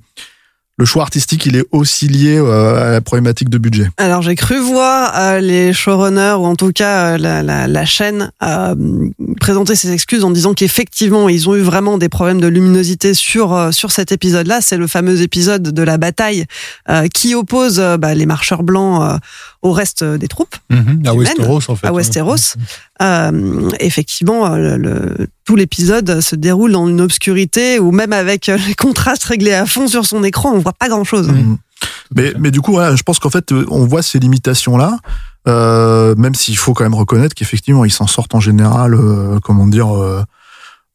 le 0.81 0.87
choix 0.87 1.03
artistique 1.03 1.45
il 1.47 1.57
est 1.57 1.65
aussi 1.73 2.09
lié 2.09 2.39
euh, 2.39 2.89
à 2.89 2.91
la 2.93 3.01
problématique 3.03 3.51
de 3.51 3.59
budget 3.59 3.89
Alors 3.99 4.23
j'ai 4.23 4.35
cru 4.35 4.59
voir 4.59 5.13
euh, 5.15 5.39
les 5.39 5.73
showrunners 5.75 6.37
ou 6.39 6.47
en 6.47 6.57
tout 6.57 6.73
cas 6.73 7.13
euh, 7.15 7.19
la, 7.19 7.43
la, 7.43 7.69
la 7.69 7.85
chaîne 7.85 8.33
euh, 8.43 8.75
présenter 9.41 9.75
ses 9.77 9.93
excuses 9.93 10.25
en 10.25 10.31
disant 10.31 10.55
qu'effectivement 10.55 11.29
ils 11.29 11.49
ont 11.51 11.55
eu 11.55 11.61
vraiment 11.61 11.99
des 11.99 12.09
problèmes 12.09 12.41
de 12.41 12.47
luminosité 12.49 13.13
sur 13.15 13.53
euh, 13.55 13.71
sur 13.73 13.91
cet 13.91 14.11
épisode-là. 14.11 14.61
C'est 14.63 14.79
le 14.79 14.87
fameux 14.87 15.21
épisode 15.21 15.63
de 15.63 15.83
la 15.83 15.99
bataille 15.99 16.47
euh, 16.89 17.07
qui 17.09 17.35
oppose 17.35 17.79
euh, 17.79 17.99
bah, 17.99 18.15
les 18.15 18.27
marcheurs 18.27 18.63
blancs 18.63 19.03
euh, 19.03 19.19
au 19.63 19.73
reste 19.73 20.03
des 20.03 20.29
troupes 20.29 20.57
Mhm, 20.71 21.03
à 21.07 21.13
Westeros, 21.15 21.61
en 21.71 21.77
fait. 21.77 21.87
à 21.87 21.93
Westeros. 21.93 22.55
Euh, 23.03 23.71
effectivement, 23.81 24.49
le, 24.57 24.77
le- 24.77 25.27
tout 25.47 25.57
l'épisode 25.57 26.21
se 26.21 26.37
déroule 26.37 26.73
dans 26.73 26.87
une 26.87 27.01
obscurité 27.01 27.79
où 27.79 27.93
même 27.93 28.13
avec 28.13 28.49
euh, 28.49 28.59
les 28.69 28.75
contrastes 28.75 29.25
réglés 29.25 29.55
à 29.55 29.65
fond 29.67 29.89
sur 29.89 30.05
son 30.05 30.23
écran, 30.23 30.53
on 30.53 30.59
voit 30.59 30.75
pas 30.75 30.89
grand-chose. 30.89 31.29
Mhm. 31.29 31.57
mais 32.15 32.33
mais 32.39 32.51
du 32.51 32.61
coup 32.61 32.73
voilà, 32.73 32.95
je 32.95 33.03
pense 33.03 33.19
qu'en 33.19 33.31
fait 33.31 33.53
euh, 33.53 33.65
on 33.71 33.87
voit 33.87 34.03
ces 34.03 34.19
limitations 34.19 34.77
là 34.77 34.99
euh, 35.49 36.15
même 36.17 36.35
s'il 36.35 36.59
faut 36.59 36.75
quand 36.75 36.85
même 36.85 36.95
reconnaître 36.95 37.35
qu'effectivement 37.35 37.87
ils 37.87 37.91
s'en 37.91 38.07
sortent 38.07 38.35
en 38.35 38.41
général 38.41 38.93
euh, 38.95 39.39
comment 39.43 39.67
dire 39.67 39.97
euh, 39.97 40.23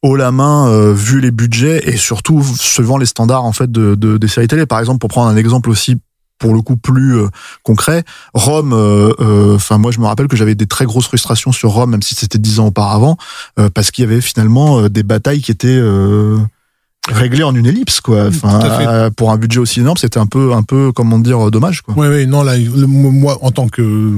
haut 0.02 0.14
la 0.14 0.30
main 0.30 0.68
euh, 0.68 0.92
vu 0.94 1.20
les 1.20 1.32
budgets 1.32 1.82
et 1.88 1.96
surtout 1.96 2.40
suivant 2.56 2.98
les 2.98 3.06
standards 3.06 3.44
en 3.44 3.52
fait 3.52 3.72
de, 3.72 3.96
de 3.96 4.16
des 4.18 4.28
séries 4.28 4.46
télé 4.46 4.64
par 4.66 4.78
exemple 4.78 4.98
pour 5.00 5.08
prendre 5.10 5.28
un 5.28 5.36
exemple 5.36 5.70
aussi 5.70 5.96
pour 6.38 6.54
le 6.54 6.62
coup 6.62 6.76
plus 6.76 7.16
euh, 7.16 7.28
concret. 7.62 8.04
Rome 8.34 8.72
euh, 8.72 9.12
euh, 9.20 9.56
enfin 9.56 9.78
moi 9.78 9.90
je 9.90 10.00
me 10.00 10.06
rappelle 10.06 10.28
que 10.28 10.36
j'avais 10.36 10.54
des 10.54 10.66
très 10.66 10.84
grosses 10.84 11.06
frustrations 11.06 11.52
sur 11.52 11.70
Rome 11.70 11.90
même 11.90 12.02
si 12.02 12.14
c'était 12.14 12.38
dix 12.38 12.60
ans 12.60 12.66
auparavant 12.66 13.16
euh, 13.58 13.70
parce 13.72 13.90
qu'il 13.90 14.02
y 14.02 14.06
avait 14.06 14.20
finalement 14.20 14.80
euh, 14.80 14.88
des 14.88 15.02
batailles 15.02 15.40
qui 15.40 15.50
étaient 15.50 15.80
euh, 17.10 17.14
réglées 17.14 17.42
en 17.44 17.54
une 17.54 17.66
ellipse 17.66 18.00
quoi 18.00 18.26
enfin 18.28 18.58
Tout 18.58 18.66
à 18.66 18.78
fait. 18.78 18.86
euh, 18.86 19.10
pour 19.10 19.30
un 19.30 19.36
budget 19.36 19.58
aussi 19.60 19.80
énorme 19.80 19.96
c'était 19.96 20.18
un 20.18 20.26
peu 20.26 20.52
un 20.52 20.62
peu 20.62 20.92
comment 20.92 21.18
dire 21.18 21.50
dommage 21.50 21.80
quoi 21.82 21.94
Oui, 21.96 22.06
oui, 22.08 22.26
non, 22.26 22.42
là, 22.42 22.56
le- 22.56 22.86
moi, 22.86 23.38
en 23.42 23.50
tant 23.50 23.68
que 23.68 24.12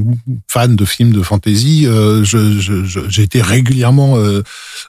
fan 0.48 0.74
de 0.76 0.84
films 0.84 1.12
de 1.12 1.22
fantasy, 1.22 1.86
euh, 1.86 2.24
je, 2.24 2.58
je, 2.60 2.84
je- 2.84 3.08
j'ai 3.08 3.22
été 3.22 3.42
régulièrement, 3.42 4.16
euh, 4.16 4.42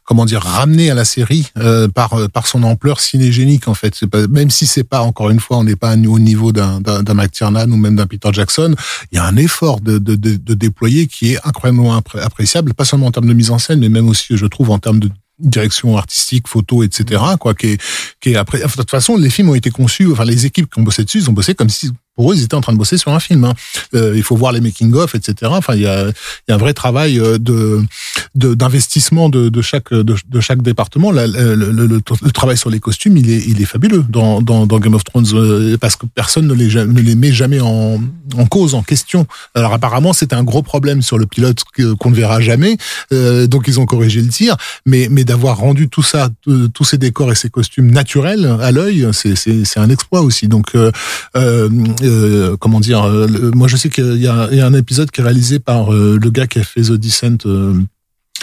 comment 0.05 0.25
dire, 0.25 0.41
ramené 0.41 0.89
à 0.89 0.93
la 0.93 1.05
série 1.05 1.47
euh, 1.57 1.87
par 1.87 2.13
euh, 2.13 2.27
par 2.27 2.47
son 2.47 2.63
ampleur 2.63 2.99
cinégénique, 2.99 3.67
en 3.67 3.73
fait. 3.73 3.93
C'est 3.95 4.07
pas, 4.07 4.27
même 4.27 4.49
si 4.49 4.65
c'est 4.67 4.83
pas, 4.83 5.01
encore 5.01 5.29
une 5.29 5.39
fois, 5.39 5.57
on 5.57 5.63
n'est 5.63 5.75
pas 5.75 5.95
au 5.95 6.19
niveau 6.19 6.51
d'un 6.51 6.79
d'un 6.81 7.03
d'un 7.03 7.13
McTiernan 7.13 7.69
ou 7.71 7.77
même 7.77 7.95
d'un 7.95 8.07
Peter 8.07 8.29
Jackson, 8.31 8.75
il 9.11 9.15
y 9.15 9.19
a 9.19 9.25
un 9.25 9.35
effort 9.37 9.79
de, 9.81 9.97
de, 9.97 10.15
de, 10.15 10.35
de 10.35 10.53
déployer 10.53 11.07
qui 11.07 11.33
est 11.33 11.39
incroyablement 11.45 11.97
appré- 11.97 12.19
appréciable, 12.21 12.73
pas 12.73 12.85
seulement 12.85 13.07
en 13.07 13.11
termes 13.11 13.27
de 13.27 13.33
mise 13.33 13.51
en 13.51 13.59
scène, 13.59 13.79
mais 13.79 13.89
même 13.89 14.07
aussi, 14.07 14.37
je 14.37 14.45
trouve, 14.45 14.69
en 14.71 14.79
termes 14.79 14.99
de 14.99 15.09
direction 15.39 15.97
artistique, 15.97 16.47
photo, 16.47 16.83
etc. 16.83 17.21
Quoi, 17.39 17.53
qui 17.55 17.67
est, 17.67 17.81
qui 18.19 18.31
est 18.31 18.35
après. 18.35 18.59
De 18.59 18.67
toute 18.67 18.91
façon, 18.91 19.17
les 19.17 19.29
films 19.29 19.49
ont 19.49 19.55
été 19.55 19.69
conçus. 19.69 20.11
Enfin, 20.11 20.25
les 20.25 20.45
équipes 20.45 20.71
qui 20.71 20.79
ont 20.79 20.83
bossé 20.83 21.03
dessus, 21.03 21.19
ils 21.19 21.29
ont 21.29 21.33
bossé 21.33 21.55
comme 21.55 21.69
si 21.69 21.91
pour 22.19 22.33
eux, 22.33 22.35
ils 22.35 22.43
étaient 22.43 22.55
en 22.55 22.59
train 22.59 22.73
de 22.73 22.77
bosser 22.77 22.97
sur 22.97 23.13
un 23.13 23.19
film. 23.21 23.45
hein. 23.45 23.53
Euh, 23.95 24.11
il 24.13 24.23
faut 24.23 24.35
voir 24.35 24.51
les 24.51 24.59
making 24.59 24.93
of, 24.93 25.15
etc. 25.15 25.49
Enfin, 25.55 25.75
il 25.75 25.83
y 25.83 25.87
a, 25.87 26.07
un 26.49 26.57
vrai 26.57 26.73
travail 26.73 27.17
euh, 27.17 27.37
d'investissement 28.35 29.29
de, 29.29 29.61
chaque 29.61 30.61
département. 30.61 31.11
Le, 31.13 32.31
travail 32.31 32.57
sur 32.57 32.69
les 32.69 32.81
costumes, 32.81 33.15
il 33.15 33.61
est 33.61 33.65
fabuleux 33.65 34.03
dans 34.09 34.41
Game 34.41 34.95
of 34.95 35.05
Thrones 35.05 35.27
euh, 35.33 35.77
parce 35.77 35.95
que 35.95 36.07
personne 36.07 36.45
ne 36.47 37.01
les 37.01 37.15
met 37.15 37.31
jamais 37.31 37.61
en 37.61 38.01
cause, 38.49 38.75
en 38.75 38.83
question. 38.83 39.25
Alors 39.55 39.71
apparemment, 39.71 40.11
c'était 40.11 40.35
un 40.35 40.43
gros 40.43 40.61
problème 40.61 41.01
sur 41.01 41.17
le 41.17 41.25
pilote 41.25 41.63
qu'on 41.99 42.09
ne 42.09 42.15
verra 42.15 42.41
jamais. 42.41 42.75
Donc 43.11 43.69
ils 43.69 43.79
ont 43.79 43.85
corrigé 43.85 44.21
le 44.21 44.27
tir, 44.27 44.57
mais 44.85 45.07
d'avoir 45.23 45.55
rendu 45.55 45.87
tout 45.87 46.03
ça, 46.03 46.27
tous 46.73 46.83
ces 46.83 46.97
décors 46.97 47.31
et 47.31 47.35
ces 47.35 47.49
costumes 47.49 47.91
naturels 47.91 48.57
à 48.61 48.73
l'œil, 48.73 49.07
c'est 49.13 49.79
un 49.79 49.89
exploit 49.89 50.19
aussi. 50.19 50.49
Euh, 52.09 52.57
comment 52.57 52.79
dire 52.79 53.03
euh, 53.03 53.27
le- 53.27 53.51
Moi, 53.51 53.67
je 53.67 53.77
sais 53.77 53.89
qu'il 53.89 54.17
y 54.17 54.27
a, 54.27 54.47
il 54.51 54.57
y 54.57 54.61
a 54.61 54.65
un 54.65 54.73
épisode 54.73 55.11
qui 55.11 55.21
est 55.21 55.23
réalisé 55.23 55.59
par 55.59 55.93
euh, 55.93 56.17
le 56.21 56.29
gars 56.29 56.47
qui 56.47 56.59
a 56.59 56.63
fait 56.63 56.81
The 56.81 56.93
Descent. 56.93 57.37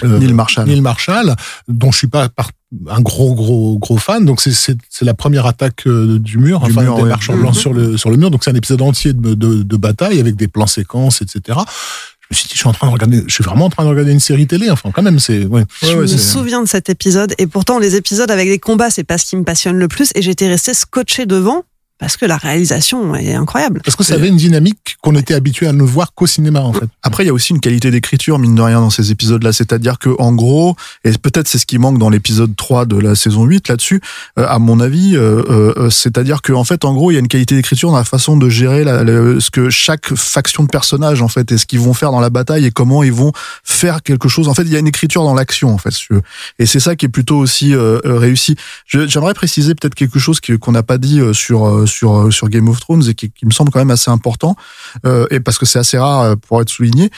Neil 0.03 0.35
Marshall 0.35 0.67
Neil 0.67 0.83
Marshall, 0.83 1.35
dont 1.69 1.91
je 1.91 1.97
suis 1.99 2.07
pas 2.07 2.29
par- 2.29 2.51
un 2.91 3.01
gros 3.01 3.35
gros 3.35 3.79
gros 3.79 3.97
fan. 3.97 4.27
Donc 4.27 4.43
c'est 4.43 4.53
c'est 4.53 4.77
c'est 4.91 5.07
la 5.07 5.15
première 5.15 5.47
attaque 5.47 5.87
euh, 5.87 6.19
du 6.19 6.37
mur, 6.37 6.61
Du 6.61 6.71
enfin 6.73 6.83
mur, 6.83 6.97
des 6.97 7.03
ouais. 7.05 7.09
marchands 7.09 7.35
blancs 7.37 7.55
Mhm. 7.55 7.61
sur 7.61 7.73
le 7.73 7.97
sur 7.97 8.11
le 8.11 8.17
mur. 8.19 8.31
Donc 8.31 8.45
c'est 8.45 8.51
un 8.51 8.55
épisode 8.55 8.83
entier 8.83 9.15
de, 9.15 9.33
de 9.33 9.63
de 9.63 9.77
bataille 9.77 10.21
avec 10.21 10.37
des 10.37 10.49
plans 10.49 10.67
séquences, 10.67 11.23
etc. 11.23 11.41
Je 11.49 12.35
me 12.35 12.37
suis 12.37 12.49
dit, 12.49 12.55
je 12.55 12.59
suis 12.59 12.69
en 12.69 12.73
train 12.73 12.89
de 12.89 12.93
regarder, 12.93 13.23
je 13.27 13.33
suis 13.33 13.45
vraiment 13.45 13.67
en 13.67 13.71
train 13.71 13.85
de 13.85 13.89
regarder 13.89 14.13
une 14.13 14.21
série 14.21 14.47
télé. 14.47 14.69
Enfin, 14.69 14.91
quand 14.93 15.03
même, 15.03 15.19
c'est 15.21 15.47
ouais. 15.47 15.65
Je 15.81 15.95
me 15.97 16.07
souviens 16.09 16.61
de 16.63 16.69
cet 16.69 16.91
épisode 16.91 17.33
et 17.39 17.47
pourtant 17.47 17.79
les 17.79 17.95
épisodes 17.97 18.31
avec 18.31 18.49
des 18.51 18.59
combats 18.59 18.91
c'est 18.91 19.05
pas 19.05 19.17
ce 19.17 19.25
qui 19.25 19.37
me 19.37 19.45
passionne 19.45 19.79
le 19.79 19.89
plus 19.89 20.11
et 20.15 20.21
j'étais 20.21 20.49
resté 20.49 20.75
scotché 20.75 21.25
devant 21.25 21.63
parce 21.99 22.17
que 22.17 22.27
la 22.27 22.37
réalisation 22.37 23.15
est 23.15 23.35
incroyable. 23.35 23.81
Parce 23.85 23.97
que 23.97 24.05
ça 24.05 24.15
avait 24.15 24.29
une 24.29 24.37
dynamique 24.37 24.97
qu'on 25.03 25.15
était 25.15 25.35
habitué 25.35 25.67
à 25.67 25.73
ne 25.73 25.83
voir 25.83 26.13
qu'au 26.15 26.27
cinéma, 26.27 26.61
en 26.61 26.73
fait. 26.73 26.87
Après, 27.03 27.25
il 27.25 27.27
y 27.29 27.31
a 27.31 27.33
aussi 27.33 27.53
une 27.53 27.61
qualité 27.61 27.91
d'écriture, 27.91 28.39
mine 28.39 28.55
de 28.55 28.61
rien, 28.63 28.81
dans 28.81 28.91
ces 28.91 29.11
épisodes-là. 29.13 29.53
C'est-à-dire 29.53 29.99
que, 29.99 30.11
en 30.19 30.33
gros, 30.33 30.77
et 31.05 31.13
peut-être 31.13 31.49
c'est 31.49 31.59
ce 31.59 31.67
qui 31.67 31.79
manque 31.79 31.99
dans 31.99 32.11
l'épisode 32.11 32.55
3 32.55 32.85
de 32.85 32.97
la 32.99 33.15
saison 33.15 33.45
8 33.45 33.69
là-dessus, 33.69 34.01
euh, 34.39 34.47
à 34.49 34.59
mon 34.59 34.79
avis, 34.81 35.17
euh, 35.17 35.43
euh, 35.49 35.91
c'est-à-dire 35.91 36.43
que, 36.43 36.53
en 36.53 36.65
fait, 36.65 36.85
en 36.85 36.93
gros, 36.95 37.11
il 37.11 37.15
y 37.15 37.17
a 37.17 37.21
une 37.21 37.29
qualité 37.29 37.55
d'écriture 37.55 37.91
dans 37.91 37.97
la 37.97 38.05
façon 38.05 38.37
de 38.37 38.49
gérer 38.49 38.85
la, 38.85 39.03
le- 39.03 39.41
ce 39.41 39.51
que 39.51 39.71
chaque 39.71 40.15
faction 40.15 40.65
de 40.65 40.69
personnages, 40.69 41.23
en 41.23 41.29
fait, 41.29 41.51
et 41.53 41.57
ce 41.59 41.65
qu'ils 41.67 41.81
vont 41.81 41.95
faire 41.95 42.11
dans 42.13 42.21
la 42.21 42.31
bataille 42.31 42.67
et 42.67 42.71
comment 42.71 43.03
ils 43.03 43.13
vont 43.13 43.33
faire 43.65 44.03
quelque 44.03 44.29
chose. 44.29 44.49
En 44.49 44.55
fait, 44.55 44.63
il 44.63 44.73
y 44.73 44.77
a 44.77 44.79
une 44.79 44.87
écriture 44.87 45.23
dans 45.25 45.35
l'action, 45.35 45.73
en 45.73 45.79
fait. 45.79 45.91
si 45.93 46.07
tu 46.07 46.15
veux. 46.15 46.23
Et 46.59 46.67
c'est 46.67 46.81
ça 46.81 46.95
qui 46.97 47.07
est 47.07 47.11
plutôt 47.11 47.39
aussi 47.39 47.75
euh, 47.75 48.01
euh, 48.05 48.19
réussi. 48.19 48.57
J'aimerais 48.87 49.35
préciser 49.35 49.75
peut-être 49.75 49.95
quelque 49.95 50.19
chose 50.19 50.41
qu'on 50.61 50.73
n'a 50.73 50.83
pas 50.83 50.99
dit 50.99 51.21
euh, 51.21 51.33
sur 51.33 51.67
euh, 51.67 51.86
sur 51.87 52.17
euh, 52.17 52.31
sur 52.31 52.49
Game 52.49 52.69
of 52.69 52.81
Thrones 52.81 53.03
et 53.09 53.15
qui, 53.15 53.31
me 53.45 53.51
semble 53.51 53.71
quand 53.71 53.79
même 53.79 53.91
assez 53.91 54.11
important 54.11 54.57
euh, 55.05 55.27
et 55.31 55.41
parce 55.41 55.59
que 55.59 55.67
c'est 55.67 55.79
assez 55.79 55.99
rare 55.99 56.21
euh, 56.21 56.37
pour 56.37 56.61
être 56.61 56.69
souligné. 56.69 57.11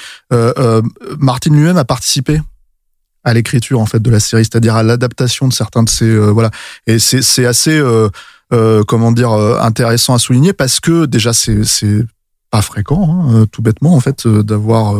Martin 1.18 1.50
lui-même 1.50 1.76
a 1.76 1.84
participé 1.84 2.40
à 3.24 3.34
l'écriture 3.34 3.80
en 3.80 3.86
fait 3.86 4.00
de 4.00 4.10
la 4.10 4.20
série, 4.20 4.44
c'est-à-dire 4.44 4.76
à 4.76 4.82
l'adaptation 4.82 5.48
de 5.48 5.52
certains 5.52 5.82
de 5.82 5.88
ses 5.88 6.16
voilà. 6.16 6.50
Et 6.86 6.98
c'est 6.98 7.22
c'est 7.22 7.46
assez 7.46 7.82
comment 8.86 9.12
dire 9.12 9.32
intéressant 9.32 10.14
à 10.14 10.18
souligner 10.18 10.52
parce 10.52 10.80
que 10.80 11.06
déjà 11.06 11.32
c'est 11.32 11.64
c'est 11.64 12.04
pas 12.50 12.62
fréquent, 12.62 13.28
hein, 13.30 13.46
tout 13.52 13.62
bêtement 13.62 13.94
en 13.94 14.00
fait, 14.00 14.26
d'avoir 14.26 14.94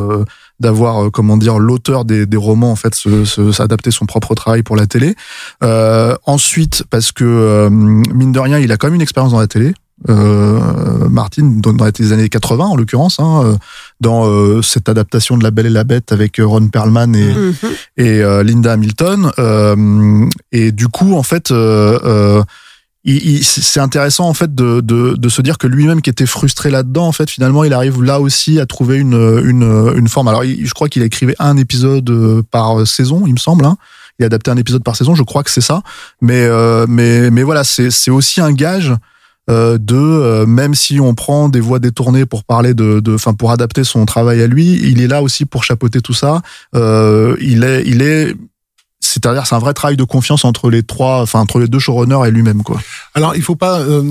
d'avoir 0.61 1.05
euh, 1.05 1.11
comment 1.11 1.37
dire 1.37 1.59
l'auteur 1.59 2.05
des, 2.05 2.27
des 2.27 2.37
romans 2.37 2.73
en 2.73 2.77
fait 2.77 2.95
se, 2.95 3.25
se, 3.25 3.53
s'adapter 3.53 3.91
son 3.91 4.07
propre 4.07 4.35
travail 4.35 4.63
pour 4.63 4.77
la 4.77 4.87
télé. 4.87 5.15
Euh, 5.63 6.15
ensuite 6.27 6.85
parce 6.91 7.13
que 7.13 7.25
euh, 7.25 7.71
mine 7.71 8.33
de 8.33 8.41
rien, 8.41 8.59
il 8.59 8.73
a 8.73 8.77
quand 8.77 8.89
même 8.89 8.95
une 8.97 9.03
expérience 9.03 9.33
dans 9.33 9.41
la 9.41 9.47
télé. 9.47 9.75
Euh, 10.09 10.61
Martin 11.09 11.43
dans, 11.57 11.75
les 11.99 12.13
années 12.13 12.29
80 12.29 12.65
en 12.67 12.77
l'occurrence, 12.77 13.19
hein, 13.19 13.59
dans 14.01 14.29
euh, 14.29 14.63
cette 14.63 14.89
adaptation 14.89 15.37
de 15.37 15.43
La 15.43 15.51
Belle 15.51 15.67
et 15.67 15.71
la 15.71 15.83
Bête 15.83 16.13
avec 16.13 16.41
Ron 16.41 16.69
Perlman 16.69 17.17
et, 17.17 17.35
Mhm. 17.35 17.55
et 17.97 18.23
euh, 18.23 18.45
Linda 18.45 18.73
Hamilton. 18.75 19.33
Euh, 19.41 20.27
et 20.53 20.71
du 20.71 20.87
coup, 20.87 21.15
en 21.15 21.25
fait, 21.25 21.53
euh, 23.07 23.13
euh, 23.13 23.39
c'est 23.43 23.81
intéressant 23.81 24.29
en 24.29 24.35
fait 24.35 24.55
de, 24.55 24.81
de, 24.81 25.15
de 25.17 25.29
se 25.29 25.43
dire 25.43 25.59
que 25.59 25.67
lui-même 25.67 26.03
qui 26.03 26.11
était 26.11 26.27
frustré 26.27 26.71
là-dedans, 26.71 27.07
en 27.07 27.13
fait, 27.13 27.31
finalement, 27.31 27.65
il 27.65 27.73
arrive 27.73 28.03
là 28.03 28.21
aussi 28.21 28.61
à 28.61 28.67
trouver 28.67 28.97
une, 28.97 29.15
une, 29.45 29.93
une 29.97 30.09
forme. 30.09 30.29
Alors, 30.29 30.43
je 30.45 30.73
crois 30.75 30.89
qu'il 30.89 31.03
a 31.03 31.07
écrivé 31.07 31.35
un 31.39 31.57
épisode 31.57 32.11
euh, 32.11 32.43
par 32.51 32.87
saison, 32.87 33.25
il 33.27 33.33
me 33.35 33.39
semble. 33.39 33.65
Hein. 33.65 33.77
Il 34.19 34.25
a 34.25 34.27
adapté 34.27 34.51
un 34.51 34.57
épisode 34.57 34.83
par 34.83 34.97
saison, 34.97 35.15
je 35.15 35.23
crois 35.23 35.45
que 35.45 35.51
c'est 35.51 35.61
ça. 35.61 35.83
Mais, 36.21 36.43
euh, 36.45 36.87
mais, 36.89 37.31
mais 37.31 37.45
voilà, 37.45 37.63
c'est 37.63 37.91
c'est 37.91 38.11
aussi 38.11 38.41
un 38.41 38.53
gage 38.53 38.93
euh, 39.49 39.79
de 39.79 39.97
euh, 39.97 40.45
même 40.45 40.75
si 40.75 41.01
on 41.01 41.15
prend 41.15 41.49
des 41.49 41.61
voix 41.61 41.79
détournées 41.79 42.27
pour 42.27 42.45
parler 42.45 42.75
de, 42.75 43.01
de, 43.01 43.15
enfin 43.15 43.33
pour 43.33 43.51
adapter 43.51 43.85
son 43.85 44.05
travail 44.07 44.43
à 44.43 44.47
lui, 44.47 44.73
il 44.83 45.01
est 45.01 45.07
là 45.07 45.23
aussi 45.23 45.47
pour 45.47 45.65
chapeauter 45.65 46.01
tout 46.01 46.15
ça. 46.15 46.43
Euh, 46.75 47.37
il 47.41 47.63
est, 47.65 47.85
il 47.87 48.03
est, 48.03 48.35
c'est-à-dire 49.23 49.47
c'est 49.47 49.55
un 49.55 49.61
vrai 49.61 49.75
travail 49.75 49.97
de 49.97 50.05
confiance 50.05 50.45
entre 50.45 50.71
les 50.71 50.83
trois, 50.83 51.23
enfin 51.23 51.41
entre 51.41 51.59
les 51.59 51.69
deux 51.69 51.79
showrunners 51.79 52.27
et 52.27 52.31
lui-même 52.31 52.63
quoi. 52.63 52.81
Alors, 53.15 53.35
il 53.35 53.43
faut 53.43 53.57
pas, 53.57 53.81
euh, 53.81 54.03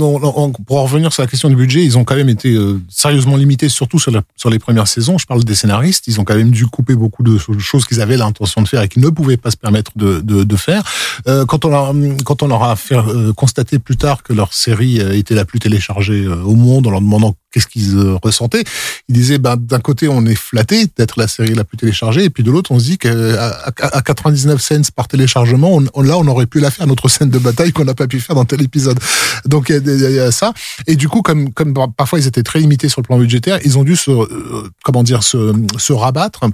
pour 0.65 0.77
en 0.77 0.83
revenir 0.83 1.13
sur 1.13 1.23
la 1.23 1.27
question 1.27 1.49
du 1.49 1.55
budget, 1.55 1.83
ils 1.83 1.97
ont 1.97 2.03
quand 2.03 2.15
même 2.15 2.29
été 2.29 2.53
euh, 2.53 2.81
sérieusement 2.89 3.37
limités, 3.37 3.69
surtout 3.69 3.99
sur, 3.99 4.11
les 4.49 4.59
premières 4.59 4.87
saisons. 4.87 5.17
Je 5.17 5.25
parle 5.25 5.43
des 5.43 5.55
scénaristes, 5.55 6.07
ils 6.07 6.19
ont 6.19 6.25
quand 6.25 6.35
même 6.35 6.51
dû 6.51 6.67
couper 6.67 6.95
beaucoup 6.95 7.23
de 7.23 7.37
choses 7.37 7.85
qu'ils 7.85 8.01
avaient 8.01 8.17
l'intention 8.17 8.61
de 8.61 8.67
faire 8.67 8.81
et 8.81 8.89
qu'ils 8.89 9.01
ne 9.01 9.09
pouvaient 9.09 9.37
pas 9.37 9.51
se 9.51 9.57
permettre 9.57 9.91
de, 9.95 10.55
faire. 10.57 10.83
Euh, 11.27 11.45
quand 11.45 11.65
on 11.65 11.69
leur, 11.69 11.93
quand 12.25 12.43
on 12.43 12.47
leur 12.47 12.63
a 12.63 12.75
fait 12.75 12.97
constater 13.35 13.79
plus 13.79 13.95
tard 13.95 14.23
que 14.23 14.33
leur 14.33 14.53
série 14.53 14.97
était 14.97 15.35
la 15.35 15.45
plus 15.45 15.59
téléchargée 15.59 16.27
au 16.27 16.55
monde, 16.55 16.87
en 16.87 16.91
leur 16.91 17.01
demandant 17.01 17.35
qu'est-ce 17.51 17.67
qu'ils 17.67 17.97
euh, 17.97 18.17
ressentaient, 18.21 18.63
ils 19.07 19.15
disaient, 19.15 19.37
ben, 19.37 19.55
d'un 19.55 19.79
côté, 19.79 20.07
on 20.07 20.25
est 20.25 20.35
flatté 20.35 20.85
d'être 20.97 21.19
la 21.19 21.27
série 21.27 21.53
la 21.53 21.63
plus 21.63 21.77
téléchargée, 21.77 22.23
et 22.23 22.29
puis 22.29 22.43
de 22.43 22.51
l'autre, 22.51 22.71
on 22.71 22.79
se 22.79 22.85
dit 22.85 22.97
qu'à 22.97 23.11
à, 23.11 23.97
à 23.97 24.01
99 24.01 24.61
cents 24.61 24.81
par 24.95 25.07
téléchargement, 25.07 25.81
on, 25.93 26.01
là, 26.01 26.17
on 26.17 26.27
aurait 26.27 26.45
pu 26.45 26.59
la 26.59 26.71
faire, 26.71 26.87
notre 26.87 27.09
scène 27.09 27.29
de 27.29 27.39
bataille 27.39 27.71
qu'on 27.71 27.85
n'a 27.85 27.93
pas 27.93 28.07
pu 28.07 28.19
faire 28.19 28.35
dans 28.35 28.45
tel 28.45 28.61
épisode. 28.61 28.99
Donc 29.45 29.69
il 29.69 29.87
y 29.87 30.13
y 30.13 30.19
a 30.19 30.31
ça. 30.31 30.53
Et 30.87 30.95
du 30.95 31.09
coup, 31.09 31.21
comme 31.21 31.53
comme 31.53 31.73
parfois 31.95 32.19
ils 32.19 32.27
étaient 32.27 32.43
très 32.43 32.59
limités 32.59 32.89
sur 32.89 33.01
le 33.01 33.05
plan 33.05 33.17
budgétaire, 33.17 33.59
ils 33.63 33.77
ont 33.77 33.83
dû 33.83 33.95
se 33.95 34.11
euh, 34.11 34.69
comment 34.83 35.03
dire 35.03 35.23
se, 35.23 35.53
se 35.77 35.93
rabattre 35.93 36.45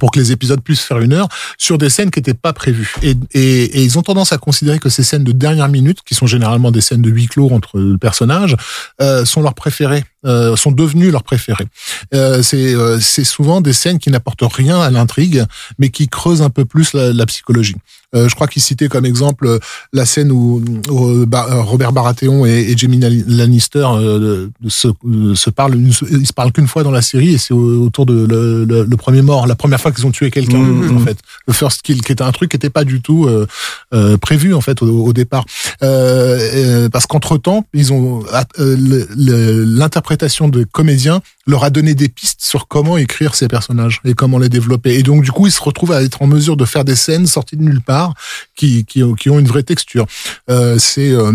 pour 0.00 0.10
que 0.10 0.18
les 0.18 0.32
épisodes 0.32 0.60
puissent 0.60 0.80
faire 0.82 0.98
une 0.98 1.12
heure 1.12 1.28
sur 1.58 1.78
des 1.78 1.90
scènes 1.90 2.10
qui 2.10 2.18
n'étaient 2.18 2.34
pas 2.34 2.52
prévues. 2.52 2.94
Et, 3.02 3.14
et, 3.32 3.64
et 3.64 3.82
ils 3.82 3.98
ont 3.98 4.02
tendance 4.02 4.32
à 4.32 4.38
considérer 4.38 4.78
que 4.78 4.88
ces 4.88 5.02
scènes 5.02 5.24
de 5.24 5.32
dernière 5.32 5.68
minute, 5.68 5.98
qui 6.04 6.14
sont 6.14 6.26
généralement 6.26 6.70
des 6.70 6.80
scènes 6.80 7.02
de 7.02 7.10
huis 7.10 7.26
clos 7.26 7.50
entre 7.50 7.96
personnages, 8.00 8.56
euh, 9.00 9.24
sont 9.24 9.42
leurs 9.42 9.54
préférées, 9.54 10.04
euh, 10.24 10.56
sont 10.56 10.72
devenues 10.72 11.10
leurs 11.10 11.24
préférées. 11.24 11.66
Euh, 12.14 12.42
c'est 12.42 12.74
euh, 12.74 13.00
souvent 13.00 13.60
des 13.60 13.72
scènes 13.72 13.98
qui 13.98 14.10
n'apportent 14.10 14.42
rien 14.42 14.80
à 14.80 14.90
l'intrigue, 14.90 15.44
mais 15.78 15.90
qui 15.90 16.08
creusent 16.08 16.42
un 16.42 16.50
peu 16.50 16.64
plus 16.64 16.94
la 16.94 17.26
psychologie. 17.26 17.76
Euh, 18.14 18.28
je 18.28 18.34
crois 18.34 18.46
qu'il 18.46 18.60
citait 18.60 18.88
comme 18.88 19.06
exemple 19.06 19.46
euh, 19.46 19.58
la 19.94 20.04
scène 20.04 20.30
où, 20.30 20.62
où, 20.90 21.06
euh, 21.08 21.26
Robert 21.62 21.92
Baratheon 21.92 22.44
et, 22.44 22.70
et 22.70 22.76
Jamie 22.76 23.00
Lannister 23.26 23.86
euh, 23.94 24.48
se, 24.68 24.88
se 25.34 25.50
parlent. 25.50 25.74
une- 25.76 25.92
Ils 26.10 26.26
se 26.26 26.32
parlent 26.34 26.52
qu'une 26.52 26.68
fois 26.68 26.82
dans 26.82 26.90
la 26.90 27.00
série 27.02 27.32
et 27.34 27.38
c'est 27.38 27.54
au- 27.54 27.82
autour 27.84 28.04
de 28.04 28.26
le, 28.26 28.64
le- 28.66 28.84
le 28.84 28.96
premier 28.96 29.22
mort, 29.22 29.46
la 29.46 29.54
première 29.54 29.80
fois 29.80 29.92
qu'ils 29.92 30.06
ont 30.06 30.10
tué 30.10 30.30
quelqu'un 30.30 30.58
Mhm. 30.58 30.96
en 30.96 31.00
fait. 31.00 31.16
Le 31.46 31.52
first 31.54 31.80
kill, 31.82 32.02
qui 32.02 32.12
était 32.12 32.22
un 32.22 32.32
truc 32.32 32.50
qui 32.50 32.56
n'était 32.56 32.70
pas 32.70 32.84
du 32.84 33.00
tout 33.00 33.26
euh, 33.26 33.46
euh, 33.94 34.18
prévu 34.18 34.52
en 34.52 34.60
fait 34.60 34.82
au, 34.82 35.06
au 35.06 35.12
départ, 35.14 35.44
parce 35.80 37.06
qu'entre 37.06 37.38
temps 37.38 37.64
ils 37.72 37.92
ont 37.94 38.22
l'interprétation 38.58 40.48
de 40.48 40.64
comédiens 40.64 41.20
leur 41.46 41.64
a 41.64 41.70
donné 41.70 41.94
des 41.94 42.08
pistes 42.08 42.40
sur 42.42 42.68
comment 42.68 42.96
écrire 42.96 43.34
ces 43.34 43.48
personnages 43.48 44.00
et 44.04 44.14
comment 44.14 44.38
les 44.38 44.48
développer. 44.48 44.94
Et 44.98 45.02
donc, 45.02 45.24
du 45.24 45.32
coup, 45.32 45.46
ils 45.46 45.52
se 45.52 45.60
retrouvent 45.62 45.92
à 45.92 46.02
être 46.02 46.22
en 46.22 46.26
mesure 46.26 46.56
de 46.56 46.64
faire 46.64 46.84
des 46.84 46.94
scènes 46.96 47.26
sorties 47.26 47.56
de 47.56 47.62
nulle 47.62 47.80
part 47.80 48.14
qui, 48.56 48.84
qui, 48.84 49.02
ont- 49.02 49.14
qui 49.14 49.28
ont 49.30 49.38
une 49.38 49.48
vraie 49.48 49.64
texture. 49.64 50.06
Euh, 50.50 50.78
c'est 50.78 51.10
euh, 51.10 51.32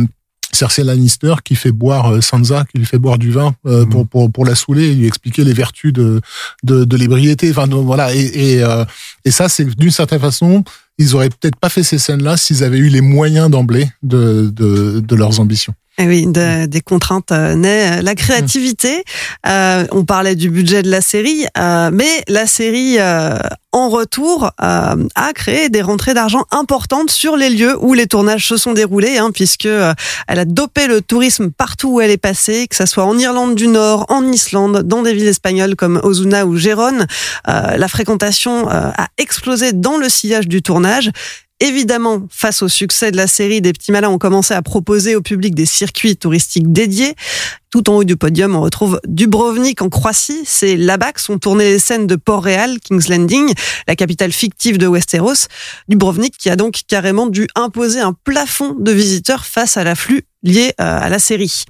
Cersei 0.53 0.83
Lannister 0.85 1.33
qui 1.43 1.55
fait 1.55 1.73
boire 1.73 2.13
euh, 2.13 2.21
Sansa, 2.21 2.63
qui 2.71 2.77
lui 2.77 2.85
fait 2.85 2.99
boire 2.99 3.17
du 3.17 3.31
vin 3.31 3.53
euh, 3.65 3.83
Mhm. 3.83 3.89
pour, 3.89 4.07
pour, 4.07 4.31
pour 4.31 4.45
la 4.45 4.55
saouler 4.55 4.85
et 4.91 4.95
lui 4.95 5.07
expliquer 5.07 5.43
les 5.43 5.51
vertus 5.53 5.91
de, 5.91 6.21
de, 6.63 6.85
de 6.85 6.97
l'ébriété. 6.97 7.49
Enfin, 7.51 7.67
donc, 7.67 7.85
voilà. 7.85 8.13
Et, 8.15 8.53
et, 8.53 8.63
euh, 8.63 8.85
et 9.25 9.31
ça, 9.31 9.49
c'est 9.49 9.65
d'une 9.65 9.91
certaine 9.91 10.19
façon, 10.21 10.63
ils 10.97 11.15
auraient 11.15 11.29
peut-être 11.29 11.57
pas 11.57 11.67
fait 11.69 11.83
ces 11.83 11.97
scènes-là 11.99 12.37
s'ils 12.37 12.63
avaient 12.63 12.77
eu 12.79 12.87
les 12.87 13.01
moyens 13.01 13.49
d'emblée 13.51 13.89
de, 14.03 14.49
de, 14.55 15.01
de 15.01 15.15
leurs 15.15 15.41
ambitions. 15.41 15.73
Eh 15.99 16.05
oui, 16.05 16.27
de- 16.27 16.67
des 16.67 16.81
contraintes 16.81 17.31
euh, 17.31 17.55
naît 17.55 17.97
euh, 17.97 18.01
la 18.03 18.13
créativité. 18.13 19.03
Euh, 19.47 19.83
on 19.91 20.05
parlait 20.05 20.35
du 20.35 20.51
budget 20.51 20.83
de 20.83 20.91
la 20.91 21.01
série, 21.01 21.47
euh, 21.57 21.89
mais 21.91 22.23
la 22.27 22.45
série, 22.45 22.97
euh, 22.99 23.35
en 23.71 23.89
retour, 23.89 24.51
euh, 24.61 25.07
a 25.15 25.33
créé 25.33 25.69
des 25.69 25.81
rentrées 25.81 26.13
d'argent 26.13 26.45
importantes 26.51 27.09
sur 27.09 27.35
les 27.35 27.49
lieux 27.49 27.75
où 27.83 27.95
les 27.95 28.05
tournages 28.05 28.47
se 28.47 28.57
sont 28.57 28.73
déroulés, 28.73 29.17
hein, 29.17 29.31
puisque 29.33 29.65
elle 29.65 30.39
a 30.39 30.45
dopé 30.45 30.85
le 30.85 31.01
tourisme 31.01 31.49
partout 31.49 31.93
où 31.95 32.01
elle 32.01 32.11
est 32.11 32.17
passée, 32.17 32.67
que 32.67 32.75
ça 32.75 32.85
soit 32.85 33.03
en 33.05 33.17
Irlande 33.17 33.55
du 33.55 33.67
Nord, 33.67 34.05
en 34.09 34.23
Islande, 34.31 34.83
dans 34.83 35.01
des 35.01 35.13
villes 35.15 35.27
espagnoles 35.27 35.75
comme 35.75 35.99
Osuna 36.03 36.45
ou 36.45 36.57
Gérone. 36.57 37.07
La 37.47 37.87
fréquentation 37.87 38.67
a 38.69 39.07
explosé 39.17 39.73
dans 39.73 39.97
le 39.97 40.09
sillage 40.09 40.47
du 40.47 40.61
tournage. 40.61 41.09
Évidemment, 41.59 42.27
face 42.29 42.61
au 42.61 42.67
succès 42.67 43.11
de 43.11 43.17
la 43.17 43.25
série, 43.25 43.61
des 43.61 43.73
petits 43.73 43.91
malins 43.91 44.09
ont 44.09 44.19
commencé 44.19 44.53
à 44.53 44.61
proposer 44.61 45.15
au 45.15 45.21
public 45.21 45.55
des 45.55 45.65
circuits 45.65 46.15
touristiques 46.15 46.71
dédiés. 46.71 47.15
Tout 47.71 47.89
en 47.89 47.95
haut 47.95 48.03
du 48.03 48.15
podium, 48.15 48.55
on 48.55 48.61
retrouve 48.61 48.99
Dubrovnik 49.07 49.81
en 49.81 49.89
Croatie. 49.89 50.43
C'est 50.45 50.77
là-bas 50.77 51.13
que 51.13 51.21
sont 51.21 51.39
tournées 51.39 51.63
les 51.63 51.79
scènes 51.79 52.05
de 52.05 52.15
Port-Réal, 52.15 52.79
King's 52.79 53.09
Landing, 53.09 53.53
la 53.87 53.95
capitale 53.95 54.31
fictive 54.31 54.77
de 54.77 54.85
Westeros. 54.85 55.47
Dubrovnik 55.87 56.37
qui 56.37 56.51
a 56.51 56.55
donc 56.55 56.81
carrément 56.87 57.25
dû 57.25 57.47
imposer 57.55 58.01
un 58.01 58.13
plafond 58.13 58.75
de 58.79 58.91
visiteurs 58.91 59.43
face 59.43 59.77
à 59.77 59.83
l'afflux 59.83 60.25
lié 60.43 60.73
euh, 60.79 60.99
à 61.01 61.09
la 61.09 61.17
série. 61.17 61.65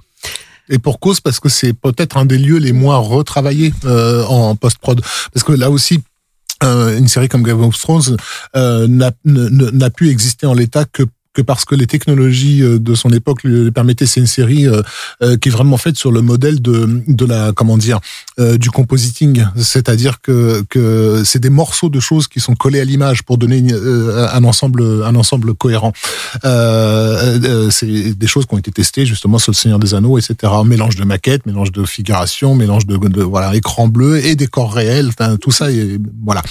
Et 0.68 0.78
pour 0.78 1.00
cause, 1.00 1.20
parce 1.20 1.40
que 1.40 1.48
c'est 1.48 1.72
peut-être 1.72 2.18
un 2.18 2.26
des 2.26 2.36
lieux 2.36 2.58
les 2.58 2.72
moins 2.72 2.98
retravaillés 2.98 3.72
euh, 3.86 4.22
en 4.24 4.54
post-prod. 4.54 5.00
Parce 5.32 5.44
que 5.44 5.52
là 5.52 5.70
aussi, 5.70 6.00
une 6.62 7.08
série 7.08 7.28
comme 7.28 7.42
Game 7.42 7.62
of 7.62 7.78
Thrones 7.78 8.16
euh, 8.56 8.86
n'a 8.88 9.90
pu 9.90 10.10
exister 10.10 10.46
en 10.46 10.54
l'état 10.54 10.84
que 10.84 11.04
que 11.34 11.42
parce 11.42 11.64
que 11.64 11.74
les 11.74 11.86
technologies 11.86 12.62
euh, 12.62 12.78
de 12.78 12.94
son 12.94 13.10
époque 13.10 13.42
lui 13.44 13.70
permettaient. 13.70 14.06
C'est 14.06 14.20
une 14.20 14.26
série 14.26 14.66
euh, 14.66 14.82
euh, 15.22 15.36
qui 15.36 15.48
est 15.48 15.52
vraiment 15.52 15.76
faite 15.76 15.96
sur 15.96 16.10
le 16.10 16.22
modèle 16.22 16.60
de 16.60 17.02
de 17.06 17.24
la 17.24 17.52
comment 17.52 17.76
dire 17.76 18.00
euh, 18.38 18.56
du 18.56 18.70
compositing, 18.70 19.44
c'est-à-dire 19.56 20.20
que 20.20 20.64
que 20.68 21.22
c'est 21.24 21.38
des 21.38 21.50
morceaux 21.50 21.88
de 21.90 22.00
choses 22.00 22.28
qui 22.28 22.40
sont 22.40 22.54
collés 22.54 22.80
à 22.80 22.84
l'image 22.84 23.22
pour 23.22 23.38
donner 23.38 23.58
une, 23.58 23.72
euh, 23.72 24.28
un 24.32 24.44
ensemble 24.44 24.82
un 25.04 25.14
ensemble 25.14 25.54
cohérent. 25.54 25.92
Euh, 26.44 27.70
c'est 27.70 28.14
des 28.14 28.26
choses 28.26 28.46
qui 28.46 28.54
ont 28.54 28.58
été 28.58 28.72
testées 28.72 29.06
justement 29.06 29.38
sur 29.38 29.52
le 29.52 29.56
Seigneur 29.56 29.78
des 29.78 29.94
Anneaux, 29.94 30.18
etc. 30.18 30.52
Mélange 30.64 30.96
de 30.96 31.04
maquettes, 31.04 31.46
mélange 31.46 31.72
de 31.72 31.84
figuration, 31.84 32.54
mélange 32.54 32.86
de, 32.86 32.96
de 32.96 33.22
voilà 33.22 33.54
écran 33.54 33.88
bleu 33.88 34.24
et 34.24 34.34
décor 34.34 34.72
réel. 34.72 35.08
Enfin, 35.08 35.36
tout 35.36 35.50
ça, 35.50 35.70
est, 35.70 36.00
voilà. 36.24 36.42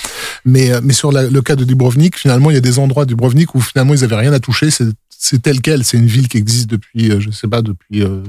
Mais 0.45 0.71
mais 0.83 0.93
sur 0.93 1.11
le 1.11 1.41
cas 1.41 1.55
de 1.55 1.63
Dubrovnik, 1.63 2.17
finalement, 2.17 2.51
il 2.51 2.53
y 2.53 2.57
a 2.57 2.61
des 2.61 2.79
endroits 2.79 3.05
Dubrovnik 3.05 3.55
où 3.55 3.61
finalement 3.61 3.93
ils 3.93 4.03
avaient 4.03 4.15
rien 4.15 4.33
à 4.33 4.39
toucher. 4.39 4.69
C'est 5.09 5.41
tel 5.41 5.61
quel. 5.61 5.83
C'est 5.83 5.97
une 5.97 6.07
ville 6.07 6.27
qui 6.27 6.37
existe 6.37 6.69
depuis, 6.69 7.11
euh, 7.11 7.19
je 7.19 7.31
sais 7.31 7.47
pas, 7.47 7.61
depuis 7.61 8.03
euh, 8.03 8.21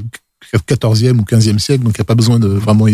14e 0.56 1.18
ou 1.18 1.22
15e 1.22 1.58
siècle, 1.58 1.84
donc 1.84 1.94
il 1.96 2.00
n'y 2.00 2.02
a 2.02 2.06
pas 2.06 2.14
besoin 2.14 2.38
de 2.38 2.48
vraiment 2.48 2.86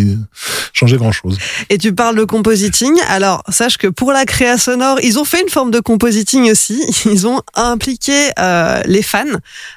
changer 0.73 0.97
grand-chose. 0.97 1.39
Et 1.71 1.79
tu 1.79 1.95
parles 1.95 2.17
de 2.17 2.25
compositing. 2.25 2.95
Alors, 3.09 3.43
sache 3.49 3.77
que 3.77 3.87
pour 3.87 4.13
la 4.13 4.25
créa 4.25 4.59
sonore, 4.59 4.99
ils 5.03 5.19
ont 5.19 5.25
fait 5.25 5.43
une 5.43 5.49
forme 5.49 5.71
de 5.71 5.81
compositing 5.81 6.51
aussi. 6.51 6.83
Ils 7.05 7.27
ont 7.27 7.43
impliqué 7.55 8.31
euh, 8.39 8.83
les 8.87 9.03
fans 9.03 9.25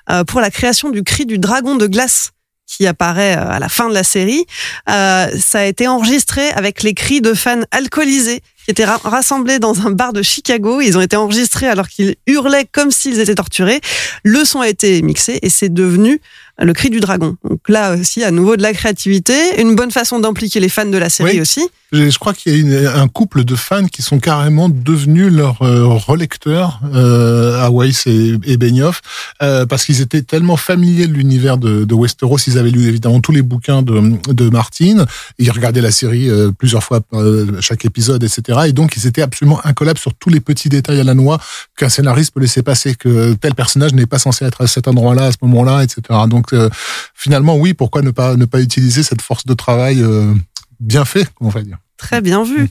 euh, 0.10 0.24
pour 0.24 0.42
la 0.42 0.50
création 0.50 0.90
du 0.90 1.04
cri 1.04 1.26
du 1.26 1.38
dragon 1.38 1.76
de 1.76 1.88
glace 1.88 2.32
qui 2.68 2.86
apparaît 2.86 3.38
euh, 3.38 3.50
à 3.50 3.60
la 3.60 3.70
fin 3.70 3.88
de 3.90 3.94
la 3.94 4.04
série. 4.04 4.46
Euh, 4.90 5.28
ça 5.40 5.60
a 5.60 5.64
été 5.64 5.88
enregistré 5.88 6.50
avec 6.52 6.84
les 6.84 6.94
cris 6.94 7.22
de 7.22 7.34
fans 7.34 7.62
alcoolisés 7.72 8.42
qui 8.66 8.72
étaient 8.72 8.86
ra- 8.86 9.00
rassemblés 9.04 9.58
dans 9.60 9.88
un 9.88 9.92
bar 9.92 10.12
de 10.14 10.22
Chicago. 10.22 10.82
Ils 10.82 10.98
ont 10.98 11.02
été 11.02 11.16
enregistrés 11.16 11.68
alors 11.68 11.88
qu'ils 11.88 12.16
hurlaient 12.28 12.68
comme 12.70 12.92
s'ils 12.92 13.20
étaient 13.20 13.36
torturés. 13.36 13.80
Le 14.24 14.44
son 14.44 14.60
a 14.62 14.68
été 14.68 15.02
mixé 15.02 15.40
et 15.42 15.50
c'est 15.50 15.74
devenu 15.74 16.20
le 16.60 16.74
cri 16.74 16.90
du 16.90 17.00
dragon. 17.00 17.36
Donc 17.48 17.60
là 17.70 17.96
aussi, 17.96 18.24
à 18.24 18.32
nouveau 18.32 18.56
de 18.58 18.62
la 18.64 18.74
créativité, 18.74 19.34
une 19.62 19.76
bonne 19.76 19.92
façon 19.92 20.20
d'impliquer 20.20 20.60
les 20.60 20.70
fans 20.70 20.86
de 20.86 20.98
la 20.98 21.10
série 21.10 21.34
Oui. 21.36 21.42
aussi. 21.42 21.62
Je, 21.94 22.18
crois 22.20 22.34
qu'il 22.34 22.52
y 22.52 22.56
a 22.56 22.60
une- 22.60 22.88
un 22.88 23.08
couple 23.08 23.46
de 23.46 23.56
fans 23.56 23.86
qui 23.88 24.02
sont 24.02 24.20
carrément 24.20 24.68
devenus 24.68 25.32
leurs 25.32 25.62
euh, 25.62 25.86
relecteurs 25.86 26.82
euh, 26.94 27.64
à 27.64 27.70
Weiss 27.72 28.08
et, 28.08 28.38
et 28.44 28.58
Benioff 28.58 29.00
euh, 29.42 29.66
parce 29.66 29.86
qu'ils 29.86 30.02
étaient 30.02 30.22
tellement 30.22 30.58
familiers 30.58 31.08
de 31.08 31.14
l'univers 31.14 31.58
de, 31.58 31.86
de 31.86 31.96
Westeros. 31.96 32.40
Ils 32.48 32.58
avaient 32.58 32.72
lu 32.72 32.88
évidemment 32.88 33.22
tous 33.22 33.32
les 33.32 33.42
bouquins 33.42 33.84
de, 33.84 34.18
de 34.34 34.50
Martin. 34.50 35.06
Ils 35.40 35.50
regardaient 35.52 35.80
la 35.82 35.92
série 35.92 36.30
euh, 36.30 36.52
plusieurs 36.52 36.84
fois 36.84 37.00
euh, 37.14 37.62
chaque 37.62 37.86
épisode, 37.86 38.22
etc. 38.22 38.60
Et 38.68 38.74
donc 38.74 38.98
ils 38.98 39.08
étaient 39.08 39.22
absolument 39.22 39.62
incollables 39.66 40.00
sur 40.00 40.14
tous 40.14 40.30
les 40.30 40.42
petits 40.42 40.68
détails 40.70 41.00
à 41.00 41.04
la 41.06 41.14
noix 41.14 41.40
qu'un 41.78 41.88
scénariste 41.90 42.34
peut 42.34 42.42
laisser 42.42 42.64
passer, 42.64 42.96
que 42.96 43.34
tel 43.36 43.56
personnage 43.56 43.94
n'est 43.94 44.08
pas 44.08 44.20
censé 44.20 44.44
être 44.44 44.62
à 44.62 44.68
cet 44.68 44.90
endroit-là, 44.90 45.28
à 45.28 45.32
ce 45.32 45.38
moment-là, 45.44 45.84
etc. 45.84 46.02
Donc 46.28 46.47
euh, 46.54 46.70
finalement, 47.14 47.58
oui, 47.58 47.74
pourquoi 47.74 48.02
ne 48.02 48.12
pas 48.12 48.36
ne 48.36 48.46
pas 48.46 48.62
utiliser 48.62 49.04
cette 49.04 49.22
force 49.22 49.46
de 49.46 49.54
travail 49.54 50.02
euh, 50.02 50.34
bien 50.80 51.06
fait, 51.06 51.28
on 51.40 51.50
va 51.50 51.62
dire. 51.62 51.78
Très 51.98 52.22
bien 52.22 52.44
vu. 52.44 52.70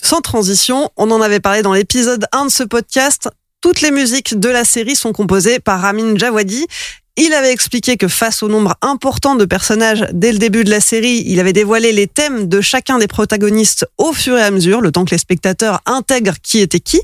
Sans 0.00 0.20
transition, 0.20 0.90
on 0.96 1.10
en 1.10 1.20
avait 1.20 1.40
parlé 1.40 1.62
dans 1.62 1.72
l'épisode 1.72 2.26
1 2.32 2.46
de 2.46 2.50
ce 2.50 2.62
podcast. 2.62 3.28
Toutes 3.60 3.80
les 3.80 3.90
musiques 3.90 4.38
de 4.38 4.48
la 4.48 4.64
série 4.64 4.94
sont 4.94 5.12
composées 5.12 5.58
par 5.58 5.80
Ramin 5.80 6.16
Djawadi. 6.16 6.66
Il 7.20 7.34
avait 7.34 7.50
expliqué 7.52 7.96
que 7.96 8.06
face 8.06 8.44
au 8.44 8.48
nombre 8.48 8.76
important 8.80 9.34
de 9.34 9.44
personnages 9.44 10.06
dès 10.12 10.30
le 10.30 10.38
début 10.38 10.62
de 10.62 10.70
la 10.70 10.80
série, 10.80 11.24
il 11.26 11.40
avait 11.40 11.52
dévoilé 11.52 11.90
les 11.90 12.06
thèmes 12.06 12.46
de 12.46 12.60
chacun 12.60 12.98
des 12.98 13.08
protagonistes 13.08 13.88
au 13.98 14.12
fur 14.12 14.38
et 14.38 14.42
à 14.42 14.52
mesure, 14.52 14.80
le 14.80 14.92
temps 14.92 15.04
que 15.04 15.10
les 15.10 15.18
spectateurs 15.18 15.80
intègrent 15.84 16.36
qui 16.40 16.60
était 16.60 16.78
qui. 16.78 17.00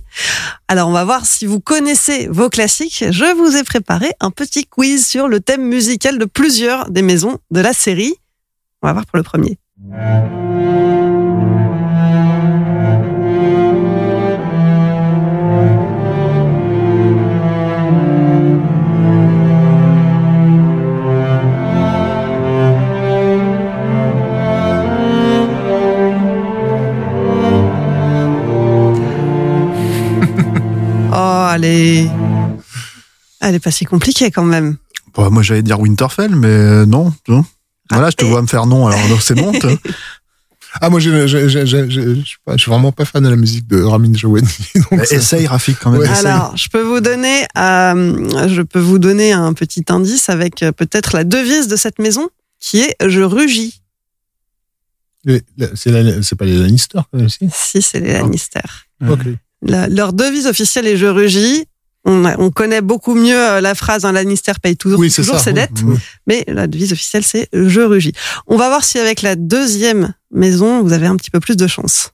Alors 0.68 0.88
on 0.88 0.92
va 0.92 1.04
voir 1.04 1.26
si 1.26 1.46
vous 1.46 1.58
connaissez 1.58 2.28
vos 2.28 2.48
classiques. 2.48 3.04
Je 3.10 3.34
vous 3.34 3.56
ai 3.56 3.64
préparé 3.64 4.12
un 4.20 4.30
petit 4.30 4.66
quiz 4.66 5.04
sur 5.04 5.26
le 5.26 5.40
thème 5.40 5.64
musical 5.64 6.16
de 6.18 6.26
plusieurs 6.26 6.90
des 6.90 7.02
maisons 7.02 7.38
de 7.50 7.60
la 7.60 7.72
série. 7.72 8.14
On 8.82 8.86
va 8.86 8.92
voir 8.92 9.06
pour 9.06 9.16
le 9.16 9.24
premier. 9.24 9.58
Elle 31.54 31.64
est... 31.64 32.08
Elle 33.40 33.54
est 33.54 33.60
pas 33.60 33.70
si 33.70 33.84
compliquée 33.84 34.30
quand 34.30 34.44
même. 34.44 34.76
Bah, 35.16 35.28
moi, 35.30 35.42
j'allais 35.42 35.62
dire 35.62 35.78
Winterfell, 35.78 36.34
mais 36.34 36.48
euh, 36.48 36.86
non. 36.86 37.12
non. 37.28 37.44
Voilà, 37.90 38.10
je 38.10 38.16
te 38.16 38.24
et- 38.24 38.28
vois 38.28 38.40
me 38.42 38.46
faire 38.46 38.66
non, 38.66 38.86
alors 38.86 39.20
c'est 39.22 39.34
bon. 39.34 39.52
Ah, 40.80 40.90
moi, 40.90 40.98
je, 40.98 41.26
suis 42.56 42.68
vraiment 42.70 42.90
pas 42.90 43.04
fan 43.04 43.22
de 43.22 43.28
la 43.28 43.36
musique 43.36 43.68
de 43.68 43.80
Ramin 43.80 44.12
Djawadi. 44.12 44.48
essaye, 45.10 45.46
Rafik, 45.46 45.78
quand 45.78 45.92
même. 45.92 46.00
Ouais. 46.00 46.08
Alors, 46.08 46.56
je 46.56 46.68
peux 46.68 46.82
vous 46.82 46.98
donner, 46.98 47.44
euh, 47.56 48.48
je 48.48 48.60
peux 48.62 48.80
vous 48.80 48.98
donner 48.98 49.32
un 49.32 49.52
petit 49.52 49.84
indice 49.88 50.28
avec 50.28 50.64
euh, 50.64 50.72
peut-être 50.72 51.14
la 51.14 51.22
devise 51.22 51.68
de 51.68 51.76
cette 51.76 52.00
maison, 52.00 52.28
qui 52.58 52.80
est 52.80 52.96
"Je 53.06 53.20
rugis". 53.20 53.82
C'est 55.24 56.34
pas 56.36 56.44
les 56.44 56.58
Lannister, 56.58 56.98
quand 57.12 57.18
même, 57.18 57.28
si? 57.28 57.48
Si, 57.52 57.80
c'est 57.80 58.00
les 58.00 58.14
Lannister. 58.14 58.58
Ok. 59.08 59.20
La- 59.64 59.88
leur 59.88 60.12
devise 60.12 60.46
officielle 60.46 60.86
est 60.86 60.96
"Je 60.96 61.06
rugis". 61.06 61.64
On, 62.06 62.26
a- 62.26 62.38
on 62.38 62.50
connaît 62.50 62.82
beaucoup 62.82 63.14
mieux 63.14 63.38
euh, 63.38 63.60
la 63.62 63.74
phrase 63.74 64.04
"Un 64.04 64.12
Lannister 64.12 64.52
paye 64.62 64.76
toujours, 64.76 65.00
Oui, 65.00 65.10
toujours 65.10 65.40
ses 65.40 65.50
oui. 65.50 65.54
dettes", 65.54 65.80
Oui. 65.84 65.96
mais 66.26 66.44
la 66.48 66.66
devise 66.66 66.92
officielle 66.92 67.24
c'est 67.24 67.48
"Je 67.54 67.80
rugis". 67.80 68.12
On 68.46 68.56
va 68.58 68.68
voir 68.68 68.84
si 68.84 68.98
avec 68.98 69.22
la 69.22 69.36
deuxième 69.36 70.12
maison, 70.30 70.82
vous 70.82 70.92
avez 70.92 71.06
un 71.06 71.16
petit 71.16 71.30
peu 71.30 71.40
plus 71.40 71.56
de 71.56 71.66
chance. 71.66 72.10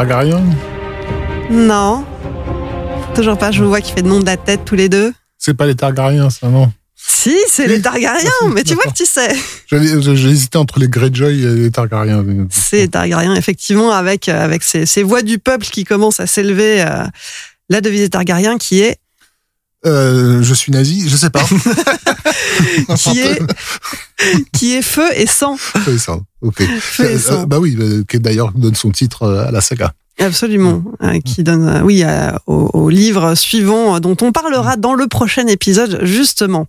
Targaryen 0.00 0.42
Non, 1.50 2.06
toujours 3.14 3.36
pas. 3.36 3.50
Je 3.50 3.62
vous 3.62 3.68
vois 3.68 3.82
qui 3.82 3.92
fait 3.92 4.00
de 4.00 4.08
nom 4.08 4.18
de 4.20 4.24
la 4.24 4.38
tête 4.38 4.64
tous 4.64 4.74
les 4.74 4.88
deux. 4.88 5.12
C'est 5.36 5.52
pas 5.52 5.66
les 5.66 5.74
Targaryens, 5.74 6.30
ça, 6.30 6.48
non 6.48 6.72
Si, 6.96 7.36
c'est 7.48 7.66
les 7.66 7.82
Targaryens, 7.82 8.30
mais 8.54 8.62
tu 8.62 8.72
vois 8.72 8.84
que 8.84 8.94
tu 8.96 9.04
sais. 9.04 9.28
J'ai 9.70 10.30
hésité 10.30 10.56
entre 10.56 10.78
les 10.78 10.88
Greyjoy 10.88 11.42
et 11.42 11.54
les 11.54 11.70
Targaryens. 11.70 12.24
C'est 12.48 12.88
Targaryen, 12.92 13.34
effectivement, 13.34 13.90
avec, 13.92 14.30
euh, 14.30 14.42
avec 14.42 14.62
ces, 14.62 14.86
ces 14.86 15.02
voix 15.02 15.20
du 15.20 15.38
peuple 15.38 15.66
qui 15.66 15.84
commencent 15.84 16.20
à 16.20 16.26
s'élever. 16.26 16.80
euh, 16.80 17.04
la 17.68 17.82
devise 17.82 18.00
des 18.00 18.08
Targaryens 18.08 18.56
qui 18.56 18.80
est, 18.80 18.96
Euh, 19.86 20.42
je 20.42 20.52
suis 20.54 20.70
nazi, 20.72 21.08
je 21.08 21.16
sais 21.16 21.30
pas. 21.30 21.42
qui 22.96 23.20
est, 23.20 23.38
qui 24.52 24.74
est 24.76 24.82
feu 24.82 25.08
et 25.16 25.26
sang. 25.26 25.56
C'est 25.84 25.98
ça, 25.98 26.18
ok. 26.42 26.62
Feu 26.80 27.04
et 27.10 27.14
Euh, 27.14 27.18
sang. 27.18 27.44
bah 27.46 27.58
oui, 27.58 27.76
euh, 27.80 28.04
qui 28.08 28.18
d'ailleurs 28.18 28.52
donne 28.52 28.74
son 28.74 28.90
titre 28.90 29.22
euh, 29.22 29.46
à 29.48 29.50
la 29.50 29.60
saga. 29.60 29.92
Absolument. 30.18 30.82
euh, 31.02 31.18
qui 31.20 31.42
donne, 31.42 31.66
euh, 31.66 31.80
oui, 31.80 32.02
euh, 32.04 32.30
au, 32.46 32.68
au 32.74 32.88
livre 32.90 33.34
suivant 33.34 33.96
euh, 33.96 34.00
dont 34.00 34.16
on 34.20 34.32
parlera 34.32 34.76
dans 34.76 34.92
le 34.92 35.06
prochain 35.06 35.46
épisode, 35.46 36.00
justement. 36.02 36.66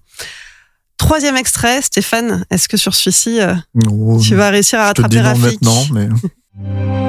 Troisième 0.98 1.36
extrait, 1.36 1.82
Stéphane, 1.82 2.46
est-ce 2.50 2.70
que 2.70 2.78
sur 2.78 2.96
celui-ci, 2.96 3.42
euh, 3.42 3.54
Oh, 3.90 4.22
tu 4.24 4.36
vas 4.36 4.52
réussir 4.52 4.80
à 4.80 4.86
rattraper 4.86 5.20
Rafik 5.20 5.62
maintenant, 5.62 5.86
mais. 5.92 6.08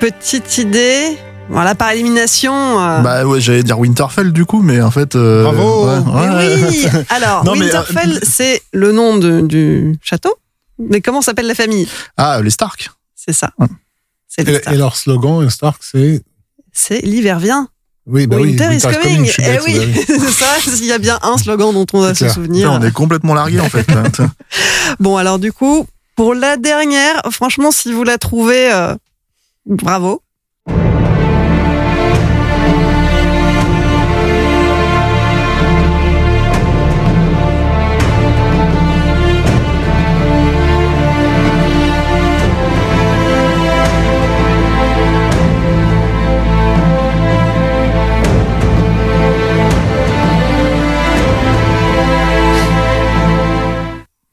petite 0.00 0.58
idée 0.58 1.16
Voilà, 1.48 1.74
par 1.74 1.90
élimination. 1.92 2.52
euh, 2.80 3.00
Bah 3.00 3.24
ouais, 3.24 3.40
j'allais 3.40 3.62
dire 3.62 3.78
Winterfell 3.78 4.32
du 4.32 4.44
coup, 4.44 4.60
mais 4.62 4.80
en 4.80 4.90
fait. 4.90 5.14
euh, 5.16 5.42
Bravo. 5.44 5.86
ouais, 5.88 6.00
Mais 6.06 6.36
ouais. 6.36 6.56
oui 6.68 6.86
Alors, 7.10 7.44
Non, 7.44 7.52
mais, 7.54 7.60
euh, 7.60 7.64
Winterfell, 7.64 8.20
c'est 8.22 8.62
le 8.72 8.92
nom 8.92 9.16
de- 9.16 9.40
du 9.40 9.96
château. 10.02 10.34
Mais 10.78 11.00
comment 11.00 11.22
s'appelle 11.22 11.46
la 11.46 11.54
famille? 11.54 11.88
Ah, 12.16 12.40
les 12.42 12.50
Stark. 12.50 12.90
C'est 13.16 13.32
ça. 13.32 13.50
Ouais. 13.58 13.66
C'est 14.28 14.42
Et, 14.42 14.44
les 14.44 14.54
et 14.54 14.58
Stark. 14.60 14.76
leur 14.76 14.96
slogan, 14.96 15.48
Stark, 15.50 15.82
c'est. 15.82 16.22
C'est 16.72 17.00
l'hiver 17.00 17.38
vient. 17.40 17.68
Oui, 18.06 18.26
bah 18.26 18.36
oui, 18.40 18.50
Winter 18.50 18.68
is 18.74 18.84
Winter 18.86 18.98
coming. 19.02 19.26
suis 19.26 19.42
Eh 19.44 19.50
bête, 19.50 19.62
oui, 19.66 19.78
bah 19.78 20.00
c'est 20.06 20.30
ça. 20.30 20.46
S'il 20.60 20.86
y 20.86 20.92
a 20.92 20.98
bien 20.98 21.18
un 21.22 21.36
slogan 21.36 21.72
dont 21.74 21.84
on 21.92 22.00
va 22.00 22.14
se 22.14 22.20
clair. 22.20 22.32
souvenir. 22.32 22.72
On 22.72 22.80
est 22.82 22.92
complètement 22.92 23.34
largué 23.34 23.60
en 23.60 23.68
fait. 23.68 23.86
Bon, 25.00 25.16
alors 25.16 25.38
du 25.38 25.52
coup, 25.52 25.86
pour 26.16 26.34
la 26.34 26.56
dernière, 26.56 27.20
franchement, 27.30 27.70
si 27.70 27.92
vous 27.92 28.04
la 28.04 28.16
trouvez, 28.18 28.72
euh, 28.72 28.94
Bravo. 29.68 30.22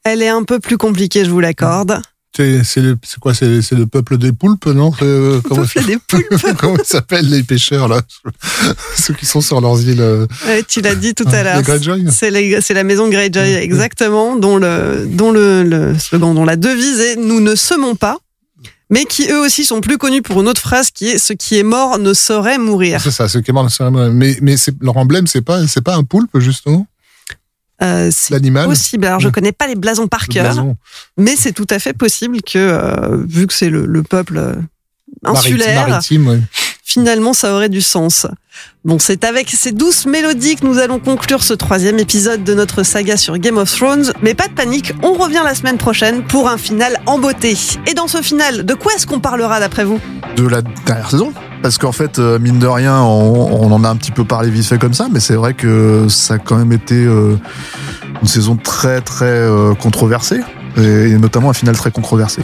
Elle 0.05 0.21
est 0.21 0.29
un 0.29 0.43
peu 0.43 0.61
plus 0.61 0.77
compliquée, 0.77 1.25
je 1.25 1.29
vous 1.29 1.41
l'accorde. 1.41 2.01
C'est 2.35 2.81
le- 2.81 2.97
quoi 3.21 3.33
C'est 3.33 3.71
le 3.71 3.85
peuple 3.85 4.17
des 4.17 4.33
poulpes, 4.33 4.65
non? 4.65 4.91
Euh, 5.01 5.39
comment, 5.47 5.61
Peuple 5.65 5.85
des 5.85 5.97
poulpes. 5.97 6.25
comment 6.57 6.75
ils 6.77 6.85
s'appellent 6.85 7.29
les 7.29 7.43
pêcheurs 7.43 7.87
là? 7.87 8.01
Ceux 8.97 9.13
qui 9.13 9.25
sont 9.25 9.39
sur 9.41 9.61
leurs 9.61 9.81
îles. 9.81 10.01
euh, 10.01 10.27
Ouais, 10.45 10.63
tu 10.67 10.81
l'as 10.81 10.95
dit 10.95 11.13
tout 11.13 11.23
à 11.31 11.43
l'heure. 11.43 11.57
Les 11.57 11.63
Greyjoy? 11.63 12.05
C'est 12.11 12.73
la 12.73 12.83
maison 12.83 13.07
Greyjoy, 13.09 13.53
exactement, 13.55 14.35
dont 14.35 14.57
le, 14.57 15.07
dont 15.09 15.31
le, 15.31 15.63
le 15.63 15.97
slogan, 15.97 16.33
dont 16.35 16.45
la 16.45 16.57
devise 16.57 16.99
est 16.99 17.15
Nous 17.15 17.39
ne 17.39 17.55
semons 17.55 17.95
pas, 17.95 18.17
mais 18.89 19.05
qui 19.05 19.29
eux 19.31 19.39
aussi 19.39 19.63
sont 19.63 19.79
plus 19.81 19.97
connus 19.97 20.21
pour 20.21 20.41
une 20.41 20.47
autre 20.49 20.61
phrase 20.61 20.91
qui 20.91 21.07
est 21.07 21.17
Ce 21.17 21.31
qui 21.33 21.57
est 21.57 21.63
mort 21.63 21.99
ne 21.99 22.13
saurait 22.13 22.57
mourir. 22.57 22.99
C'est 23.01 23.11
ça, 23.11 23.27
ceux 23.29 23.41
qui 23.41 23.51
est 23.51 23.53
mort 23.53 23.63
dans 23.63 23.67
la 23.69 23.73
cérémonie. 23.73 24.13
Mais, 24.13 24.37
mais 24.41 24.57
c'est, 24.57 24.75
leur 24.81 24.97
emblème, 24.97 25.25
c'est 25.27 25.41
pas, 25.41 25.65
c'est 25.67 25.81
pas 25.83 25.95
un 25.95 26.03
poulpe, 26.03 26.37
justement? 26.39 26.85
Euh, 27.83 28.09
c'est 28.11 28.33
L'animal 28.33 28.65
possible. 28.67 29.05
Alors, 29.05 29.19
je 29.19 29.27
Ouais. 29.27 29.31
connais 29.33 29.51
pas 29.51 29.67
les 29.67 29.75
blasons 29.75 30.07
par 30.07 30.27
cœur, 30.27 30.55
mais 31.17 31.35
c'est 31.35 31.51
tout 31.51 31.67
à 31.69 31.79
fait 31.79 31.93
possible 31.93 32.41
que, 32.41 32.57
euh, 32.57 33.17
vu 33.27 33.47
que 33.47 33.53
c'est 33.53 33.69
le, 33.69 33.85
le 33.85 34.01
peuple 34.03 34.37
euh, 34.37 34.53
insulaire, 35.25 35.87
Maritime, 35.87 36.23
maritime, 36.23 36.27
ouais. 36.29 36.39
finalement, 36.83 37.33
ça 37.33 37.53
aurait 37.53 37.67
du 37.69 37.81
sens. 37.81 38.27
Bon, 38.85 38.97
c'est 38.99 39.25
avec 39.25 39.49
ces 39.49 39.73
douces 39.73 40.05
mélodies 40.05 40.55
que 40.55 40.65
nous 40.65 40.77
allons 40.77 40.99
conclure 40.99 41.43
ce 41.43 41.53
troisième 41.53 41.99
épisode 41.99 42.43
de 42.45 42.53
notre 42.53 42.83
saga 42.83 43.17
sur 43.17 43.37
Game 43.39 43.57
of 43.57 43.69
Thrones. 43.75 44.13
Mais 44.21 44.33
pas 44.35 44.47
de 44.47 44.53
panique, 44.53 44.93
on 45.03 45.13
revient 45.13 45.41
la 45.43 45.53
semaine 45.55 45.77
prochaine 45.77 46.23
pour 46.25 46.47
un 46.47 46.57
final 46.57 47.01
en 47.07 47.19
beauté. 47.19 47.57
Et 47.87 47.93
dans 47.93 48.07
ce 48.07 48.21
final, 48.21 48.65
de 48.65 48.73
quoi 48.73 48.93
est-ce 48.93 49.05
qu'on 49.05 49.19
parlera 49.19 49.59
d'après 49.59 49.83
vous? 49.83 49.99
De 50.37 50.47
la 50.47 50.61
dernière 50.61 51.09
saison. 51.11 51.33
Parce 51.61 51.77
qu'en 51.77 51.91
fait, 51.91 52.19
euh, 52.19 52.39
mine 52.39 52.59
de 52.59 52.67
rien, 52.67 53.01
on, 53.01 53.71
en 53.71 53.83
a 53.83 53.89
un 53.89 53.95
petit 53.95 54.11
peu 54.11 54.23
parlé 54.23 54.49
vite 54.49 54.65
fait 54.65 54.77
comme 54.77 54.93
ça, 54.93 55.07
mais 55.11 55.19
c'est 55.19 55.35
vrai 55.35 55.53
que 55.53 56.07
ça 56.09 56.35
a 56.35 56.37
quand 56.37 56.57
même 56.57 56.71
été 56.71 56.95
euh, 56.95 57.37
une 58.21 58.27
saison 58.27 58.55
très 58.55 59.01
très 59.01 59.25
euh, 59.25 59.73
controversée, 59.73 60.41
et 60.77 61.17
notamment 61.17 61.49
un 61.49 61.53
final 61.53 61.75
très 61.75 61.91
controversé. 61.91 62.41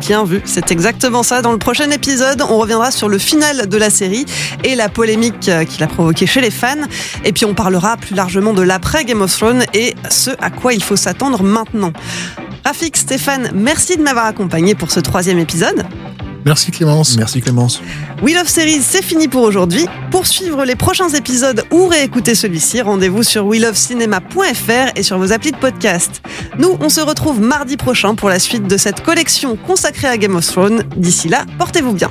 Bien 0.00 0.24
vu, 0.24 0.42
c'est 0.44 0.70
exactement 0.70 1.22
ça. 1.22 1.40
Dans 1.40 1.52
le 1.52 1.58
prochain 1.58 1.90
épisode, 1.90 2.42
on 2.42 2.58
reviendra 2.58 2.90
sur 2.90 3.08
le 3.08 3.18
final 3.18 3.66
de 3.66 3.76
la 3.78 3.88
série 3.88 4.26
et 4.62 4.74
la 4.74 4.90
polémique 4.90 5.50
qu'il 5.68 5.82
a 5.82 5.86
provoquée 5.86 6.26
chez 6.26 6.42
les 6.42 6.50
fans. 6.50 6.76
Et 7.24 7.32
puis 7.32 7.46
on 7.46 7.54
parlera 7.54 7.96
plus 7.96 8.14
largement 8.14 8.52
de 8.52 8.60
l'après 8.60 9.06
Game 9.06 9.22
of 9.22 9.32
Thrones 9.32 9.64
et 9.72 9.94
ce 10.10 10.30
à 10.38 10.50
quoi 10.50 10.74
il 10.74 10.82
faut 10.82 10.96
s'attendre 10.96 11.42
maintenant. 11.42 11.92
Rafik, 12.66 12.96
Stéphane, 12.96 13.50
merci 13.54 13.96
de 13.96 14.02
m'avoir 14.02 14.26
accompagné 14.26 14.74
pour 14.74 14.90
ce 14.90 15.00
troisième 15.00 15.38
épisode. 15.38 15.86
Merci 16.46 16.70
Clémence. 16.70 17.16
Merci 17.16 17.40
Clémence. 17.40 17.82
Wheel 18.22 18.38
of 18.38 18.48
Series, 18.48 18.80
c'est 18.80 19.02
fini 19.02 19.26
pour 19.26 19.42
aujourd'hui. 19.42 19.84
Pour 20.12 20.28
suivre 20.28 20.64
les 20.64 20.76
prochains 20.76 21.08
épisodes 21.08 21.64
ou 21.72 21.88
réécouter 21.88 22.36
celui-ci, 22.36 22.80
rendez-vous 22.82 23.24
sur 23.24 23.44
wheelofcinema.fr 23.46 24.92
et 24.94 25.02
sur 25.02 25.18
vos 25.18 25.32
applis 25.32 25.50
de 25.50 25.56
podcast. 25.56 26.22
Nous, 26.56 26.76
on 26.80 26.88
se 26.88 27.00
retrouve 27.00 27.40
mardi 27.40 27.76
prochain 27.76 28.14
pour 28.14 28.28
la 28.28 28.38
suite 28.38 28.68
de 28.68 28.76
cette 28.76 29.02
collection 29.02 29.56
consacrée 29.56 30.06
à 30.06 30.16
Game 30.16 30.36
of 30.36 30.46
Thrones. 30.46 30.84
D'ici 30.96 31.28
là, 31.28 31.44
portez-vous 31.58 31.94
bien. 31.94 32.10